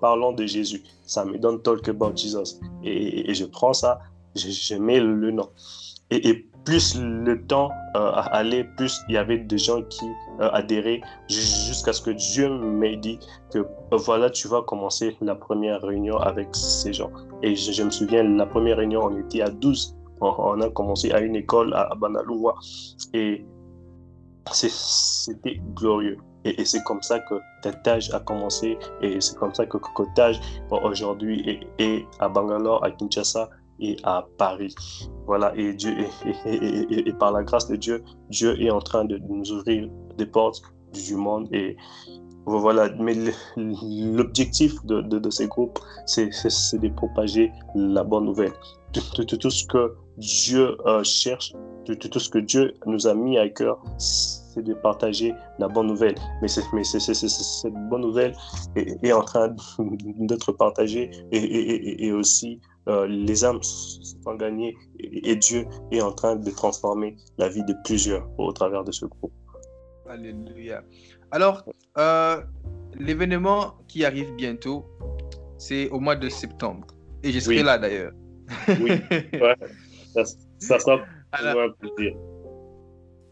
parlons 0.01 0.33
de 0.33 0.45
Jésus. 0.45 0.83
Ça 1.03 1.25
me 1.25 1.39
donne 1.39 1.62
Talk 1.62 1.89
About 1.89 2.16
Jesus. 2.16 2.61
Et, 2.85 3.33
je 3.33 3.45
prends 3.45 3.73
ça, 3.73 4.01
j'aimais 4.35 5.01
le 5.01 5.31
nom. 5.31 5.49
Et, 6.11 6.45
plus 6.64 7.01
le 7.01 7.47
temps 7.47 7.71
euh, 7.97 8.11
allait, 8.14 8.64
plus 8.77 9.01
il 9.09 9.14
y 9.14 9.16
avait 9.16 9.39
des 9.39 9.57
gens 9.57 9.81
qui 9.85 10.05
euh, 10.41 10.51
adhéraient 10.53 11.01
jusqu'à 11.31 11.95
ce 11.95 12.03
que 12.03 12.11
Dieu 12.11 12.51
m'ait 12.59 12.97
dit 12.97 13.19
que 13.51 13.61
euh, 13.61 13.97
voilà, 13.97 14.29
tu 14.29 14.49
vas 14.49 14.61
commencer 14.61 15.16
la 15.23 15.35
première 15.35 15.81
réunion 15.81 16.19
avec 16.19 16.49
ces 16.53 16.93
gens. 16.93 17.11
Et 17.43 17.57
je, 17.57 17.83
me 17.83 17.91
souviens, 17.91 18.23
la 18.23 18.45
première 18.45 18.77
réunion, 18.77 19.05
on 19.05 19.16
était 19.16 19.41
à 19.41 19.49
12. 19.49 19.97
On, 20.21 20.61
a 20.61 20.71
commencé 20.71 21.11
à 21.12 21.21
une 21.21 21.37
école 21.37 21.73
à, 21.75 21.95
Banaloua. 21.95 22.55
Et 23.14 23.45
c'était 24.53 25.61
glorieux. 25.75 26.19
Et, 26.45 26.64
c'est 26.64 26.83
comme 26.85 27.03
ça 27.03 27.21
que 27.21 27.35
Taj 27.85 28.11
a 28.12 28.21
commencé. 28.21 28.79
Et 29.03 29.21
c'est 29.21 29.37
comme 29.37 29.55
ça 29.55 29.66
que 29.66 29.79
Taj 30.14 30.41
aujourd'hui 30.71 31.61
est 31.79 32.07
à 32.21 32.29
Bangalore, 32.29 32.83
à 32.85 32.91
Kinshasa, 32.91 33.51
et 33.81 33.97
à 34.03 34.27
Paris. 34.39 34.75
Voilà, 35.27 35.53
et, 35.57 35.75
Dieu, 35.75 35.95
et, 36.47 37.12
par 37.14 37.33
la 37.33 37.43
grâce 37.43 37.69
de 37.69 37.77
Dieu, 37.77 38.03
Dieu 38.31 38.61
est 38.61 38.71
en 38.71 38.81
train 38.81 39.05
de 39.05 39.19
nous 39.29 39.51
ouvrir 39.53 39.89
des 40.16 40.27
portes 40.27 40.62
du 40.93 41.16
monde. 41.16 41.49
Et 41.53 41.77
voilà, 42.47 42.89
mais 42.99 43.14
l'objectif 43.57 44.75
de, 44.85 45.31
ces 45.31 45.47
groupes, 45.49 45.79
c'est 46.07 46.27
de 46.27 46.89
propager 46.89 47.53
la 47.75 48.03
bonne 48.05 48.25
nouvelle. 48.25 48.53
Tout, 48.93 49.51
ce 49.51 49.66
que 49.66 49.95
Dieu 50.19 50.77
euh, 50.87 51.05
cherche, 51.05 51.55
tout, 51.87 51.95
tout, 51.95 52.19
ce 52.19 52.29
que 52.29 52.39
Dieu 52.39 52.75
nous 52.87 53.07
a 53.07 53.14
mis 53.14 53.39
à 53.39 53.49
cœur, 53.49 53.81
c'est 53.99 54.62
de 54.62 54.75
partager 54.75 55.33
la 55.59 55.69
bonne 55.69 55.87
nouvelle. 55.87 56.16
Mais, 56.43 56.49
mais 56.73 56.85
cette 56.85 57.73
bonne 57.89 58.03
nouvelle 58.03 58.35
est, 58.75 59.05
est 59.05 59.12
en 59.12 59.23
train 59.23 59.55
d'être 59.79 60.53
partagée 60.53 61.11
et, 61.31 62.07
et, 62.07 62.12
aussi 62.12 62.61
euh, 62.89 63.07
les 63.07 63.45
âmes 63.45 63.62
sont 63.62 64.35
gagnées 64.35 64.77
et, 64.99 65.37
Dieu 65.37 65.66
est 65.93 66.01
en 66.01 66.12
train 66.12 66.37
de 66.37 66.51
transformer 66.51 67.16
la 67.37 67.49
vie 67.49 67.62
de 67.62 67.75
plusieurs 67.85 68.29
au 68.39 68.53
travers 68.53 68.83
de 68.83 68.93
ce 68.93 69.07
groupe. 69.07 69.33
Alléluia. 70.09 70.83
Alors, 71.31 71.62
euh, 71.99 72.41
l'événement 72.99 73.75
qui 73.87 74.05
arrive 74.05 74.35
bientôt, 74.37 74.87
c'est 75.59 75.89
au 75.91 76.01
mois 76.01 76.16
de 76.16 76.29
septembre. 76.29 76.87
Et 77.23 77.31
je 77.31 77.41
serai 77.41 77.62
là 77.62 77.79
d'ailleurs. 77.79 78.12
Oui, 78.81 78.93
ça, 80.25 80.79
sera 80.79 81.01
un 81.33 81.71
plaisir. 81.71 82.14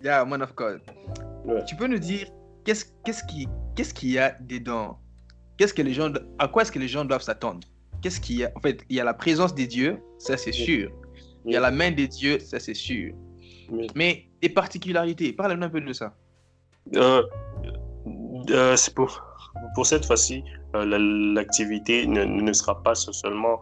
Yeah, 0.02 0.24
man 0.24 0.42
of 0.42 0.54
God. 0.54 0.80
Tu 1.66 1.76
peux 1.76 1.86
nous 1.86 1.98
dire 1.98 2.28
qu'est-ce 2.64 2.84
qu'est-ce 3.04 3.24
qui 3.24 3.48
qu'est-ce 3.74 3.94
qu'il 3.94 4.10
y 4.10 4.18
a 4.18 4.36
dedans? 4.40 4.98
Qu'est-ce 5.56 5.72
que 5.72 5.82
les 5.82 5.94
gens 5.94 6.12
à 6.38 6.48
quoi 6.48 6.62
est-ce 6.62 6.72
que 6.72 6.78
les 6.78 6.88
gens 6.88 7.04
doivent 7.04 7.22
s'attendre? 7.22 7.66
Qu'est-ce 8.02 8.20
qu'il 8.20 8.36
y 8.36 8.44
a 8.44 8.52
En 8.54 8.60
fait, 8.60 8.84
il 8.88 8.96
y 8.96 9.00
a 9.00 9.04
la 9.04 9.14
présence 9.14 9.54
des 9.54 9.66
dieux, 9.66 9.98
ça 10.18 10.36
c'est 10.36 10.52
sûr. 10.52 10.90
Il 11.44 11.52
y 11.52 11.56
a 11.56 11.60
la 11.60 11.70
main 11.70 11.90
des 11.92 12.08
dieux, 12.08 12.38
ça 12.40 12.58
c'est 12.58 12.74
sûr. 12.74 13.14
Mais 13.94 14.28
des 14.42 14.48
particularités, 14.48 15.32
parle-nous 15.32 15.64
un 15.64 15.70
peu 15.70 15.80
de 15.80 15.92
ça. 15.92 16.14
Euh, 16.94 17.22
euh, 18.50 18.76
c'est 18.76 18.94
pour, 18.94 19.22
pour 19.74 19.86
cette 19.86 20.04
fois-ci, 20.04 20.44
euh, 20.74 20.84
l'activité 21.34 22.06
ne, 22.06 22.24
ne, 22.24 22.52
sera 22.52 22.82
pas 22.82 22.94
seulement 22.94 23.60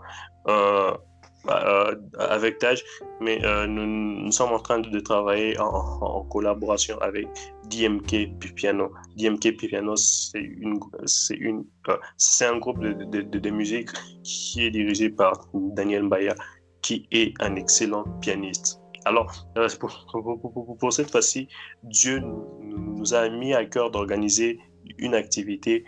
euh, 1.50 1.94
avec 2.18 2.58
Taj, 2.58 2.82
mais 3.20 3.44
euh, 3.44 3.66
nous, 3.66 4.32
sommes 4.32 4.52
en 4.52 4.58
train 4.58 4.78
de 4.78 5.00
travailler 5.00 5.58
en, 5.60 6.22
collaboration 6.30 6.96
avec 7.00 7.28
DMK 7.68 8.38
Piano. 8.54 8.90
DMK 9.16 9.58
Piano, 9.58 9.94
c'est 9.94 10.40
une, 10.40 10.80
c'est 11.04 11.36
une, 11.36 11.66
euh, 11.88 11.96
c'est 12.16 12.46
un 12.46 12.56
groupe 12.56 12.80
de, 12.80 13.20
de, 13.20 13.50
musique 13.50 13.90
qui 14.22 14.62
est 14.64 14.70
dirigé 14.70 15.10
par 15.10 15.46
Daniel 15.52 16.04
Mbaya, 16.04 16.34
qui 16.80 17.06
est 17.12 17.34
un 17.42 17.56
excellent 17.56 18.04
pianiste. 18.22 18.80
Alors, 19.04 19.30
pour, 19.78 20.06
pour, 20.10 20.78
pour, 20.78 20.92
cette 20.94 21.10
fois-ci, 21.10 21.48
Dieu 21.82 22.22
nous 22.62 23.12
a 23.12 23.28
mis 23.28 23.52
à 23.52 23.66
cœur 23.66 23.90
d'organiser 23.90 24.60
une 24.96 25.14
activité 25.14 25.84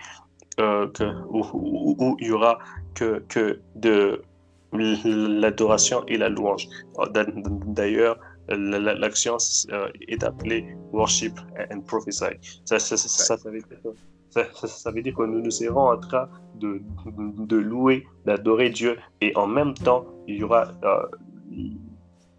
où, 0.58 0.62
où, 1.30 1.96
où, 1.98 2.16
il 2.20 2.26
y 2.26 2.30
aura 2.30 2.58
que, 2.94 3.24
que 3.28 3.60
de 3.74 4.22
l'adoration 4.72 6.04
et 6.06 6.16
la 6.16 6.28
louange. 6.28 6.68
D'ailleurs, 7.66 8.18
l'action 8.48 9.36
euh, 9.72 9.88
est 10.08 10.22
appelée 10.22 10.76
worship 10.92 11.38
and 11.72 11.80
prophesy. 11.80 12.36
Ça, 12.64 12.76
veut 14.90 15.02
dire, 15.02 15.14
que 15.14 15.22
nous 15.22 15.40
nous 15.40 15.50
serons 15.50 15.90
en 15.90 15.98
train 15.98 16.28
de, 16.56 17.56
louer, 17.56 18.06
d'adorer 18.24 18.70
Dieu 18.70 18.96
et 19.20 19.36
en 19.36 19.46
même 19.46 19.74
temps, 19.74 20.04
il 20.26 20.36
y 20.36 20.42
aura 20.42 20.68
euh, 20.84 21.06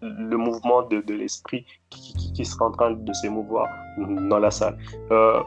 le 0.02 0.36
mouvement 0.36 0.82
de, 0.82 1.02
l'esprit 1.12 1.66
qui, 1.90 2.32
qui, 2.34 2.44
sera 2.44 2.66
en 2.66 2.70
train 2.70 2.92
de 2.92 3.12
s'émouvoir 3.12 3.66
dans 3.98 4.38
la 4.38 4.50
salle. 4.50 4.78
Euh, 5.10 5.40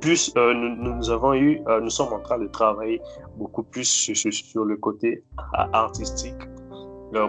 plus 0.00 0.32
euh, 0.36 0.54
nous, 0.54 1.10
avons 1.10 1.34
eu, 1.34 1.60
euh, 1.68 1.80
nous 1.80 1.90
sommes 1.90 2.12
en 2.12 2.20
train 2.20 2.38
de 2.38 2.46
travailler 2.46 3.00
beaucoup 3.36 3.62
plus 3.62 3.84
sur, 3.84 4.64
le 4.64 4.76
côté 4.76 5.24
artistique. 5.72 6.34
Euh, 7.14 7.26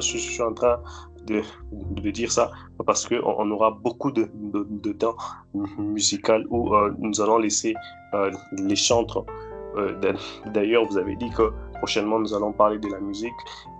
je, 0.00 0.18
suis 0.18 0.42
en 0.42 0.52
train 0.52 0.80
de, 1.26 2.10
dire 2.10 2.30
ça 2.30 2.50
parce 2.86 3.08
qu'on 3.08 3.16
on 3.24 3.50
aura 3.50 3.70
beaucoup 3.70 4.10
de, 4.10 4.28
temps 4.92 5.16
musical 5.78 6.44
où 6.50 6.74
nous 6.98 7.20
allons 7.20 7.38
laisser 7.38 7.74
les 8.52 8.76
chantres. 8.76 9.24
D'ailleurs, 10.52 10.84
vous 10.86 10.98
avez 10.98 11.16
dit 11.16 11.30
que 11.30 11.50
prochainement 11.78 12.18
nous 12.18 12.34
allons 12.34 12.52
parler 12.52 12.78
de 12.78 12.88
la 12.88 13.00
musique 13.00 13.32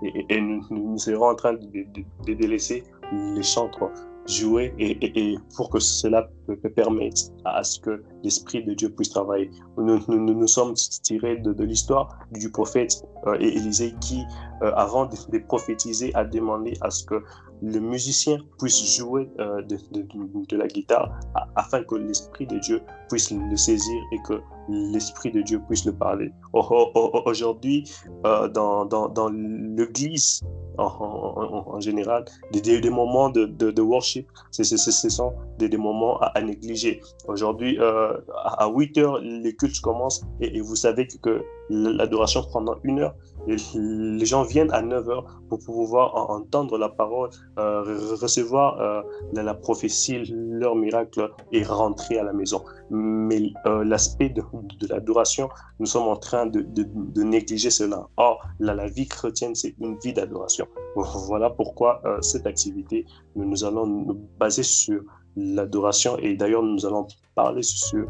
et, 0.02 0.40
nous, 0.40 0.62
nous, 0.70 0.98
serons 0.98 1.30
en 1.30 1.34
train 1.34 1.54
de, 1.54 1.66
de, 1.66 2.34
de 2.34 2.46
laisser 2.46 2.84
les 3.12 3.42
chantres 3.42 3.90
jouer 4.28 4.74
et, 4.78 5.36
pour 5.56 5.70
que 5.70 5.80
cela 5.80 6.28
peut 6.46 6.56
permettre 6.70 7.22
à 7.44 7.64
ce 7.64 7.80
que 7.80 8.02
l'Esprit 8.22 8.62
de 8.62 8.74
Dieu 8.74 8.90
puisse 8.90 9.10
travailler. 9.10 9.50
Nous 9.76 10.00
nous, 10.06 10.46
sommes 10.46 10.74
tirés 11.02 11.36
de, 11.36 11.64
l'histoire 11.64 12.18
du 12.32 12.50
prophète 12.50 13.02
euh, 13.26 13.34
Élisée 13.40 13.94
qui, 14.00 14.22
euh, 14.62 14.72
avant 14.76 15.06
de, 15.06 15.38
prophétiser, 15.38 16.14
a 16.14 16.24
demandé 16.24 16.74
à 16.82 16.90
ce 16.90 17.04
que 17.04 17.22
le 17.62 17.80
musicien 17.80 18.38
puisse 18.58 18.96
jouer 18.96 19.28
euh, 19.40 19.62
de, 19.62 20.56
la 20.56 20.66
guitare 20.68 21.10
afin 21.56 21.82
que 21.82 21.96
l'Esprit 21.96 22.46
de 22.46 22.58
Dieu 22.58 22.82
puisse 23.08 23.30
le 23.30 23.56
saisir 23.56 24.00
et 24.12 24.18
que 24.26 24.40
l'Esprit 24.68 25.32
de 25.32 25.40
Dieu 25.40 25.60
puisse 25.66 25.84
le 25.86 25.92
parler. 25.92 26.30
Aujourd'hui, 26.52 27.90
dans, 28.22 28.84
dans, 28.84 29.08
dans 29.08 29.28
l'Église, 29.30 30.42
en, 30.78 31.80
général, 31.80 32.24
des, 32.52 32.90
moments 32.90 33.30
de, 33.30 33.46
de, 33.46 33.82
worship, 33.82 34.28
ce 34.50 34.64
sont 34.64 35.32
des, 35.58 35.76
moments 35.76 36.18
à, 36.18 36.40
négliger. 36.40 37.00
Aujourd'hui, 37.26 37.78
euh, 37.80 38.16
à 38.44 38.68
8 38.68 38.98
heures, 38.98 39.18
les 39.20 39.54
cultes 39.54 39.80
commencent 39.80 40.24
et, 40.40 40.60
vous 40.60 40.76
savez 40.76 41.06
que, 41.06 41.42
l'adoration 41.70 42.44
pendant 42.50 42.76
une 42.82 43.00
heure, 43.00 43.14
les 43.46 44.24
gens 44.24 44.42
viennent 44.42 44.72
à 44.72 44.80
9 44.80 45.10
heures 45.10 45.42
pour 45.50 45.58
pouvoir 45.58 46.14
entendre 46.30 46.78
la 46.78 46.88
parole, 46.88 47.28
euh, 47.58 47.82
recevoir 48.20 48.80
euh, 48.80 49.02
la, 49.34 49.52
prophétie, 49.52 50.22
leur 50.30 50.74
miracle 50.76 51.30
et 51.52 51.62
rentrer 51.62 52.18
à 52.18 52.24
la 52.24 52.32
maison. 52.32 52.64
Mais 52.90 53.52
l'aspect 53.66 54.30
de, 54.30 54.40
de 54.80 54.86
l'adoration, 54.88 55.50
nous 55.78 55.86
sommes 55.86 56.08
en 56.08 56.16
train 56.16 56.46
de, 56.46 56.62
de 56.62 57.22
négliger 57.22 57.70
cela. 57.70 58.08
Or, 58.16 58.42
la 58.60 58.86
vie 58.86 59.06
chrétienne, 59.06 59.54
c'est 59.54 59.74
une 59.78 59.98
vie 59.98 60.14
d'adoration. 60.14 60.67
Voilà 60.94 61.50
pourquoi 61.50 62.00
euh, 62.04 62.20
cette 62.22 62.46
activité, 62.46 63.06
nous, 63.36 63.64
allons 63.64 63.86
nous 63.86 64.28
baser 64.38 64.62
sur 64.62 65.02
l'adoration 65.36 66.18
et 66.18 66.34
d'ailleurs 66.34 66.62
nous 66.62 66.84
allons 66.84 67.06
parler 67.36 67.62
sur 67.62 68.06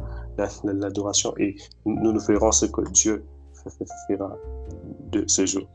l'adoration 0.64 1.34
et 1.36 1.56
nous 1.84 2.12
nous 2.12 2.20
ferons 2.20 2.52
ce 2.52 2.66
que 2.66 2.80
Dieu 2.90 3.26
fera 4.09 4.36
de 5.11 5.24
ce 5.26 5.44
jour. 5.44 5.68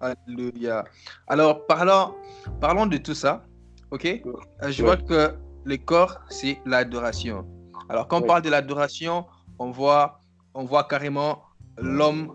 Alléluia. 0.00 0.84
Alors 1.28 1.66
parlons, 1.66 2.14
parlons 2.60 2.86
de 2.86 2.96
tout 2.96 3.14
ça, 3.14 3.44
ok? 3.90 4.06
Euh, 4.06 4.70
Je 4.70 4.82
vois 4.82 4.96
que 4.96 5.34
le 5.64 5.76
corps, 5.76 6.20
c'est 6.30 6.58
l'adoration. 6.64 7.46
Alors 7.88 8.08
quand 8.08 8.22
on 8.22 8.26
parle 8.26 8.42
de 8.42 8.50
l'adoration, 8.50 9.26
on 9.58 9.70
voit, 9.70 10.18
on 10.54 10.64
voit 10.64 10.84
carrément 10.84 11.42
l'homme 11.78 12.32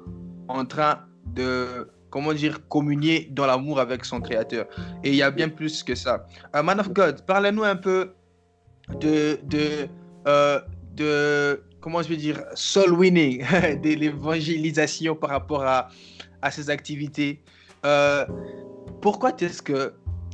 en 0.47 0.65
train 0.65 0.99
de 1.25 1.89
comment 2.18 2.34
dire, 2.34 2.68
communier 2.68 3.28
dans 3.32 3.45
l'amour 3.45 3.80
avec 3.80 4.03
son 4.03 4.20
créateur. 4.20 4.65
Et 5.03 5.09
il 5.09 5.15
y 5.15 5.22
a 5.22 5.30
bien 5.30 5.49
plus 5.49 5.84
que 5.84 5.93
ça. 5.93 6.26
Uh, 6.55 6.63
Man 6.63 6.80
of 6.80 6.91
God, 6.91 7.24
parlez-nous 7.28 7.63
un 7.63 7.76
peu 7.76 8.15
de, 8.99 9.39
de, 9.43 9.88
euh, 10.28 10.59
de, 10.95 11.61
comment 11.80 12.01
je 12.01 12.09
vais 12.09 12.18
dire, 12.18 12.43
soul 12.55 12.93
winning, 12.93 13.41
de 13.84 13.89
l'évangélisation 13.93 15.15
par 15.15 15.30
rapport 15.30 15.61
à, 15.61 15.89
à 16.41 16.49
ces 16.49 16.72
activités. 16.72 17.43
Euh, 17.86 18.26
pourquoi 18.99 19.32
est-ce 19.39 19.61
que 19.61 19.93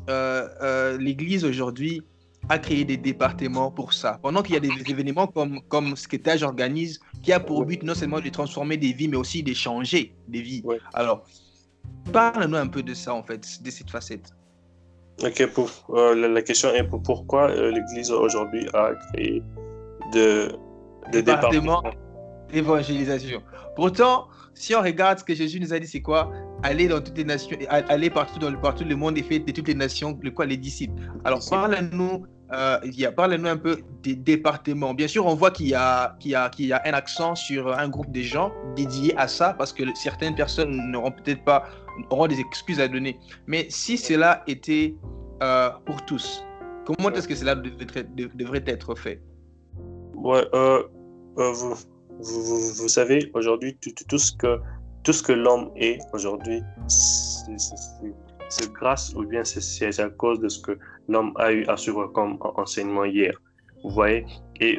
euh, 0.10 0.98
l'Église 0.98 1.44
aujourd'hui 1.44 2.02
a 2.48 2.60
créé 2.60 2.86
des 2.86 2.96
départements 2.96 3.72
pour 3.72 3.92
ça? 3.92 4.20
Pendant 4.24 4.42
qu'il 4.42 4.54
y 4.54 4.58
a 4.58 4.62
des 4.62 4.72
événements 4.88 5.28
comme, 5.28 5.60
comme 5.68 5.98
ce 5.98 6.08
que 6.08 6.16
TAJ 6.16 6.44
organise, 6.44 7.02
qui 7.22 7.34
a 7.34 7.42
pour 7.42 7.66
but 7.66 7.84
non 7.84 7.94
seulement 7.94 8.22
de 8.22 8.30
transformer 8.30 8.78
des 8.78 8.94
vies, 8.94 9.10
mais 9.10 9.18
aussi 9.18 9.44
de 9.44 9.54
changer 9.54 10.16
des 10.30 10.42
vies. 10.42 10.64
Alors, 10.94 11.26
Parle-nous 12.12 12.58
un 12.58 12.68
peu 12.68 12.84
de 12.84 12.94
ça, 12.94 13.14
en 13.14 13.24
fait, 13.24 13.62
de 13.64 13.70
cette 13.72 13.90
facette. 13.90 14.34
Ok, 15.22 15.46
pour, 15.54 15.70
euh, 15.92 16.16
la, 16.28 16.42
question 16.42 16.74
est 16.74 16.84
pourquoi 16.84 17.50
euh, 17.50 17.72
l'Église 17.72 18.12
aujourd'hui 18.12 18.68
a 18.74 18.94
créé 19.14 19.44
de, 20.12 20.52
de 21.12 21.22
départements 21.22 21.84
d'évangélisation. 22.52 23.42
Pourtant, 23.76 24.28
si 24.54 24.76
on 24.76 24.82
regarde 24.82 25.20
ce 25.20 25.24
que 25.24 25.36
Jésus 25.36 25.60
nous 25.60 25.74
a 25.74 25.80
dit, 25.80 25.88
c'est 25.88 26.02
quoi? 26.02 26.32
Aller 26.64 26.88
dans 26.88 27.02
toutes 27.02 27.18
les 27.18 27.26
nations, 27.26 27.58
aller 27.70 28.10
partout 28.10 28.40
dans 28.40 28.50
le, 28.50 28.60
partout 28.60 28.86
le 28.86 28.96
monde 28.96 29.18
et 29.18 29.24
faire 29.24 29.40
de 29.44 29.52
toutes 29.52 29.68
les 29.68 29.76
nations, 29.76 30.18
le 30.22 30.32
quoi 30.32 30.46
les 30.46 30.58
disciples. 30.58 31.02
Alors, 31.26 31.42
parle-nous 31.50 32.26
euh, 32.52 32.78
Parle-nous 33.16 33.48
un 33.48 33.58
peu 33.58 33.80
des 34.04 34.16
départements. 34.16 34.94
Bien 34.94 35.08
sûr, 35.08 35.26
on 35.26 35.36
voit 35.36 35.52
qu'il 35.52 35.68
y, 35.68 35.76
a, 35.76 36.16
un 36.20 36.94
accent 36.94 37.36
sur 37.36 37.72
un 37.78 37.88
groupe 37.88 38.12
de 38.12 38.22
gens 38.22 38.52
dédiés 38.76 39.16
à 39.18 39.28
ça 39.28 39.54
parce 39.54 39.74
que 39.74 39.84
certaines 39.96 40.36
personnes 40.36 40.92
n'auront 40.92 41.12
peut-être 41.12 41.44
pas 41.44 41.64
auront 42.10 42.28
des 42.28 42.40
excuses 42.40 42.80
à 42.80 42.88
donner. 42.88 43.20
Mais 43.48 43.68
si 43.70 43.98
cela 43.98 44.44
était 44.48 44.96
euh, 45.42 45.70
pour 45.86 46.04
tous, 46.06 46.44
comment 46.86 47.12
est-ce 47.12 47.28
que 47.28 47.36
cela 47.36 47.56
devrait, 47.56 48.64
être 48.66 48.96
fait? 48.96 49.22
Euh, 50.26 50.84
euh, 51.38 51.74
vous, 52.20 52.88
savez, 52.88 53.32
aujourd'hui, 53.34 53.78
tout, 54.08 54.18
ce 54.18 54.32
que, 54.34 54.60
que 55.04 55.32
l'homme 55.32 55.72
est 55.76 56.00
aujourd'hui, 56.14 56.62
c'est 58.54 58.72
grâce 58.72 59.14
ou 59.16 59.24
bien 59.26 59.44
c'est 59.44 60.00
à 60.00 60.10
cause 60.10 60.40
de 60.40 60.50
ce 60.50 60.60
que 60.62 60.78
l'homme 61.08 61.34
a 61.38 61.52
eu 61.52 61.66
à 61.66 61.76
suivre 61.78 62.08
comme 62.08 62.38
enseignement 62.64 63.06
hier. 63.06 63.34
Vous 63.84 63.90
voyez? 63.90 64.26
Et, 64.60 64.78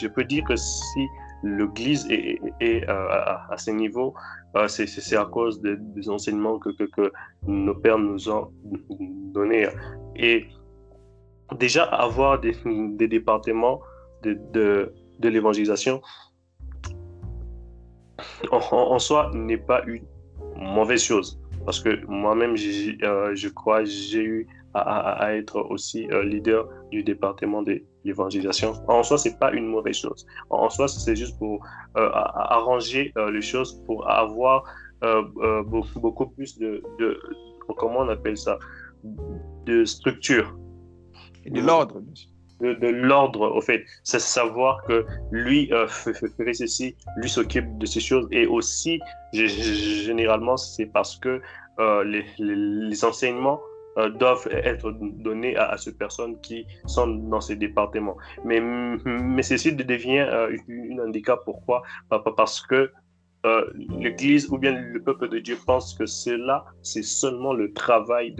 je 0.00 0.06
peux 0.08 0.24
dire 0.24 0.44
que 0.44 0.56
si 0.56 1.02
l'Église 1.42 2.06
est, 2.10 2.38
est, 2.60 2.86
à, 2.88 3.56
ce 3.56 3.70
niveau, 3.70 4.14
euh, 4.56 4.68
c'est 4.68 5.16
à 5.16 5.24
cause 5.24 5.60
des, 5.60 6.08
enseignements 6.08 6.58
que, 6.58 6.70
nos 7.46 7.74
pères 7.74 7.98
nous 7.98 8.28
ont 8.28 8.52
donnés. 9.34 9.66
Et 10.16 10.46
déjà, 11.58 11.84
avoir 11.84 12.40
des, 12.40 12.54
départements 13.08 13.80
de, 14.22 14.92
l'évangélisation, 15.22 16.00
en, 18.52 18.98
soi, 18.98 19.30
n'est 19.34 19.64
pas 19.70 19.82
une 19.86 20.04
mauvaise 20.56 21.02
chose. 21.02 21.40
Parce 21.70 21.78
que 21.78 22.04
moi-même, 22.06 22.56
euh, 23.04 23.30
je 23.36 23.48
crois, 23.48 23.84
j'ai 23.84 24.24
eu 24.24 24.48
à, 24.74 25.36
être 25.36 25.56
aussi 25.70 26.08
euh, 26.10 26.24
leader 26.24 26.66
du 26.90 27.04
département 27.04 27.62
de 27.62 27.80
l'évangélisation. 28.04 28.72
En 28.88 29.04
soi, 29.04 29.18
c'est 29.18 29.38
pas 29.38 29.52
une 29.52 29.66
mauvaise 29.66 29.98
chose. 29.98 30.26
En 30.50 30.68
soi, 30.68 30.88
c'est 30.88 31.14
juste 31.14 31.38
pour 31.38 31.64
euh, 31.96 32.10
arranger 32.12 33.12
euh, 33.16 33.30
les 33.30 33.40
choses, 33.40 33.84
pour 33.86 34.10
avoir 34.10 34.64
beaucoup, 35.66 36.00
beaucoup, 36.00 36.26
plus 36.26 36.58
de, 36.58 36.82
de, 36.98 37.20
comment 37.78 38.00
on 38.00 38.08
appelle 38.08 38.36
ça, 38.36 38.58
de 39.64 39.84
structure. 39.84 40.58
Et 41.44 41.50
de 41.50 41.60
l'ordre. 41.60 42.02
De, 42.60 42.74
de 42.74 42.88
l'ordre, 42.88 43.42
au 43.56 43.60
fait. 43.60 43.84
C'est 44.02 44.18
savoir 44.18 44.82
que 44.88 45.06
lui 45.30 45.70
fait 45.88 46.52
ceci, 46.52 46.96
lui 47.16 47.30
s'occupe 47.30 47.78
de 47.78 47.86
ces 47.86 48.00
choses. 48.00 48.26
Et 48.32 48.46
aussi, 48.46 49.00
généralement, 49.32 50.56
c'est 50.56 50.86
parce 50.86 51.16
que 51.16 51.40
les, 52.04 52.24
les 52.38 53.04
enseignements 53.04 53.60
euh, 53.98 54.08
doivent 54.08 54.46
être 54.52 54.92
donnés 54.92 55.56
à, 55.56 55.76
ces 55.76 55.96
personnes 55.96 56.40
qui 56.42 56.64
sont 56.86 57.08
dans 57.08 57.40
ces 57.40 57.56
départements. 57.56 58.16
Mais, 58.44 58.60
mais 58.60 59.42
ceci 59.42 59.74
devient 59.74 60.20
euh, 60.20 60.56
un 60.68 60.98
handicap. 61.08 61.40
Pourquoi 61.44 61.82
Parce 62.08 62.60
que 62.60 62.92
euh, 63.46 63.70
l'Église 63.98 64.48
ou 64.50 64.58
bien 64.58 64.72
le 64.72 65.02
peuple 65.02 65.28
de 65.28 65.40
Dieu 65.40 65.58
pense 65.66 65.94
que 65.94 66.06
cela, 66.06 66.64
c'est 66.82 67.02
seulement 67.02 67.52
le 67.52 67.72
travail 67.72 68.32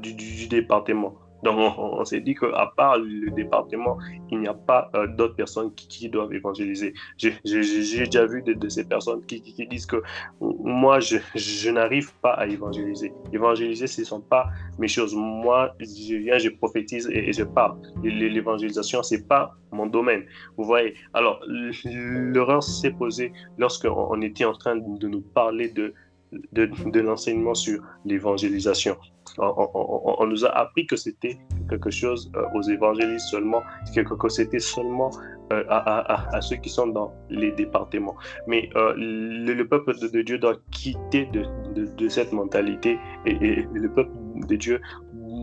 du, 0.00 0.48
département. 0.48 1.14
Donc, 1.42 1.58
on, 1.78 2.04
s'est 2.04 2.20
dit 2.20 2.34
qu'à 2.34 2.72
part 2.76 2.98
le 2.98 3.30
département, 3.30 3.98
il 4.30 4.40
n'y 4.40 4.48
a 4.48 4.54
pas 4.54 4.90
euh, 4.94 5.06
d'autres 5.06 5.36
personnes 5.36 5.72
qui, 5.74 6.08
doivent 6.08 6.32
évangéliser. 6.32 6.94
J'ai 7.18 7.38
déjà 7.44 8.26
vu 8.26 8.42
de, 8.42 8.68
ces 8.68 8.84
personnes 8.84 9.24
qui, 9.26 9.40
disent 9.68 9.86
que 9.86 10.02
moi, 10.40 11.00
je, 11.00 11.70
n'arrive 11.70 12.12
pas 12.20 12.32
à 12.32 12.46
évangéliser. 12.46 13.12
Évangéliser, 13.32 13.86
ce 13.86 14.00
ne 14.00 14.06
sont 14.06 14.20
pas 14.20 14.46
mes 14.78 14.88
choses. 14.88 15.14
Moi, 15.14 15.74
je 15.80 16.16
viens, 16.16 16.38
je 16.38 16.48
prophétise 16.48 17.08
et, 17.12 17.32
je 17.32 17.44
parle. 17.44 17.76
L'évangélisation, 18.02 19.02
ce 19.02 19.16
n'est 19.16 19.22
pas 19.22 19.54
mon 19.72 19.86
domaine. 19.86 20.24
Vous 20.56 20.64
voyez? 20.64 20.94
Alors, 21.12 21.40
l'erreur 21.46 22.62
s'est 22.62 22.92
posée 22.92 23.32
lorsqu'on 23.58 24.20
était 24.22 24.44
en 24.44 24.54
train 24.54 24.76
de 24.76 25.08
nous 25.08 25.20
parler 25.20 25.68
de, 25.68 25.92
de, 26.32 27.00
l'enseignement 27.00 27.54
sur 27.54 27.80
l'évangélisation 28.04 28.96
on, 29.38 30.26
nous 30.26 30.44
a 30.44 30.50
appris 30.50 30.86
que 30.86 30.96
c'était 30.96 31.38
quelque 31.68 31.90
chose 31.90 32.30
euh, 32.36 32.44
aux 32.54 32.62
évangélistes 32.62 33.28
seulement, 33.28 33.62
que, 33.94 34.00
que 34.00 34.28
c'était 34.28 34.58
seulement 34.58 35.10
euh, 35.52 35.64
à, 35.68 36.40
ceux 36.40 36.56
qui 36.56 36.68
sont 36.68 36.88
dans 36.88 37.12
les 37.30 37.52
départements. 37.52 38.16
Mais 38.46 38.70
euh, 38.76 38.94
le, 38.96 39.62
peuple 39.64 39.94
de, 39.98 40.22
Dieu 40.22 40.38
doit 40.38 40.56
quitter 40.70 41.28
de, 41.32 42.08
cette 42.08 42.32
mentalité 42.32 42.98
et, 43.26 43.66
le 43.72 43.88
peuple 43.92 44.12
de 44.48 44.56
Dieu 44.56 44.80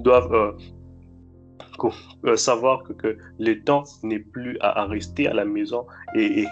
doit 0.04 0.56
savoir 2.36 2.84
que, 2.84 3.18
le 3.40 3.64
temps 3.64 3.84
n'est 4.04 4.20
plus 4.20 4.58
à, 4.62 4.86
rester 4.86 5.28
à 5.28 5.34
la 5.34 5.46
maison 5.46 5.86
et, 6.16 6.46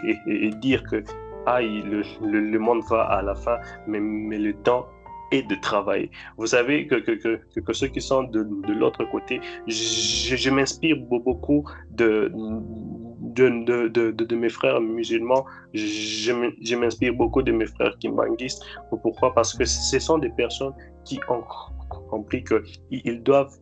dire 0.61 0.83
que 0.83 1.03
aïe, 1.45 1.83
le, 2.21 2.59
monde 2.59 2.81
va 2.89 3.03
à 3.03 3.21
la 3.21 3.35
fin, 3.35 3.57
mais, 3.87 3.99
mais 3.99 4.39
le 4.39 4.53
temps 4.53 4.85
et 5.31 5.41
de 5.43 5.55
travailler. 5.55 6.11
Vous 6.37 6.47
savez 6.47 6.87
que, 6.87 6.95
que, 6.95 7.11
que, 7.11 7.59
que 7.59 7.73
ceux 7.73 7.87
qui 7.87 8.01
sont 8.01 8.23
de, 8.23 8.43
de 8.43 8.73
l'autre 8.73 9.05
côté, 9.05 9.39
je, 9.67 10.49
m'inspire 10.49 10.97
beaucoup 10.97 11.63
de, 11.91 12.29
de, 12.33 13.87
de, 13.87 14.11
de, 14.11 14.35
mes 14.35 14.49
frères 14.49 14.81
musulmans, 14.81 15.45
je, 15.73 16.33
je 16.61 16.75
m'inspire 16.75 17.13
beaucoup 17.13 17.41
de 17.41 17.51
mes 17.51 17.65
frères 17.65 17.97
kimbanguistes. 17.99 18.63
Pourquoi? 18.89 19.33
Parce 19.33 19.53
que 19.53 19.63
ce 19.63 19.99
sont 19.99 20.17
des 20.17 20.29
personnes 20.29 20.73
qui 21.05 21.19
ont 21.29 21.43
compris 22.09 22.43
qu'ils 22.43 23.23
doivent 23.23 23.57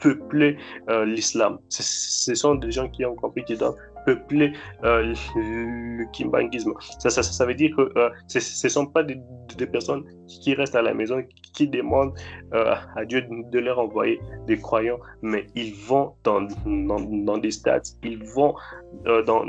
peupler 0.00 0.56
euh, 0.88 1.04
l'islam. 1.04 1.58
Ce 1.68 2.34
sont 2.34 2.54
des 2.54 2.70
gens 2.70 2.88
qui 2.88 3.04
ont 3.04 3.16
compris 3.16 3.44
qu'ils 3.44 3.58
doivent 3.58 3.76
peuplé 4.08 4.52
euh, 4.84 5.14
le 5.36 6.04
kimbangisme. 6.12 6.72
Ça, 6.98 7.10
ça, 7.10 7.22
ça, 7.22 7.44
veut 7.44 7.54
dire 7.54 7.76
que 7.76 7.92
euh, 7.98 8.08
ce 8.26 8.38
ne 8.38 8.70
sont 8.70 8.86
pas 8.86 9.02
des, 9.02 9.20
personnes 9.66 10.04
qui 10.26 10.54
restent 10.54 10.76
à 10.76 10.82
la 10.82 10.94
maison, 10.94 11.22
qui 11.54 11.68
demandent 11.68 12.14
euh, 12.54 12.74
à 12.96 13.04
Dieu 13.04 13.22
de 13.28 13.58
leur 13.58 13.78
envoyer 13.78 14.18
des 14.46 14.56
croyants, 14.58 15.00
mais 15.20 15.46
ils 15.54 15.74
vont 15.74 16.14
dans, 16.24 16.48
dans, 16.64 17.38
des 17.38 17.50
stades, 17.50 17.86
ils 18.02 18.24
vont 18.34 18.54
dans, 19.04 19.44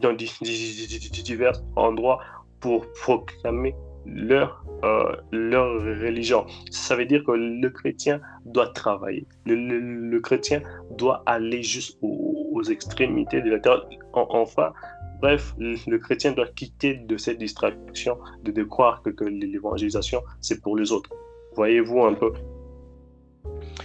dans 0.00 0.12
divers 0.12 1.58
endroits 1.76 2.18
pour 2.60 2.84
proclamer 3.04 3.74
leur, 4.04 4.64
leur 5.32 5.68
religion. 6.04 6.44
Ça 6.70 6.96
veut 6.96 7.06
dire 7.06 7.22
que 7.24 7.32
le 7.32 7.70
chrétien 7.70 8.20
doit 8.44 8.68
travailler. 8.68 9.26
Le, 9.46 9.54
le, 9.54 9.78
le 9.80 10.20
chrétien 10.20 10.62
doit 10.96 11.22
aller 11.26 11.62
jusqu'aux 11.62 12.37
aux 12.58 12.64
extrémités 12.64 13.40
de 13.40 13.50
la 13.50 13.58
terre. 13.58 13.86
En, 14.12 14.26
enfin, 14.30 14.72
bref, 15.20 15.54
le, 15.58 15.98
chrétien 15.98 16.32
doit 16.32 16.48
quitter 16.48 16.94
de 16.94 17.16
cette 17.16 17.38
distraction 17.38 18.18
de, 18.42 18.52
de 18.52 18.62
croire 18.64 19.02
que, 19.02 19.10
que 19.10 19.24
l'évangélisation, 19.24 20.22
c'est 20.40 20.60
pour 20.60 20.76
les 20.76 20.92
autres. 20.92 21.10
Voyez-vous 21.56 22.04
un 22.04 22.14
peu? 22.14 22.32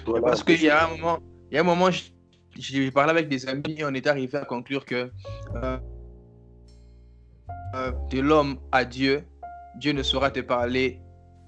Voilà. 0.05 0.27
Parce 0.27 0.43
qu'il 0.43 0.61
y 0.61 0.69
a 0.69 0.85
un 0.85 0.89
moment, 0.89 1.19
il 1.49 1.55
y 1.55 1.57
a 1.57 1.61
un 1.61 1.63
moment, 1.63 1.89
j'ai 2.57 2.91
parlé 2.91 3.11
avec 3.11 3.29
des 3.29 3.47
amis, 3.47 3.77
on 3.83 3.93
est 3.93 4.07
arrivé 4.07 4.37
à 4.37 4.45
conclure 4.45 4.85
que 4.85 5.09
euh, 5.55 5.77
euh, 7.75 7.91
de 8.11 8.19
l'homme 8.19 8.59
à 8.71 8.85
Dieu, 8.85 9.23
Dieu 9.77 9.93
ne 9.93 10.03
saura 10.03 10.29
te 10.29 10.41
parler 10.41 10.99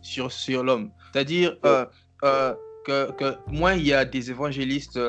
sur, 0.02 0.32
sur 0.32 0.64
l'homme. 0.64 0.92
C'est-à-dire 1.12 1.58
euh, 1.66 1.86
que, 2.86 3.12
que, 3.12 3.36
moins 3.48 3.74
il 3.74 3.86
y 3.86 3.94
a 3.94 4.06
des 4.06 4.32
évangélistes, 4.32 5.00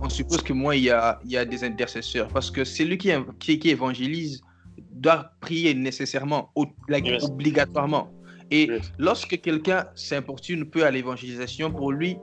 on 0.00 0.08
suppose 0.08 0.42
que 0.42 0.52
moins 0.52 0.74
il 0.74 0.84
y 0.84 0.90
a, 0.90 1.20
il 1.24 1.32
y 1.32 1.36
a 1.36 1.44
des 1.44 1.64
intercesseurs. 1.64 2.28
Parce 2.28 2.50
que 2.50 2.64
celui 2.64 2.98
qui, 2.98 3.10
qui, 3.38 3.58
qui 3.58 3.70
évangélise 3.70 4.42
doit 4.92 5.32
prier 5.40 5.74
nécessairement, 5.74 6.50
yes. 6.88 7.24
obligatoirement. 7.24 8.10
Et 8.50 8.66
yes. 8.66 8.92
lorsque 8.98 9.40
quelqu'un 9.40 9.86
s'importune 9.94 10.68
peu 10.68 10.84
à 10.84 10.90
l'évangélisation, 10.90 11.70
pour 11.70 11.92
lui, 11.92 12.16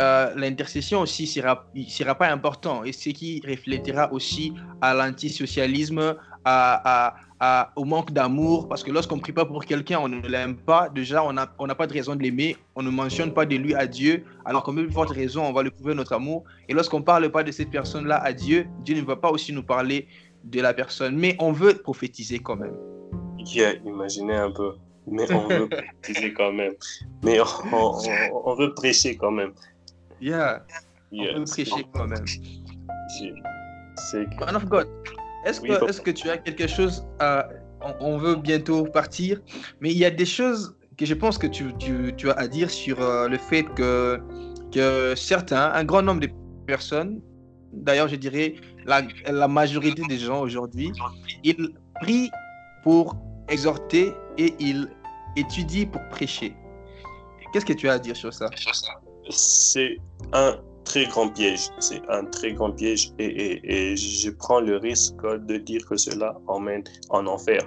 euh, 0.00 0.32
l'intercession 0.36 1.00
aussi 1.00 1.26
sera, 1.26 1.66
sera 1.88 2.14
pas 2.14 2.30
important 2.30 2.82
et 2.82 2.92
ce 2.92 3.10
qui 3.10 3.42
reflétera 3.46 4.12
aussi 4.12 4.52
à 4.80 4.94
l'antisocialisme, 4.94 6.16
à, 6.44 7.08
à, 7.08 7.16
à, 7.44 7.72
au 7.74 7.84
manque 7.84 8.12
d'amour, 8.12 8.68
parce 8.68 8.84
que 8.84 8.92
lorsqu'on 8.92 9.18
prie 9.18 9.32
pas 9.32 9.44
pour 9.44 9.64
quelqu'un, 9.64 9.98
on 9.98 10.08
ne 10.08 10.20
l'aime 10.28 10.54
pas, 10.54 10.88
déjà 10.88 11.24
on 11.24 11.32
n'a 11.32 11.52
on 11.58 11.68
a 11.68 11.74
pas 11.74 11.88
de 11.88 11.92
raison 11.92 12.14
de 12.14 12.22
l'aimer, 12.22 12.56
on 12.76 12.84
ne 12.84 12.90
mentionne 12.90 13.34
pas 13.34 13.44
de 13.44 13.56
lui 13.56 13.74
à 13.74 13.88
Dieu, 13.88 14.24
alors 14.44 14.62
qu'en 14.62 14.70
même 14.70 14.92
forte 14.92 15.10
raison, 15.10 15.42
on 15.44 15.52
va 15.52 15.64
lui 15.64 15.72
prouver 15.72 15.92
notre 15.92 16.12
amour. 16.12 16.44
Et 16.68 16.72
lorsqu'on 16.72 17.02
parle 17.02 17.28
pas 17.32 17.42
de 17.42 17.50
cette 17.50 17.70
personne-là 17.70 18.22
à 18.22 18.32
Dieu, 18.32 18.68
Dieu 18.84 18.94
ne 18.94 19.02
va 19.02 19.16
pas 19.16 19.28
aussi 19.28 19.52
nous 19.52 19.64
parler 19.64 20.06
de 20.44 20.60
la 20.60 20.72
personne, 20.72 21.16
mais 21.16 21.34
on 21.40 21.50
veut 21.50 21.74
prophétiser 21.74 22.38
quand 22.38 22.54
même. 22.54 22.76
Yeah, 23.38 23.74
imaginez 23.84 24.36
un 24.36 24.52
peu. 24.52 24.74
Mais 25.08 25.26
on 25.32 25.48
veut 25.48 25.68
prophétiser 26.02 26.32
quand 26.34 26.52
même. 26.52 26.74
Mais 27.24 27.40
on, 27.40 27.44
on, 27.72 27.98
on 28.44 28.54
veut 28.54 28.72
prêcher 28.72 29.16
quand 29.16 29.32
même. 29.32 29.50
Yeah. 30.20 30.64
Yeah. 31.10 31.32
On 31.32 31.38
peut 31.38 31.44
prêcher 31.50 31.84
quand 31.92 32.06
même. 32.06 32.24
C'est... 33.96 34.26
Man 34.38 34.54
of 34.54 34.64
God, 34.66 34.86
est-ce 35.44 35.60
que, 35.60 35.66
oui, 35.66 35.88
est 35.88 36.02
que 36.02 36.10
tu 36.10 36.28
as 36.30 36.38
quelque 36.38 36.66
chose 36.66 37.04
à... 37.18 37.48
On 38.00 38.16
veut 38.16 38.36
bientôt 38.36 38.84
partir, 38.84 39.40
mais 39.80 39.90
il 39.90 39.98
y 39.98 40.04
a 40.04 40.10
des 40.10 40.24
choses 40.24 40.76
que 40.96 41.04
je 41.04 41.14
pense 41.14 41.36
que 41.36 41.48
tu, 41.48 41.74
tu, 41.78 42.14
tu 42.16 42.30
as 42.30 42.34
à 42.34 42.46
dire 42.46 42.70
sur 42.70 43.00
euh, 43.00 43.26
le 43.28 43.38
fait 43.38 43.64
que, 43.74 44.20
que 44.70 45.14
certains, 45.16 45.72
un 45.72 45.82
grand 45.82 46.02
nombre 46.02 46.20
de 46.20 46.28
personnes, 46.66 47.20
d'ailleurs 47.72 48.06
je 48.06 48.14
dirais 48.16 48.54
la, 48.86 49.02
la 49.26 49.48
majorité 49.48 50.02
des 50.08 50.18
gens 50.18 50.40
aujourd'hui, 50.42 50.92
ils 51.42 51.70
prient 52.00 52.30
pour 52.84 53.16
exhorter 53.48 54.12
et 54.38 54.54
ils 54.60 54.88
étudient 55.36 55.86
pour 55.86 56.02
prêcher. 56.10 56.54
Qu'est-ce 57.52 57.66
que 57.66 57.72
tu 57.72 57.88
as 57.88 57.94
à 57.94 57.98
dire 57.98 58.16
sur 58.16 58.32
ça? 58.32 58.48
C'est 59.28 59.96
un 60.32 60.56
très 60.92 61.06
grand 61.06 61.28
piège. 61.30 61.70
C'est 61.78 62.02
un 62.10 62.24
très 62.26 62.52
grand 62.52 62.70
piège 62.70 63.12
et, 63.18 63.24
et, 63.24 63.92
et, 63.92 63.96
je 63.96 64.30
prends 64.30 64.60
le 64.60 64.76
risque 64.76 65.24
de 65.24 65.56
dire 65.56 65.82
que 65.88 65.96
cela 65.96 66.36
emmène 66.48 66.84
en 67.08 67.26
enfer. 67.26 67.62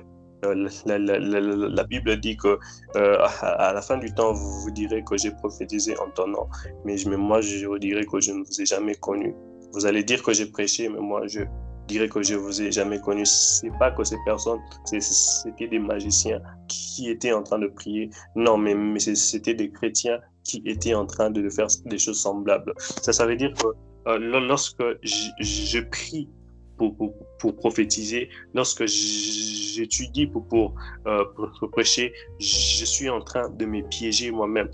Euh, 0.45 0.69
la, 0.85 1.83
Bible 1.85 2.19
dit 2.19 2.37
que 2.37 2.59
euh, 2.95 3.17
à, 3.41 3.73
la 3.73 3.81
fin 3.81 3.97
du 3.97 4.13
temps, 4.13 4.31
vous, 4.33 4.61
vous 4.61 4.71
direz 4.71 5.03
que 5.03 5.17
j'ai 5.17 5.31
prophétisé 5.31 5.97
en 5.97 6.11
ton 6.11 6.27
nom, 6.27 6.45
mais, 6.85 6.97
mais 7.07 7.17
moi, 7.17 7.41
je 7.41 7.65
vous 7.65 7.79
dirai 7.79 8.05
que 8.05 8.19
je 8.19 8.31
ne 8.31 8.43
vous 8.43 8.61
ai 8.61 8.65
jamais 8.67 8.93
connu. 8.93 9.33
Vous 9.73 9.87
allez 9.87 10.03
dire 10.03 10.21
que 10.21 10.31
j'ai 10.31 10.45
prêché, 10.45 10.87
mais 10.87 10.99
moi, 10.99 11.25
je 11.25 11.41
dirais 11.87 12.09
que 12.09 12.21
je 12.21 12.35
vous 12.35 12.61
ai 12.61 12.71
jamais 12.71 12.99
connu. 12.99 13.25
C'est 13.25 13.75
pas 13.79 13.89
que 13.89 14.03
ces 14.03 14.17
personnes, 14.23 14.59
c'était 14.85 15.67
des 15.67 15.79
magiciens 15.79 16.41
qui 16.67 17.09
étaient 17.09 17.33
en 17.33 17.41
train 17.41 17.57
de 17.57 17.67
prier. 17.67 18.11
Non, 18.35 18.55
mais, 18.55 18.75
mais 18.75 18.99
c'était 18.99 19.55
des 19.55 19.71
chrétiens 19.71 20.19
qui 20.45 20.61
étaient 20.65 20.93
en 20.93 21.05
train 21.05 21.29
de 21.29 21.49
faire 21.49 21.67
des 21.85 21.97
choses 21.97 22.21
semblables. 22.21 22.73
Ça, 22.77 23.11
ça 23.11 23.25
veut 23.25 23.35
dire 23.35 23.53
que 23.53 23.67
euh, 24.07 24.17
lorsque 24.39 24.83
je, 25.03 25.29
je 25.39 25.79
prie 25.79 26.29
pour, 26.77 26.95
pour, 27.39 27.55
prophétiser, 27.55 28.29
lorsque 28.53 28.85
j'étudie 28.85 30.27
pour, 30.27 30.47
pour, 30.47 30.75
euh, 31.07 31.23
pour, 31.59 31.69
prêcher, 31.71 32.13
je 32.39 32.85
suis 32.85 33.09
en 33.09 33.21
train 33.21 33.49
de 33.49 33.65
me 33.65 33.81
piéger 33.87 34.31
moi-même. 34.31 34.69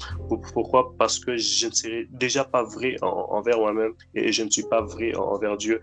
Pourquoi? 0.53 0.93
Parce 0.97 1.19
que 1.19 1.37
je 1.37 1.67
ne 1.67 1.71
serai 1.71 2.07
déjà 2.11 2.43
pas 2.43 2.63
vrai 2.63 2.95
en, 3.01 3.27
envers 3.31 3.57
moi-même 3.57 3.93
et 4.15 4.31
je 4.31 4.43
ne 4.43 4.49
suis 4.49 4.63
pas 4.63 4.81
vrai 4.81 5.13
envers 5.15 5.57
Dieu. 5.57 5.81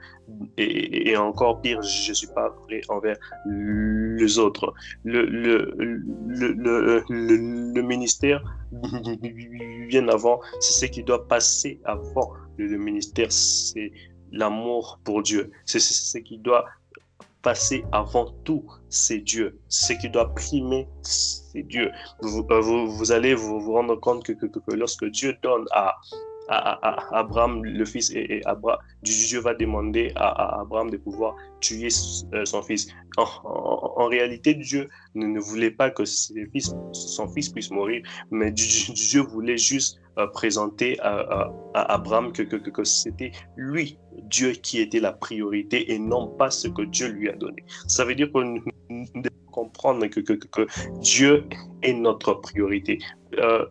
Et, 0.56 1.16
encore 1.16 1.60
pire, 1.60 1.80
je 1.82 2.10
ne 2.10 2.14
suis 2.14 2.28
pas 2.28 2.54
vrai 2.64 2.80
envers 2.88 3.16
les 3.46 4.38
autres. 4.38 4.74
Le, 5.04 5.24
le, 5.24 5.74
le, 7.08 7.82
ministère, 7.82 8.42
bien 9.88 10.08
avant, 10.08 10.40
c'est 10.60 10.86
ce 10.86 10.90
qui 10.90 11.02
doit 11.02 11.26
passer 11.26 11.80
avant 11.84 12.32
le 12.58 12.76
ministère, 12.76 13.30
c'est 13.30 13.92
l'amour 14.32 14.98
pour 15.04 15.22
Dieu. 15.22 15.50
C'est 15.64 15.80
ce 15.80 16.18
qui 16.18 16.38
doit 16.38 16.64
passer 17.42 17.84
avant 17.92 18.32
tout, 18.44 18.64
c'est 18.88 19.18
Dieu. 19.18 19.58
Ce 19.68 19.92
qui 19.92 20.10
doit 20.10 20.34
primer, 20.34 20.88
c'est 21.02 21.62
Dieu. 21.62 21.90
Vous, 22.20 22.46
euh, 22.50 22.60
vous, 22.60 22.90
vous, 22.90 23.12
allez 23.12 23.34
vous, 23.34 23.72
rendre 23.72 23.96
compte 23.96 24.24
que, 24.24 24.34
lorsque 24.74 25.04
Dieu 25.06 25.36
donne 25.42 25.64
à, 25.72 25.94
à, 26.48 27.18
Abraham 27.18 27.64
le 27.64 27.84
fils 27.84 28.10
et, 28.10 28.36
et 28.36 28.42
Dieu 29.02 29.40
va 29.40 29.54
demander 29.54 30.12
à, 30.16 30.60
Abraham 30.60 30.90
de 30.90 30.96
pouvoir 30.96 31.36
tuer 31.60 31.88
euh, 32.34 32.44
son 32.44 32.62
fils. 32.62 32.88
En, 33.16 34.06
réalité, 34.06 34.54
Dieu 34.54 34.88
ne, 35.14 35.40
voulait 35.40 35.70
pas 35.70 35.90
que 35.90 36.04
son 36.04 37.28
fils 37.28 37.48
puisse 37.48 37.70
mourir, 37.70 38.02
mais 38.30 38.52
Dieu 38.52 39.20
voulait 39.20 39.58
juste 39.58 40.00
euh, 40.18 40.26
présenter 40.28 40.98
à, 41.00 41.50
Abraham 41.74 42.32
que, 42.32 42.84
c'était 42.84 43.32
lui, 43.56 43.98
Dieu, 44.24 44.52
qui 44.52 44.80
était 44.80 45.00
la 45.00 45.12
priorité 45.12 45.92
et 45.92 45.98
non 45.98 46.28
pas 46.28 46.50
ce 46.50 46.68
que 46.68 46.82
Dieu 46.82 47.08
lui 47.08 47.28
a 47.28 47.32
donné. 47.32 47.64
Ça 47.86 48.04
veut 48.04 48.14
dire 48.14 48.30
que 48.32 48.38
nous 48.38 48.62
devons 49.14 49.50
comprendre 49.50 50.06
que 50.06 50.66
Dieu 51.00 51.44
est 51.82 51.92
notre 51.92 52.34
priorité. 52.34 52.98
Euh, 53.38 53.66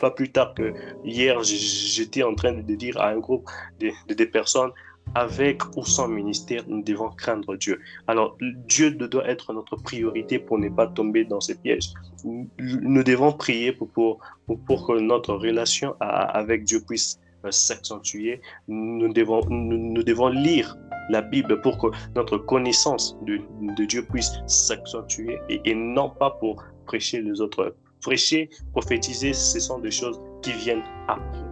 pas 0.00 0.10
plus 0.10 0.30
tard 0.32 0.54
que 0.54 0.74
hier, 1.04 1.42
j'étais 1.42 2.22
en 2.22 2.34
train 2.34 2.52
de 2.52 2.74
dire 2.74 2.98
à 2.98 3.10
un 3.10 3.18
groupe 3.18 3.48
de, 3.78 4.24
personnes, 4.24 4.72
avec 5.14 5.62
ou 5.76 5.84
sans 5.84 6.08
ministère, 6.08 6.62
nous 6.68 6.82
devons 6.82 7.10
craindre 7.10 7.56
Dieu. 7.56 7.80
Alors, 8.06 8.36
Dieu 8.66 8.90
doit 8.92 9.26
être 9.28 9.52
notre 9.52 9.76
priorité 9.76 10.38
pour 10.38 10.58
ne 10.58 10.68
pas 10.68 10.86
tomber 10.86 11.24
dans 11.24 11.40
ces 11.40 11.56
pièges. 11.56 11.92
Nous 12.24 13.02
devons 13.02 13.32
prier 13.32 13.72
pour, 13.72 14.18
que 14.48 15.00
notre 15.00 15.34
relation 15.34 15.94
avec 16.00 16.64
Dieu 16.64 16.80
puisse 16.86 17.18
euh, 17.44 17.50
s'accentuer. 17.50 18.40
Nous 18.68 19.12
devons, 19.12 20.28
lire 20.28 20.76
la 21.08 21.22
Bible 21.22 21.60
pour 21.60 21.78
que 21.78 21.88
notre 22.14 22.38
connaissance 22.38 23.16
de, 23.26 23.84
Dieu 23.84 24.04
puisse 24.04 24.32
s'accentuer 24.46 25.38
et 25.48 25.74
non 25.74 26.10
pas 26.10 26.30
pour 26.30 26.62
prêcher 26.86 27.20
les 27.20 27.40
autres 27.40 27.74
prêcher, 28.00 28.50
prophétiser, 28.72 29.32
ce 29.32 29.60
sont 29.60 29.78
des 29.78 29.90
choses 29.90 30.20
qui 30.42 30.52
viennent 30.52 30.82
après. 31.08 31.44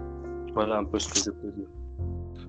Voilà 0.55 0.79
un 0.79 0.85
peu 0.85 0.99
ce 0.99 1.09
que 1.09 1.19
je 1.19 1.31
peux 1.31 1.53
dire. 1.53 1.69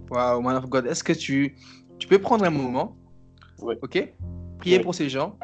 Wow, 0.09 0.41
man 0.41 0.55
of 0.55 0.67
God, 0.67 0.87
est-ce 0.87 1.03
que 1.03 1.13
tu, 1.13 1.55
tu 1.99 2.07
peux 2.07 2.19
prendre 2.19 2.45
un 2.45 2.49
moment 2.49 2.97
Oui. 3.61 3.75
Ok? 3.81 4.13
Prier 4.57 4.77
oui. 4.77 4.83
pour 4.83 4.95
ces 4.95 5.09
gens 5.09 5.37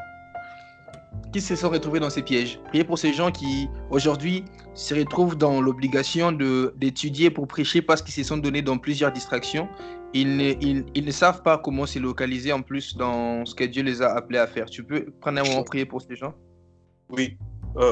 qui 1.31 1.41
se 1.41 1.55
sont 1.55 1.69
retrouvés 1.69 1.99
dans 1.99 2.09
ces 2.09 2.21
pièges. 2.21 2.59
Prier 2.69 2.83
pour 2.83 2.97
ces 2.97 3.13
gens 3.13 3.31
qui, 3.31 3.67
aujourd'hui, 3.89 4.45
se 4.73 4.95
retrouvent 4.95 5.37
dans 5.37 5.61
l'obligation 5.61 6.31
d'étudier 6.31 7.29
pour 7.29 7.47
prêcher 7.47 7.81
parce 7.81 8.01
qu'ils 8.01 8.13
se 8.13 8.23
sont 8.23 8.37
donnés 8.37 8.61
dans 8.61 8.77
plusieurs 8.77 9.11
distractions. 9.11 9.67
Ils 10.13 10.37
ne, 10.37 10.53
ils, 10.61 10.85
ils 10.95 11.05
ne, 11.05 11.11
savent 11.11 11.41
pas 11.41 11.57
comment 11.57 11.85
se 11.85 11.99
localiser 11.99 12.53
en 12.53 12.61
plus 12.61 12.95
dans 12.95 13.45
ce 13.45 13.53
que 13.53 13.65
Dieu 13.65 13.83
les 13.83 14.01
a 14.01 14.13
appelés 14.13 14.39
à 14.39 14.47
faire. 14.47 14.69
Tu 14.69 14.83
peux 14.83 15.11
prendre 15.19 15.41
un 15.41 15.43
moment 15.43 15.63
prier 15.63 15.85
pour 15.85 16.01
ces 16.01 16.15
gens? 16.15 16.33
Oui. 17.09 17.37
Euh, 17.77 17.91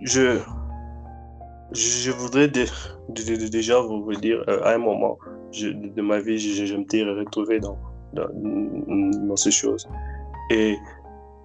je, 0.00 0.38
je 1.72 2.10
voudrais 2.10 2.48
déjà 2.48 3.80
vous 3.80 4.14
dire 4.16 4.44
euh, 4.48 4.62
à 4.62 4.74
un 4.74 4.78
moment 4.78 5.18
de 5.52 6.02
ma 6.02 6.20
vie, 6.20 6.38
je, 6.38 6.66
je 6.66 6.74
m'étais 6.74 7.02
retrouvé 7.02 7.60
dans, 7.60 7.78
dans, 8.12 8.28
dans, 8.32 9.36
ces 9.36 9.50
choses. 9.50 9.88
Et 10.50 10.76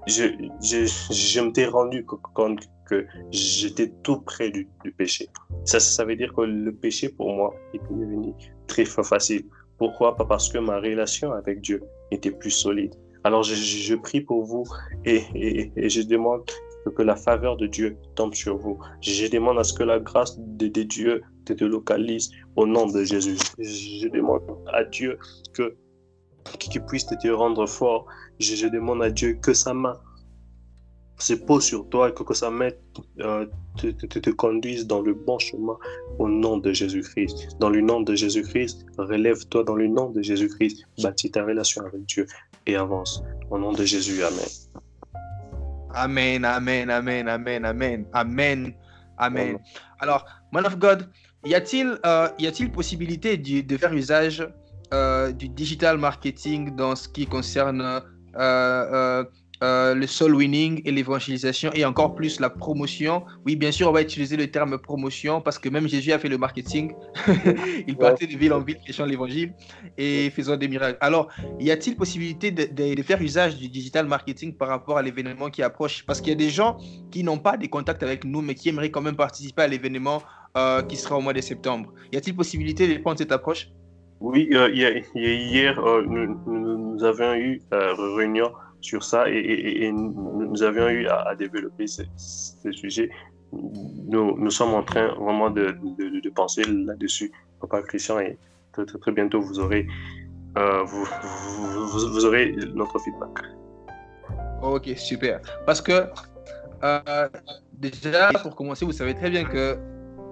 je, 0.08 0.24
je, 0.62 0.86
je 1.12 1.39
m'étais 1.39 1.66
rendu 1.66 2.06
compte 2.06 2.60
que 2.86 3.06
j'étais 3.32 3.89
tout 4.04 4.22
près 4.22 4.52
du, 4.52 4.68
péché. 4.97 5.30
Ça, 5.66 5.80
ça 5.80 6.04
veut 6.04 6.16
dire 6.16 6.34
que 6.34 6.41
le 6.41 6.72
péché, 6.74 7.10
pour 7.10 7.32
moi, 7.32 7.54
est 7.74 7.82
devenu 7.89 8.34
très 8.68 8.86
facile. 8.86 9.45
Pourquoi? 9.78 10.16
Parce 10.16 10.49
que 10.49 10.58
ma 10.58 10.78
relation 10.78 11.32
avec 11.32 11.62
Dieu 11.62 11.82
était 12.12 12.32
plus 12.32 12.52
solide. 12.52 12.93
Alors, 13.24 13.43
je, 13.43 13.56
je 13.56 13.95
prie 13.95 14.22
pour 14.22 14.43
vous 14.43 14.66
et, 15.06 15.72
et 15.76 15.89
je 15.89 16.02
demande 16.02 16.43
que 16.89 17.03
la 17.03 17.15
faveur 17.15 17.57
de 17.57 17.67
Dieu 17.67 17.97
tombe 18.15 18.34
sur 18.34 18.57
vous. 18.57 18.79
Je 19.01 19.27
demande 19.27 19.59
à 19.59 19.63
ce 19.63 19.73
que 19.73 19.84
la 19.84 19.99
grâce 19.99 20.38
de, 20.39 20.67
Dieu 20.67 21.21
te, 21.45 21.63
localise 21.63 22.32
au 22.55 22.65
nom 22.65 22.88
de 22.88 23.03
Jésus. 23.03 23.38
Je 23.59 24.07
demande 24.07 24.41
à 24.73 24.84
Dieu 24.84 25.17
que 25.53 25.75
qu'il 26.59 26.82
puisse 26.84 27.05
te 27.05 27.27
rendre 27.27 27.67
fort. 27.67 28.07
Je, 28.39 28.67
demande 28.67 29.03
à 29.03 29.11
Dieu 29.11 29.38
que 29.41 29.53
sa 29.53 29.73
main 29.73 29.93
se 31.19 31.34
pose 31.34 31.63
sur 31.63 31.88
toi 31.89 32.09
et 32.09 32.13
que, 32.13 32.34
sa 32.34 32.49
main 32.49 32.69
euh, 33.19 33.45
te, 33.77 34.29
conduise 34.32 34.88
dans 34.88 35.01
le 35.01 35.13
bon 35.13 35.38
chemin 35.38 35.77
au 36.17 36.27
nom 36.27 36.57
de 36.57 36.73
Jésus-Christ. 36.73 37.57
Dans 37.59 37.69
le 37.69 37.82
nom 37.82 38.01
de 38.01 38.15
Jésus-Christ, 38.15 38.86
relève-toi 38.97 39.63
dans 39.63 39.75
le 39.75 39.88
nom 39.88 40.09
de 40.09 40.23
Jésus-Christ, 40.23 40.84
bâtis 41.03 41.29
ta 41.29 41.43
relation 41.45 41.84
avec 41.86 42.05
Dieu 42.05 42.25
et 42.65 42.75
avance. 42.75 43.23
Au 43.51 43.59
nom 43.59 43.71
de 43.71 43.86
Jésus, 43.86 44.23
Amen. 44.23 44.80
Amen, 45.93 46.45
amen, 46.45 46.89
amen, 46.89 47.27
amen, 47.27 47.65
amen, 47.65 48.05
amen, 48.13 48.73
amen. 49.17 49.57
Alors, 49.99 50.25
man 50.51 50.65
of 50.65 50.77
God, 50.77 51.09
y 51.45 51.53
a-t-il 51.53 51.97
euh, 52.05 52.29
y 52.39 52.47
a-t-il 52.47 52.71
possibilité 52.71 53.37
de, 53.37 53.61
de, 53.61 53.77
faire 53.77 53.93
usage 53.93 54.47
euh, 54.93 55.31
du 55.31 55.49
digital 55.49 55.97
marketing 55.97 56.75
dans 56.75 56.95
ce 56.95 57.07
qui 57.07 57.25
concerne 57.25 58.01
euh, 58.35 59.23
euh 59.64 59.93
le 59.95 60.07
soul 60.07 60.36
winning 60.36 60.82
et 60.86 60.91
l'évangélisation 60.91 61.72
et 61.74 61.86
encore 61.86 62.16
plus 62.16 62.39
la 62.39 62.49
promotion. 62.49 63.24
Oui, 63.45 63.55
bien 63.55 63.72
sûr, 63.72 63.89
on 63.89 63.91
va 63.91 64.01
utiliser 64.01 64.38
le 64.38 64.47
terme 64.47 64.78
promotion 64.78 65.41
parce 65.41 65.59
que 65.59 65.70
même 65.70 65.88
Jésus 65.88 66.12
a 66.12 66.20
fait 66.20 66.30
le 66.30 66.38
marketing. 66.38 66.93
il 67.88 67.95
partait 67.97 68.28
de 68.28 68.38
ville 68.38 68.53
en 68.53 68.62
ville 68.62 68.80
prêchant 68.80 69.05
l'évangile 69.05 69.53
et 69.97 70.30
faisant 70.32 70.57
des 70.57 70.68
miracles. 70.68 70.97
Alors, 71.01 71.30
y 71.59 71.72
a-t-il 71.72 71.95
possibilité 71.95 72.51
de, 72.51 72.64
de, 72.64 72.95
de, 72.95 73.03
faire 73.03 73.22
usage 73.22 73.57
du 73.57 73.70
digital 73.70 74.07
marketing 74.07 74.55
par 74.55 74.70
rapport 74.70 74.97
à 74.97 75.01
l'événement 75.01 75.49
qui 75.49 75.62
approche? 75.64 76.05
Parce 76.05 76.22
qu'il 76.22 76.30
y 76.30 76.36
a 76.36 76.39
des 76.47 76.49
gens 76.49 76.78
qui 77.12 77.24
n'ont 77.24 77.39
pas 77.39 77.57
des 77.57 77.68
contacts 77.68 78.03
avec 78.03 78.24
nous 78.24 78.41
mais 78.41 78.55
qui 78.55 78.70
aimeraient 78.70 78.91
quand 78.91 79.01
même 79.01 79.16
participer 79.16 79.64
à 79.64 79.68
l'événement 79.68 80.22
euh, 80.57 80.82
qui 80.82 80.97
sera 80.97 81.18
au 81.18 81.22
mois 81.22 81.34
de 81.34 81.41
septembre. 81.41 81.93
Y 82.12 82.18
a-t-il 82.18 82.36
possibilité 82.36 82.88
de 82.88 82.99
prendre 82.99 83.18
cette 83.18 83.32
approche? 83.32 83.70
Oui, 84.20 84.49
euh, 84.53 84.70
hier, 85.16 85.82
nous, 86.07 86.38
nous, 86.45 87.03
avons 87.03 87.34
eu 87.34 87.62
une 87.72 88.16
réunion 88.16 88.51
sur 88.82 89.03
ça 89.03 89.29
et, 89.29 89.34
et, 89.34 89.86
et, 89.86 89.91
nous 89.91 90.63
avions 90.63 90.89
eu 90.89 91.07
à, 91.07 91.21
à 91.29 91.36
développer 91.36 91.88
ce, 91.88 92.03
ce, 92.17 92.71
sujet. 92.71 93.09
Nous, 93.53 94.38
nous 94.38 94.49
sommes 94.51 94.73
en 94.73 94.84
train 94.84 95.13
vraiment 95.15 95.49
de, 95.49 95.75
de, 95.97 96.19
de 96.19 96.29
penser 96.29 96.63
là-dessus, 96.63 97.32
Papa 97.59 97.82
Christian, 97.84 98.19
et 98.19 98.38
très, 98.73 98.86
très, 98.86 98.97
très 98.97 99.11
bientôt 99.11 99.41
vous 99.41 99.59
aurez, 99.59 99.88
euh, 100.57 100.84
vous, 100.84 101.05
vous, 101.05 102.07
vous, 102.09 102.25
aurez 102.25 102.55
notre 102.73 102.99
feedback. 102.99 103.29
Ok, 104.61 104.89
super. 104.95 105.41
Parce 105.65 105.82
que 105.82 106.05
euh, 106.84 107.29
déjà, 107.73 108.32
pour 108.41 108.55
commencer, 108.55 108.86
vous 108.86 108.91
savez 108.91 109.13
très 109.13 109.29
bien 109.29 109.43
que 109.43 109.77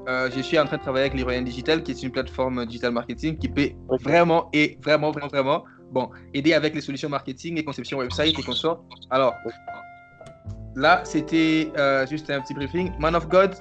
euh, 0.07 0.29
je 0.35 0.41
suis 0.41 0.57
en 0.57 0.65
train 0.65 0.77
de 0.77 0.81
travailler 0.81 1.05
avec 1.05 1.15
l'Iroyen 1.15 1.41
Digital, 1.41 1.83
qui 1.83 1.91
est 1.91 2.01
une 2.01 2.11
plateforme 2.11 2.65
digital 2.65 2.91
marketing 2.91 3.37
qui 3.37 3.47
peut 3.49 3.69
okay. 3.89 4.03
vraiment 4.03 4.49
et 4.53 4.77
vraiment, 4.81 5.11
vraiment, 5.11 5.27
vraiment 5.27 5.63
bon, 5.91 6.09
aider 6.33 6.53
avec 6.53 6.75
les 6.75 6.81
solutions 6.81 7.09
marketing 7.09 7.57
et 7.57 7.63
conception 7.63 7.97
website 7.99 8.37
et 8.37 8.43
consorts. 8.43 8.83
Alors, 9.09 9.33
là, 10.75 11.01
c'était 11.03 11.71
euh, 11.77 12.05
juste 12.07 12.29
un 12.29 12.41
petit 12.41 12.53
briefing. 12.53 12.91
Man 12.99 13.15
of 13.15 13.27
God, 13.27 13.55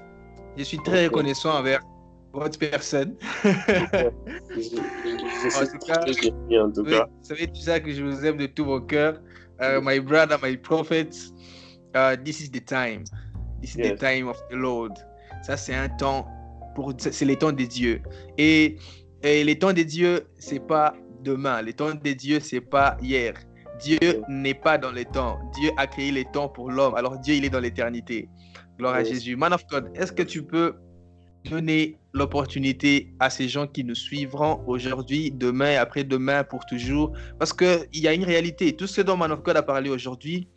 je 0.57 0.65
suis 0.65 0.79
très 0.79 1.07
reconnaissant 1.07 1.59
envers 1.59 1.81
votre 2.33 2.59
personne. 2.59 3.17
en 3.45 3.51
tout 5.67 5.79
cas, 5.87 6.01
en 6.61 6.71
tout 6.71 6.85
cas. 6.85 7.07
Vous 7.07 7.25
savez 7.25 7.47
tout 7.47 7.61
ça 7.61 7.81
que 7.81 7.91
je 7.93 8.03
vous 8.03 8.25
aime 8.25 8.37
de 8.37 8.47
tout 8.47 8.65
mon 8.65 8.81
cœur. 8.81 9.21
Uh, 9.61 9.81
my 9.83 9.99
brother, 9.99 10.39
my 10.41 10.57
prophet, 10.57 11.11
uh, 11.95 12.17
this 12.25 12.41
is 12.41 12.51
the 12.51 12.65
time. 12.65 13.03
This 13.61 13.75
is 13.75 13.79
yes. 13.79 13.93
the 13.93 13.97
time 13.97 14.29
of 14.29 14.41
the 14.51 14.55
Lord. 14.55 14.93
Ça, 15.43 15.57
c'est 15.57 15.75
un 15.75 15.89
temps 15.89 16.27
pour. 16.75 16.93
C'est 16.99 17.25
les 17.25 17.37
temps 17.37 17.51
des 17.51 17.67
dieux. 17.67 18.01
Et, 18.37 18.77
et 19.23 19.43
les 19.43 19.59
temps 19.59 19.73
des 19.73 19.85
dieux, 19.85 20.29
c'est 20.39 20.65
pas 20.65 20.95
demain. 21.23 21.63
Le 21.63 21.73
temps 21.73 21.95
de 21.95 22.13
Dieu, 22.13 22.41
c'est 22.41 22.61
pas 22.61 22.97
hier. 23.03 23.35
Dieu 23.81 23.99
n'est 24.29 24.55
pas 24.55 24.79
dans 24.79 24.91
le 24.91 25.05
temps. 25.05 25.39
Dieu 25.55 25.71
a 25.77 25.87
créé 25.87 26.11
les 26.11 26.25
temps 26.25 26.49
pour 26.49 26.71
l'homme. 26.71 26.95
Alors 26.95 27.19
Dieu, 27.19 27.35
il 27.35 27.45
est 27.45 27.51
dans 27.51 27.61
l'éternité. 27.61 28.29
Gloire 28.79 28.95
à 28.95 29.05
Jésus. 29.05 29.37
Man 29.37 29.53
of 29.53 29.67
God, 29.69 29.91
est-ce 29.95 30.13
que 30.13 30.23
tu 30.23 30.43
peux 30.43 30.75
donner 31.45 31.97
l'opportunité 32.13 33.13
à 33.21 33.31
ces 33.31 33.49
gens 33.49 33.67
qui 33.67 33.85
nous 33.85 33.95
suivront 33.95 34.63
aujourd'hui, 34.67 35.31
demain, 35.31 35.77
après-demain, 35.77 36.45
pour 36.45 36.65
toujours? 36.67 37.13
Parce 37.39 37.53
qu'il 37.53 37.87
y 37.93 38.09
a 38.09 38.13
une 38.13 38.25
réalité. 38.25 38.75
Tout 38.75 38.87
ce 38.87 39.01
dont 39.01 39.17
Man 39.17 39.33
of 39.33 39.43
God 39.43 39.57
a 39.57 39.63
parlé 39.63 39.91
aujourd'hui 39.91 40.49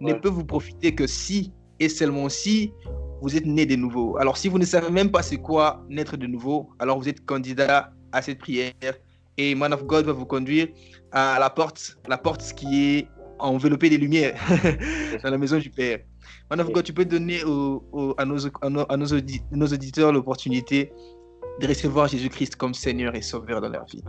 ouais. 0.00 0.12
ne 0.12 0.18
peut 0.18 0.28
vous 0.28 0.44
profiter 0.44 0.94
que 0.94 1.06
si 1.06 1.52
et 1.78 1.88
seulement 1.88 2.28
si 2.28 2.72
vous 3.22 3.36
êtes 3.36 3.46
né 3.46 3.66
de 3.66 3.76
nouveau. 3.76 4.16
Alors 4.18 4.36
si 4.36 4.48
vous 4.48 4.58
ne 4.58 4.64
savez 4.64 4.90
même 4.90 5.10
pas 5.10 5.22
c'est 5.22 5.38
quoi 5.38 5.84
naître 5.88 6.16
de 6.16 6.26
nouveau, 6.26 6.70
alors 6.78 6.98
vous 6.98 7.08
êtes 7.08 7.24
candidat 7.24 7.92
à 8.12 8.22
cette 8.22 8.38
prière 8.38 8.72
et 9.40 9.54
Man 9.54 9.72
of 9.72 9.84
God 9.86 10.04
va 10.04 10.12
vous 10.12 10.26
conduire 10.26 10.68
à 11.12 11.38
la 11.40 11.50
porte, 11.50 11.96
la 12.08 12.18
porte 12.18 12.42
qui 12.54 12.68
est 12.98 13.08
enveloppée 13.38 13.88
des 13.88 13.96
lumières 13.96 14.38
dans 15.22 15.30
la 15.30 15.38
maison 15.38 15.58
du 15.58 15.70
Père. 15.70 16.00
Man 16.50 16.60
of 16.60 16.70
God, 16.70 16.84
tu 16.84 16.92
peux 16.92 17.06
donner 17.06 17.42
au, 17.44 17.82
au, 17.92 18.14
à, 18.18 18.24
nos, 18.26 18.46
à, 18.46 18.68
nos, 18.68 18.84
à 18.88 18.96
nos, 18.96 19.06
audi 19.06 19.40
nos 19.50 19.66
auditeurs 19.66 20.12
l'opportunité 20.12 20.92
de 21.60 21.66
recevoir 21.66 22.08
Jésus-Christ 22.08 22.56
comme 22.56 22.74
Seigneur 22.74 23.14
et 23.14 23.22
Sauveur 23.22 23.60
dans 23.62 23.70
leur 23.70 23.86
vie. 23.86 24.02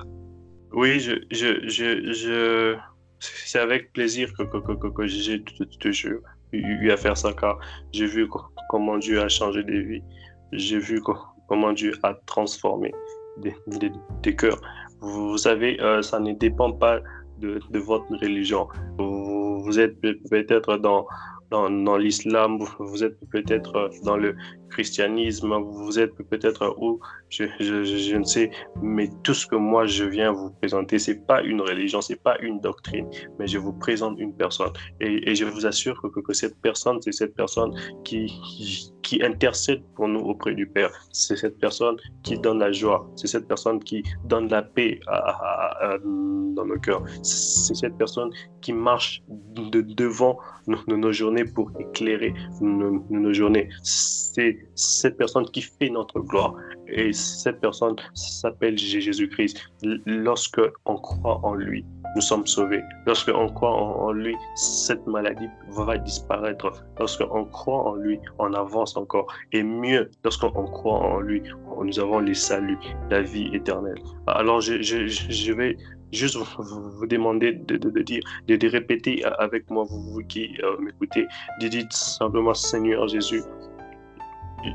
Oui, 0.74 1.00
je, 1.00 1.14
je, 1.32 1.50
je, 1.68 1.90
je... 2.14 2.78
c'est 3.20 3.60
avec 3.60 3.94
plaisir 3.94 4.32
que, 4.38 4.44
que, 4.44 4.58
que, 4.58 4.88
que 4.88 5.08
j'ai 5.08 5.42
toujours 5.80 6.20
eu 6.52 6.92
à 6.92 6.98
faire 6.98 7.16
ça 7.16 7.32
car 7.34 7.58
j'ai 7.94 8.06
vu 8.06 8.28
comment 8.70 8.98
Dieu 8.98 9.22
a 9.22 9.30
changé 9.30 9.64
des 9.64 9.82
vies. 9.82 10.04
J'ai 10.52 10.80
vu 10.80 11.02
comment 11.48 11.72
Dieu 11.72 11.94
a 12.04 12.14
transformé 12.26 12.92
des, 13.38 13.56
des, 13.68 13.92
des 14.24 14.36
cœurs. 14.36 14.60
Vous 15.02 15.38
savez, 15.38 15.80
euh, 15.82 16.02
ça 16.02 16.20
ne 16.20 16.34
dépend 16.34 16.72
pas 16.72 17.00
de, 17.40 17.60
de 17.70 17.80
votre 17.80 18.06
religion. 18.22 18.68
Vous, 18.98 19.64
vous 19.64 19.80
êtes 19.80 20.00
peut-être 20.02 20.78
dans, 20.78 21.08
dans, 21.52 21.98
l'islam, 21.98 22.60
vous 22.80 23.04
êtes 23.04 23.18
peut-être 23.30 23.90
dans 24.04 24.18
le 24.18 24.36
christianisme, 24.70 25.54
vous 25.54 26.00
êtes 26.00 26.16
peut-être 26.30 26.76
où, 26.80 27.00
je, 27.30 27.44
je, 27.60 27.84
je, 27.84 28.16
ne 28.16 28.24
sais, 28.24 28.52
mais 28.82 29.10
tout 29.24 29.34
ce 29.34 29.46
que 29.46 29.58
moi 29.58 29.86
je 29.86 30.06
viens 30.06 30.32
vous 30.32 30.50
présenter, 30.52 30.98
c'est 30.98 31.28
pas 31.28 31.42
une 31.44 31.60
religion, 31.62 32.00
c'est 32.00 32.22
pas 32.24 32.38
une 32.40 32.62
doctrine, 32.62 33.08
mais 33.38 33.48
je 33.48 33.58
vous 33.58 33.74
présente 33.74 34.18
une 34.18 34.34
personne. 34.34 34.72
Et, 35.02 35.30
et 35.30 35.36
je 35.36 35.44
vous 35.44 35.66
assure 35.66 36.02
que, 36.02 36.22
que, 36.22 36.34
cette 36.34 36.58
personne, 36.62 37.02
c'est 37.02 37.12
cette 37.12 37.36
personne 37.36 37.74
qui, 38.06 38.92
qui, 39.04 39.22
intercède 39.22 39.84
pour 39.96 40.08
nous 40.08 40.22
auprès 40.22 40.56
du 40.56 40.66
Père. 40.66 40.90
C'est 41.12 41.36
cette 41.36 41.60
personne 41.60 41.98
qui 42.24 42.40
donne 42.40 42.60
la 42.60 42.72
joie. 42.72 43.10
C'est 43.18 43.28
cette 43.28 43.48
personne 43.48 43.84
qui 43.84 44.04
donne 44.24 44.48
la 44.48 44.62
paix 44.62 45.02
à, 45.08 45.98
dans 46.02 46.66
nos 46.66 46.80
cœurs. 46.80 47.04
C'est 47.22 47.76
cette 47.76 47.98
personne 47.98 48.30
qui 48.62 48.72
marche 48.72 49.22
de 49.28 49.82
devant 49.82 50.40
nos, 50.68 50.98
nos 50.98 51.12
journées 51.12 51.41
pour 51.46 51.72
éclairer 51.80 52.34
nos, 52.62 53.34
journées. 53.34 53.70
C'est 53.84 54.58
cette 54.76 55.18
personne 55.18 55.46
qui 55.46 55.62
fait 55.62 55.90
notre 55.90 56.20
gloire. 56.20 56.56
Et 56.88 57.14
cette 57.14 57.62
personne 57.62 57.96
s'appelle 58.14 58.78
Jésus-Christ. 58.78 59.58
Lorsque 60.06 60.62
on 60.86 60.96
croit 60.96 61.40
en 61.44 61.54
lui, 61.54 61.86
nous 62.16 62.22
sommes 62.22 62.46
sauvés. 62.46 62.84
Lorsque 63.06 63.32
on 63.34 63.48
croit 63.48 63.72
en, 63.72 64.12
lui, 64.12 64.36
cette 64.56 65.06
maladie 65.08 65.48
va 65.70 65.98
disparaître. 65.98 66.84
Lorsque 67.00 67.24
on 67.32 67.46
croit 67.46 67.90
en 67.90 67.96
lui, 67.96 68.20
on 68.40 68.54
avance 68.54 68.98
encore. 68.98 69.28
Et 69.54 69.64
mieux, 69.64 70.10
lorsqu'on 70.24 70.50
croit 70.50 71.00
en 71.00 71.20
lui, 71.22 71.42
nous 71.82 72.00
avons 72.00 72.20
le 72.20 72.34
salut, 72.34 72.78
la 73.10 73.22
vie 73.22 73.50
éternelle. 73.54 74.00
Alors, 74.28 74.60
je 74.60 75.54
vais 75.54 75.78
juste 76.12 76.36
vous, 76.36 76.46
vous 76.58 77.08
demander 77.08 77.54
de, 77.54 77.78
de, 77.78 77.90
de, 77.90 78.02
dire, 78.02 78.22
de, 78.48 78.56
de, 78.56 78.68
répéter 78.68 79.24
avec 79.40 79.70
moi, 79.70 79.86
vous, 79.90 80.02
vous 80.02 80.22
qui 80.22 80.58
euh, 80.64 80.78
m'écoutez, 80.80 81.28
de 81.62 81.68
dire 81.68 81.86
simplement, 81.92 82.54
Seigneur 82.54 83.08
Jésus, 83.08 83.44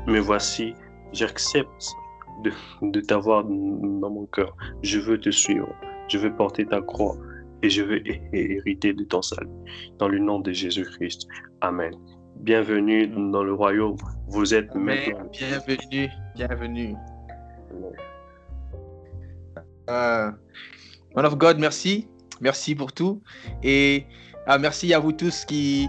me 0.07 0.19
voici, 0.19 0.73
j'accepte 1.13 1.91
de, 2.43 2.51
de 2.81 3.01
t'avoir 3.01 3.43
dans 3.43 4.09
mon 4.09 4.25
cœur. 4.27 4.55
Je 4.83 4.99
veux 4.99 5.19
te 5.19 5.29
suivre. 5.29 5.73
Je 6.07 6.17
veux 6.17 6.33
porter 6.33 6.65
ta 6.65 6.81
croix 6.81 7.17
et 7.63 7.69
je 7.69 7.83
veux 7.83 8.01
hériter 8.33 8.93
de 8.93 9.03
ton 9.03 9.21
salut. 9.21 9.49
Dans 9.97 10.07
le 10.07 10.19
nom 10.19 10.39
de 10.39 10.51
Jésus-Christ. 10.51 11.27
Amen. 11.61 11.93
Bienvenue 12.37 13.07
dans 13.07 13.43
le 13.43 13.53
royaume. 13.53 13.97
Vous 14.27 14.53
êtes 14.53 14.69
Amen. 14.71 14.85
maintenant. 14.85 15.29
Bienvenue, 15.31 16.09
bienvenue. 16.35 16.95
Amen. 17.71 17.93
Euh, 19.89 20.31
man 21.17 21.25
of 21.25 21.35
God, 21.35 21.57
merci. 21.57 22.07
Merci 22.41 22.75
pour 22.75 22.93
tout. 22.93 23.23
Et 23.63 24.05
ah, 24.45 24.59
merci 24.59 24.93
à 24.93 24.99
vous 24.99 25.11
tous 25.11 25.45
qui, 25.45 25.87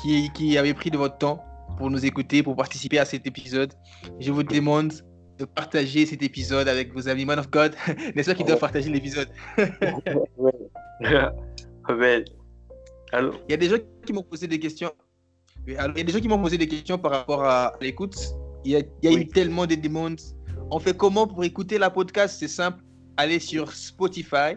qui, 0.00 0.30
qui 0.32 0.56
avez 0.56 0.72
pris 0.72 0.90
de 0.90 0.96
votre 0.96 1.18
temps 1.18 1.44
pour 1.76 1.90
nous 1.90 2.06
écouter, 2.06 2.42
pour 2.42 2.56
participer 2.56 2.98
à 2.98 3.04
cet 3.04 3.26
épisode. 3.26 3.74
Je 4.18 4.32
vous 4.32 4.42
demande 4.42 4.94
de 5.38 5.44
partager 5.44 6.06
cet 6.06 6.22
épisode 6.22 6.68
avec 6.68 6.94
vos 6.94 7.06
amis 7.06 7.26
Man 7.26 7.38
of 7.38 7.50
God. 7.50 7.74
N'est-ce 8.16 8.30
pas 8.30 8.34
qu'ils 8.34 8.46
doivent 8.46 8.60
partager 8.60 8.88
l'épisode? 8.88 9.28
Il 9.58 9.68
y 13.50 13.52
a 13.52 13.56
des 13.58 13.68
gens 13.68 13.76
qui 14.06 14.12
m'ont 14.14 14.22
posé 14.22 14.46
des 14.46 14.58
questions. 14.58 14.92
Il 15.66 15.74
y 15.74 15.76
a 15.76 15.88
des 15.88 16.12
gens 16.12 16.20
qui 16.20 16.28
m'ont 16.28 16.40
posé 16.40 16.56
des 16.56 16.66
questions 16.66 16.96
par 16.96 17.12
rapport 17.12 17.44
à 17.44 17.74
l'écoute. 17.82 18.16
Il 18.64 18.72
y 18.72 18.76
a, 18.76 18.80
il 19.02 19.10
y 19.10 19.14
a 19.14 19.20
eu 19.20 19.28
tellement 19.28 19.66
de 19.66 19.74
demandes. 19.74 20.20
On 20.70 20.78
fait 20.78 20.96
comment 20.96 21.26
pour 21.26 21.44
écouter 21.44 21.76
la 21.76 21.90
podcast? 21.90 22.36
C'est 22.38 22.48
simple. 22.48 22.82
Allez 23.16 23.38
sur 23.38 23.72
Spotify, 23.72 24.56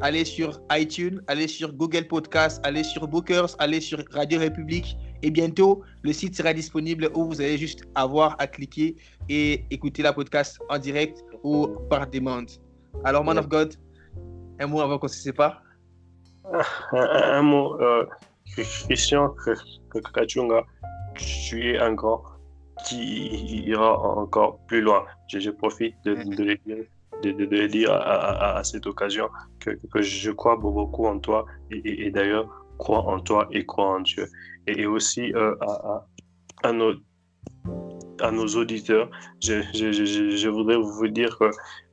allez 0.00 0.24
sur 0.24 0.60
iTunes, 0.72 1.20
allez 1.26 1.48
sur 1.48 1.72
Google 1.72 2.06
Podcast, 2.06 2.60
allez 2.64 2.84
sur 2.84 3.06
Bookers, 3.06 3.54
allez 3.58 3.80
sur 3.80 4.02
Radio 4.10 4.40
République. 4.40 4.96
Et 5.22 5.30
bientôt, 5.30 5.82
le 6.02 6.12
site 6.12 6.36
sera 6.36 6.52
disponible 6.52 7.10
où 7.14 7.26
vous 7.26 7.40
allez 7.40 7.58
juste 7.58 7.84
avoir 7.94 8.34
à 8.38 8.46
cliquer 8.46 8.96
et 9.28 9.64
écouter 9.70 10.02
la 10.02 10.12
podcast 10.12 10.58
en 10.68 10.78
direct 10.78 11.22
ou 11.42 11.68
par 11.88 12.08
demande. 12.08 12.50
Alors, 13.04 13.24
Man 13.24 13.38
of 13.38 13.48
God, 13.48 13.74
un 14.58 14.66
mot 14.66 14.80
avant 14.80 14.98
qu'on 14.98 15.08
se 15.08 15.20
sépare? 15.20 15.62
Un, 16.92 17.42
mot, 17.42 17.80
euh, 17.80 18.06
Christian 18.46 19.34
Kachunga, 20.14 20.64
tu 21.14 21.74
es 21.74 21.78
un 21.78 21.92
grand 21.92 22.22
qui 22.86 23.64
ira 23.66 23.98
encore 24.16 24.58
plus 24.66 24.80
loin. 24.80 25.04
Je, 25.28 25.50
profite 25.50 25.94
de, 26.04 26.14
le 27.24 27.68
dire 27.68 27.92
à, 27.92 28.62
cette 28.64 28.86
occasion 28.86 29.28
que, 29.60 29.76
je 30.00 30.30
crois 30.30 30.56
beaucoup 30.56 31.06
en 31.06 31.18
toi 31.18 31.46
et, 31.70 32.10
d'ailleurs 32.10 32.48
crois 32.78 33.00
en 33.00 33.20
toi 33.20 33.48
et 33.52 33.64
crois 33.64 33.96
en 33.96 34.00
Dieu. 34.00 34.26
Et, 34.66 34.86
aussi 34.86 35.32
euh, 35.34 35.54
à, 36.62 36.72
nos, 36.72 36.94
à 38.20 38.30
nos 38.30 38.46
auditeurs, 38.46 39.10
je, 39.42 40.48
voudrais 40.48 40.76
vous 40.76 41.08
dire 41.08 41.36
que 41.38 41.50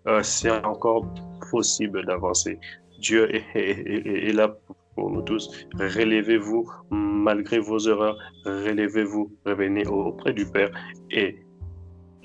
euh, 0.07 0.23
c'est 0.23 0.51
encore 0.65 1.05
possible 1.51 2.05
d'avancer. 2.05 2.59
Dieu 2.99 3.29
est, 3.33 4.33
là 4.33 4.55
pour 4.95 5.09
nous 5.09 5.21
tous. 5.21 5.49
Relevez-vous 5.75 6.69
malgré 6.91 7.59
vos 7.59 7.79
erreurs. 7.79 8.17
Relevez-vous, 8.45 9.31
revenez 9.45 9.87
auprès 9.87 10.33
du 10.33 10.45
Père 10.45 10.71
et 11.11 11.39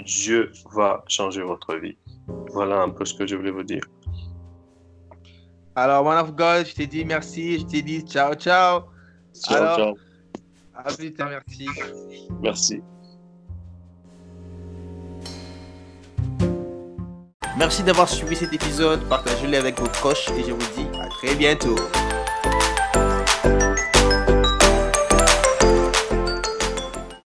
Dieu 0.00 0.52
va 0.72 1.04
changer 1.08 1.42
votre 1.42 1.76
vie. 1.76 1.96
Voilà 2.52 2.82
un 2.82 2.90
peu 2.90 3.04
ce 3.04 3.14
que 3.14 3.26
je 3.26 3.36
voulais 3.36 3.50
vous 3.50 3.62
dire. 3.62 3.82
Alors, 5.76 6.04
man 6.04 6.18
of 6.18 6.34
God, 6.34 6.66
je 6.66 6.74
t'ai 6.74 6.86
dit 6.86 7.04
merci, 7.04 7.58
je 7.58 7.64
t'ai 7.64 7.82
dit 7.82 8.00
ciao, 8.02 8.34
ciao. 8.34 8.84
Ciao, 9.34 9.56
Alors, 9.56 9.76
ciao. 9.76 9.94
À 10.74 10.92
plus 10.92 11.12
tard, 11.12 11.30
merci. 11.30 11.68
Merci. 12.42 12.82
Merci 17.56 17.82
d'avoir 17.84 18.08
suivi 18.08 18.34
cet 18.34 18.52
épisode. 18.52 19.00
Partagez-le 19.08 19.56
avec 19.56 19.78
vos 19.78 19.86
proches 19.86 20.28
et 20.30 20.42
je 20.42 20.52
vous 20.52 20.74
dis 20.76 20.98
à 20.98 21.08
très 21.08 21.34
bientôt. 21.36 21.76